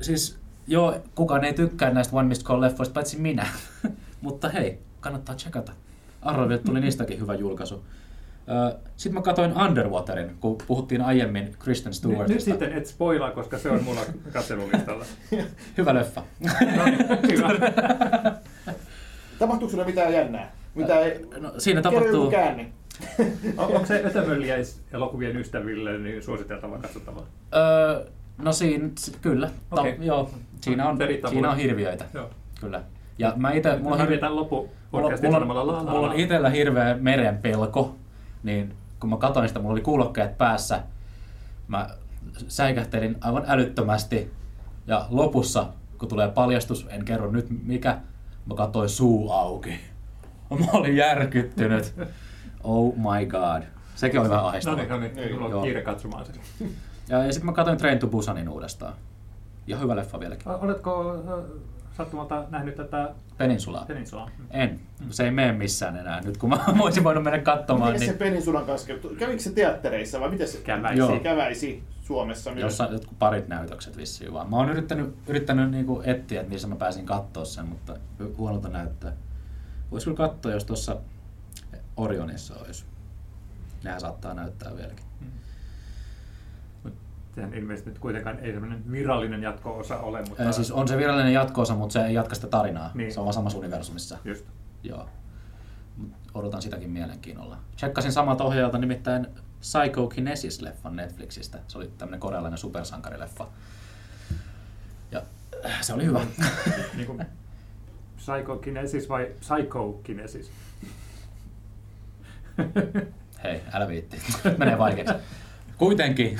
siis, 0.00 0.38
joo, 0.66 1.00
kukaan 1.14 1.44
ei 1.44 1.52
tykkää 1.52 1.90
näistä 1.90 2.16
One 2.16 2.28
Missed 2.28 2.46
Call-leffoista, 2.46 2.92
paitsi 2.92 3.18
minä. 3.18 3.46
Mutta 4.20 4.48
hei, 4.48 4.78
kannattaa 5.00 5.34
checkata. 5.34 5.72
Arrovilta 6.22 6.64
tuli 6.64 6.80
niistäkin 6.80 7.20
hyvä 7.20 7.34
julkaisu. 7.34 7.84
Sitten 8.96 9.14
mä 9.14 9.22
katsoin 9.22 9.58
Underwaterin, 9.62 10.36
kun 10.40 10.58
puhuttiin 10.66 11.00
aiemmin 11.02 11.56
Kristen 11.58 11.90
Nyt, 11.90 11.96
Stewartista. 11.96 12.32
nyt 12.32 12.40
sitten 12.40 12.72
et 12.72 12.86
spoilaa, 12.86 13.30
koska 13.30 13.58
se 13.58 13.70
on 13.70 13.84
mulla 13.84 14.00
katselulistalla. 14.32 15.04
Hyvä 15.78 15.94
leffa. 15.94 16.22
No 16.76 16.84
niin, 16.84 16.98
hyvä. 17.32 17.48
Tapahtuuko 19.38 19.70
sulla 19.70 19.84
mitään 19.84 20.12
jännää? 20.12 20.52
Mitä 20.74 21.00
ei... 21.00 21.26
No, 21.40 21.52
siinä 21.58 21.82
tapahtuu... 21.82 22.30
käänne. 22.30 22.72
On, 23.58 23.66
onko 23.66 23.86
se 23.86 24.02
Ötömölliäis-elokuvien 24.04 25.36
ystäville 25.36 25.98
niin 25.98 26.22
suositeltava 26.22 26.78
katsottava? 26.78 27.22
Öö, 27.54 28.06
no 28.38 28.52
siinä, 28.52 28.88
kyllä. 29.22 29.50
Ta- 29.74 29.80
Okei. 29.80 29.96
joo, 30.00 30.30
siinä 30.60 30.88
on, 30.88 30.98
siinä 31.28 31.50
on 31.50 31.56
hirviöitä. 31.56 32.04
Joo. 32.14 32.30
Kyllä. 32.60 32.82
Ja 33.18 33.32
mä 33.36 33.52
ite, 33.52 33.78
mulla 33.78 33.96
Mä 34.20 34.34
loppu 34.36 34.56
Mulla, 34.56 35.02
podcastin 35.02 35.28
mulla, 35.28 35.38
sanomalla 35.38 35.66
la, 35.66 35.78
on, 35.78 35.86
la, 35.86 35.92
mulla 35.92 36.06
la. 36.06 36.12
on 36.12 36.20
itsellä 36.20 36.50
hirveä 36.50 36.96
meren 37.00 37.38
pelko, 37.38 37.96
niin 38.42 38.74
kun 39.00 39.10
mä 39.10 39.16
katsoin 39.16 39.48
sitä, 39.48 39.60
mulla 39.60 39.72
oli 39.72 39.80
kuulokkeet 39.80 40.38
päässä. 40.38 40.82
Mä 41.68 41.90
säikähtelin 42.48 43.16
aivan 43.20 43.44
älyttömästi. 43.46 44.30
Ja 44.86 45.06
lopussa, 45.10 45.66
kun 45.98 46.08
tulee 46.08 46.28
paljastus, 46.28 46.86
en 46.90 47.04
kerro 47.04 47.30
nyt 47.30 47.46
mikä, 47.66 47.98
mä 48.46 48.54
katsoin 48.54 48.88
suu 48.88 49.30
auki. 49.32 49.80
Mä 50.50 50.66
olin 50.72 50.96
järkyttynyt. 50.96 51.94
Oh 52.64 52.94
my 52.96 53.26
god. 53.26 53.62
Sekin 53.94 54.20
oli 54.20 54.28
vähän 54.28 54.42
No 54.42 54.48
ahdistavaa. 54.48 54.78
niin, 54.78 54.88
no 54.88 54.98
niin, 54.98 55.16
Niin, 55.16 55.42
on 55.54 55.62
kiire 55.62 55.82
katsomaan 55.82 56.26
sen. 56.26 56.34
Ja, 57.08 57.24
ja 57.26 57.32
sitten 57.32 57.46
mä 57.46 57.52
katsoin 57.52 57.78
Train 57.78 57.98
to 57.98 58.06
Busanin 58.06 58.48
uudestaan. 58.48 58.94
Ja 59.66 59.78
hyvä 59.78 59.96
leffa 59.96 60.20
vieläkin. 60.20 60.48
Oletko 60.48 61.16
sattumalta 61.96 62.44
nähnyt 62.50 62.74
tätä 62.74 63.10
Peninsulaa. 63.38 63.84
Peninsulaa? 63.84 64.30
En. 64.50 64.80
Se 65.10 65.24
ei 65.24 65.30
mene 65.30 65.52
missään 65.52 65.96
enää. 65.96 66.20
Nyt 66.20 66.36
kun 66.36 66.50
mä 66.50 66.64
voisin 66.78 67.04
voinut 67.04 67.24
mennä 67.24 67.38
katsomaan, 67.38 67.92
Miten 67.92 68.06
se 68.06 68.12
niin 68.12 68.18
Peninsulan 68.18 68.64
kanssa 68.66 68.86
kävi? 68.88 69.16
Kävikö 69.16 69.42
se 69.42 69.50
teattereissa 69.52 70.20
vai 70.20 70.30
miten 70.30 70.48
se 70.48 70.58
Käväisi. 70.58 70.98
Joo. 70.98 71.20
käväisi 71.20 71.82
Suomessa 72.02 72.50
myös? 72.50 72.62
jossain 72.62 72.92
jotkut 72.92 73.18
parit 73.18 73.48
näytökset 73.48 73.96
vissiin 73.96 74.32
vaan. 74.32 74.50
Mä 74.50 74.56
oon 74.56 74.68
yrittänyt, 74.70 75.14
yrittänyt 75.26 75.70
niinku 75.70 76.02
etsiä, 76.04 76.40
että 76.40 76.52
missä 76.52 76.68
mä 76.68 76.76
pääsin 76.76 77.06
katsoa 77.06 77.44
sen, 77.44 77.66
mutta 77.66 77.96
huonolta 78.38 78.68
näyttää. 78.68 79.12
Voisi 79.90 80.04
kyllä 80.04 80.16
katsoa, 80.16 80.52
jos 80.52 80.64
tuossa 80.64 80.96
Orionissa 81.96 82.54
olisi. 82.54 82.84
Nehän 83.84 84.00
saattaa 84.00 84.34
näyttää 84.34 84.76
vieläkin. 84.76 85.04
Sehän 87.34 87.54
ilmeisesti 87.54 87.90
nyt 87.90 87.98
kuitenkaan 87.98 88.38
ei 88.38 88.52
semmoinen 88.52 88.90
virallinen 88.90 89.42
jatko-osa 89.42 89.98
ole, 89.98 90.24
mutta 90.28 90.52
siis 90.52 90.72
on 90.72 90.88
se 90.88 90.96
virallinen 90.96 91.32
jatkoosa, 91.32 91.74
mutta 91.74 91.92
se 91.92 92.04
ei 92.04 92.14
jatka 92.14 92.34
sitä 92.34 92.46
tarinaa. 92.46 92.90
Niin. 92.94 93.12
Se 93.12 93.20
on 93.20 93.26
vaan 93.26 93.34
samassa 93.34 93.58
universumissa. 93.58 94.18
just. 94.24 94.44
Joo. 94.82 95.08
Odotan 96.34 96.62
sitäkin 96.62 96.90
mielenkiinnolla. 96.90 97.58
Tsekkasin 97.76 98.12
samalta 98.12 98.44
ohjaajalta 98.44 98.78
nimittäin 98.78 99.26
Psychokinesis-leffan 99.60 100.96
Netflixistä. 100.96 101.58
Se 101.68 101.78
oli 101.78 101.90
tämmönen 101.98 102.20
korealainen 102.20 102.58
supersankarileffa. 102.58 103.48
Ja 105.10 105.22
äh, 105.66 105.82
se 105.82 105.94
oli 105.94 106.04
hyvä. 106.04 106.20
Niin 106.96 107.06
kuin 107.06 107.26
psychokinesis 108.24 109.08
vai 109.08 109.30
psychokinesis? 109.40 110.50
Hei, 113.44 113.60
älä 113.72 113.88
viitti. 113.88 114.16
Menee 114.58 114.78
vaikeaksi. 114.78 115.14
Kuitenkin 115.78 116.38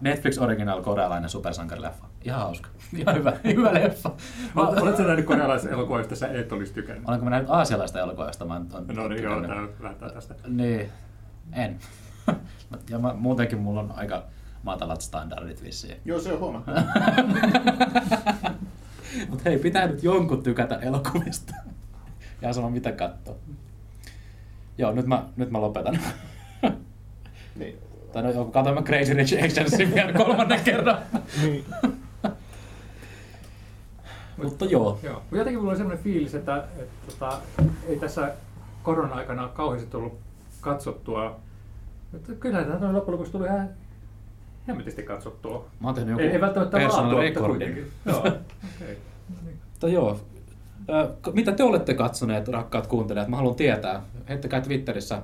Netflix 0.00 0.38
Original 0.38 0.82
korealainen 0.82 1.30
supersankarileffa. 1.30 2.06
Ihan 2.24 2.40
hauska. 2.40 2.68
Ihan 2.96 3.14
hyvä, 3.16 3.32
hyvä 3.44 3.74
leffa. 3.74 4.10
Mä, 4.54 4.62
Olet- 4.62 4.82
Oletko 4.82 5.02
nähnyt 5.02 5.26
korealaisen 5.26 5.72
elokuvan, 5.72 6.00
josta 6.00 6.16
sä 6.16 6.28
et 6.28 6.52
olisi 6.52 6.72
tykännyt? 6.72 7.08
Olenko 7.08 7.24
mä 7.24 7.30
nähnyt 7.30 7.50
aasialaista 7.50 8.00
elokuvasta? 8.00 8.44
Mä 8.44 8.56
en, 8.56 8.66
No 8.96 9.08
niin, 9.08 9.22
joo, 9.22 9.40
tää 9.40 9.68
lähtee 9.80 10.10
tästä. 10.10 10.34
Niin, 10.46 10.90
en. 11.52 11.78
Ja 12.90 12.98
mä, 12.98 13.14
muutenkin 13.14 13.58
mulla 13.58 13.80
on 13.80 13.92
aika 13.96 14.22
matalat 14.62 15.00
standardit 15.00 15.62
vissiin. 15.62 15.96
Joo, 16.04 16.20
se 16.20 16.32
on 16.32 16.38
huomattu. 16.40 16.70
Mutta 19.28 19.42
hei, 19.44 19.58
pitää 19.58 19.86
nyt 19.86 20.02
jonkun 20.02 20.42
tykätä 20.42 20.76
elokuvista. 20.76 21.54
Ja 22.42 22.52
sama 22.52 22.70
mitä 22.70 22.92
katsoo. 22.92 23.36
Joo, 24.78 24.92
nyt 24.92 25.06
mä, 25.06 25.24
nyt 25.36 25.50
mä 25.50 25.60
lopetan. 25.60 25.98
niin. 27.58 27.78
tai 28.12 28.22
no, 28.22 28.44
katsoin 28.44 28.74
mä 28.74 28.82
Crazy 28.82 29.14
Rich 29.14 29.44
Asiansin 29.44 29.94
vielä 29.94 30.12
kolmannen 30.12 30.60
kerran. 30.64 30.98
Niin. 31.42 31.64
Mutta 34.42 34.64
joo. 34.64 34.98
Joo. 35.02 35.14
Mutta 35.14 35.36
jotenkin 35.36 35.58
mulla 35.58 35.70
oli 35.70 35.78
sellainen 35.78 36.04
fiilis, 36.04 36.34
että, 36.34 36.64
että 36.78 37.06
tota, 37.06 37.38
ei 37.88 37.96
tässä 37.96 38.34
korona-aikana 38.82 39.48
kauheasti 39.48 39.90
tullut 39.90 40.18
katsottua. 40.60 41.40
Mutta 42.12 42.32
kyllä 42.32 42.64
tämä 42.64 42.92
loppujen 42.92 43.12
lopuksi 43.12 43.32
tuli 43.32 43.46
ihan 43.46 43.68
hemmetisti 44.68 45.02
katsottua. 45.02 45.68
Mä 45.80 45.88
oon 45.88 45.94
tehnyt 45.94 46.10
joku 46.10 46.22
Ei, 46.22 46.28
ei 46.28 46.40
välttämättä 46.40 46.78
personal 46.78 47.16
laatua, 47.16 47.48
kuitenkin. 47.48 47.90
Joo, 48.06 48.18
okay. 48.18 48.96
Mutta 49.70 49.88
joo. 49.88 50.20
Mitä 51.32 51.52
te 51.52 51.62
olette 51.62 51.94
katsoneet, 51.94 52.48
rakkaat 52.48 52.86
kuuntelijat? 52.86 53.28
Mä 53.28 53.36
haluan 53.36 53.54
tietää. 53.54 54.02
Heittäkää 54.28 54.60
Twitterissä 54.60 55.22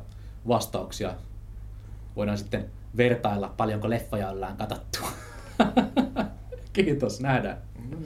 vastauksia. 0.48 1.14
Voidaan 2.16 2.38
sitten 2.38 2.66
vertailla, 2.96 3.54
paljonko 3.56 3.90
leffoja 3.90 4.30
ollaan 4.30 4.56
katsottu. 4.56 4.98
Kiitos, 6.72 7.20
nähdään. 7.20 7.58
Mm. 7.90 8.04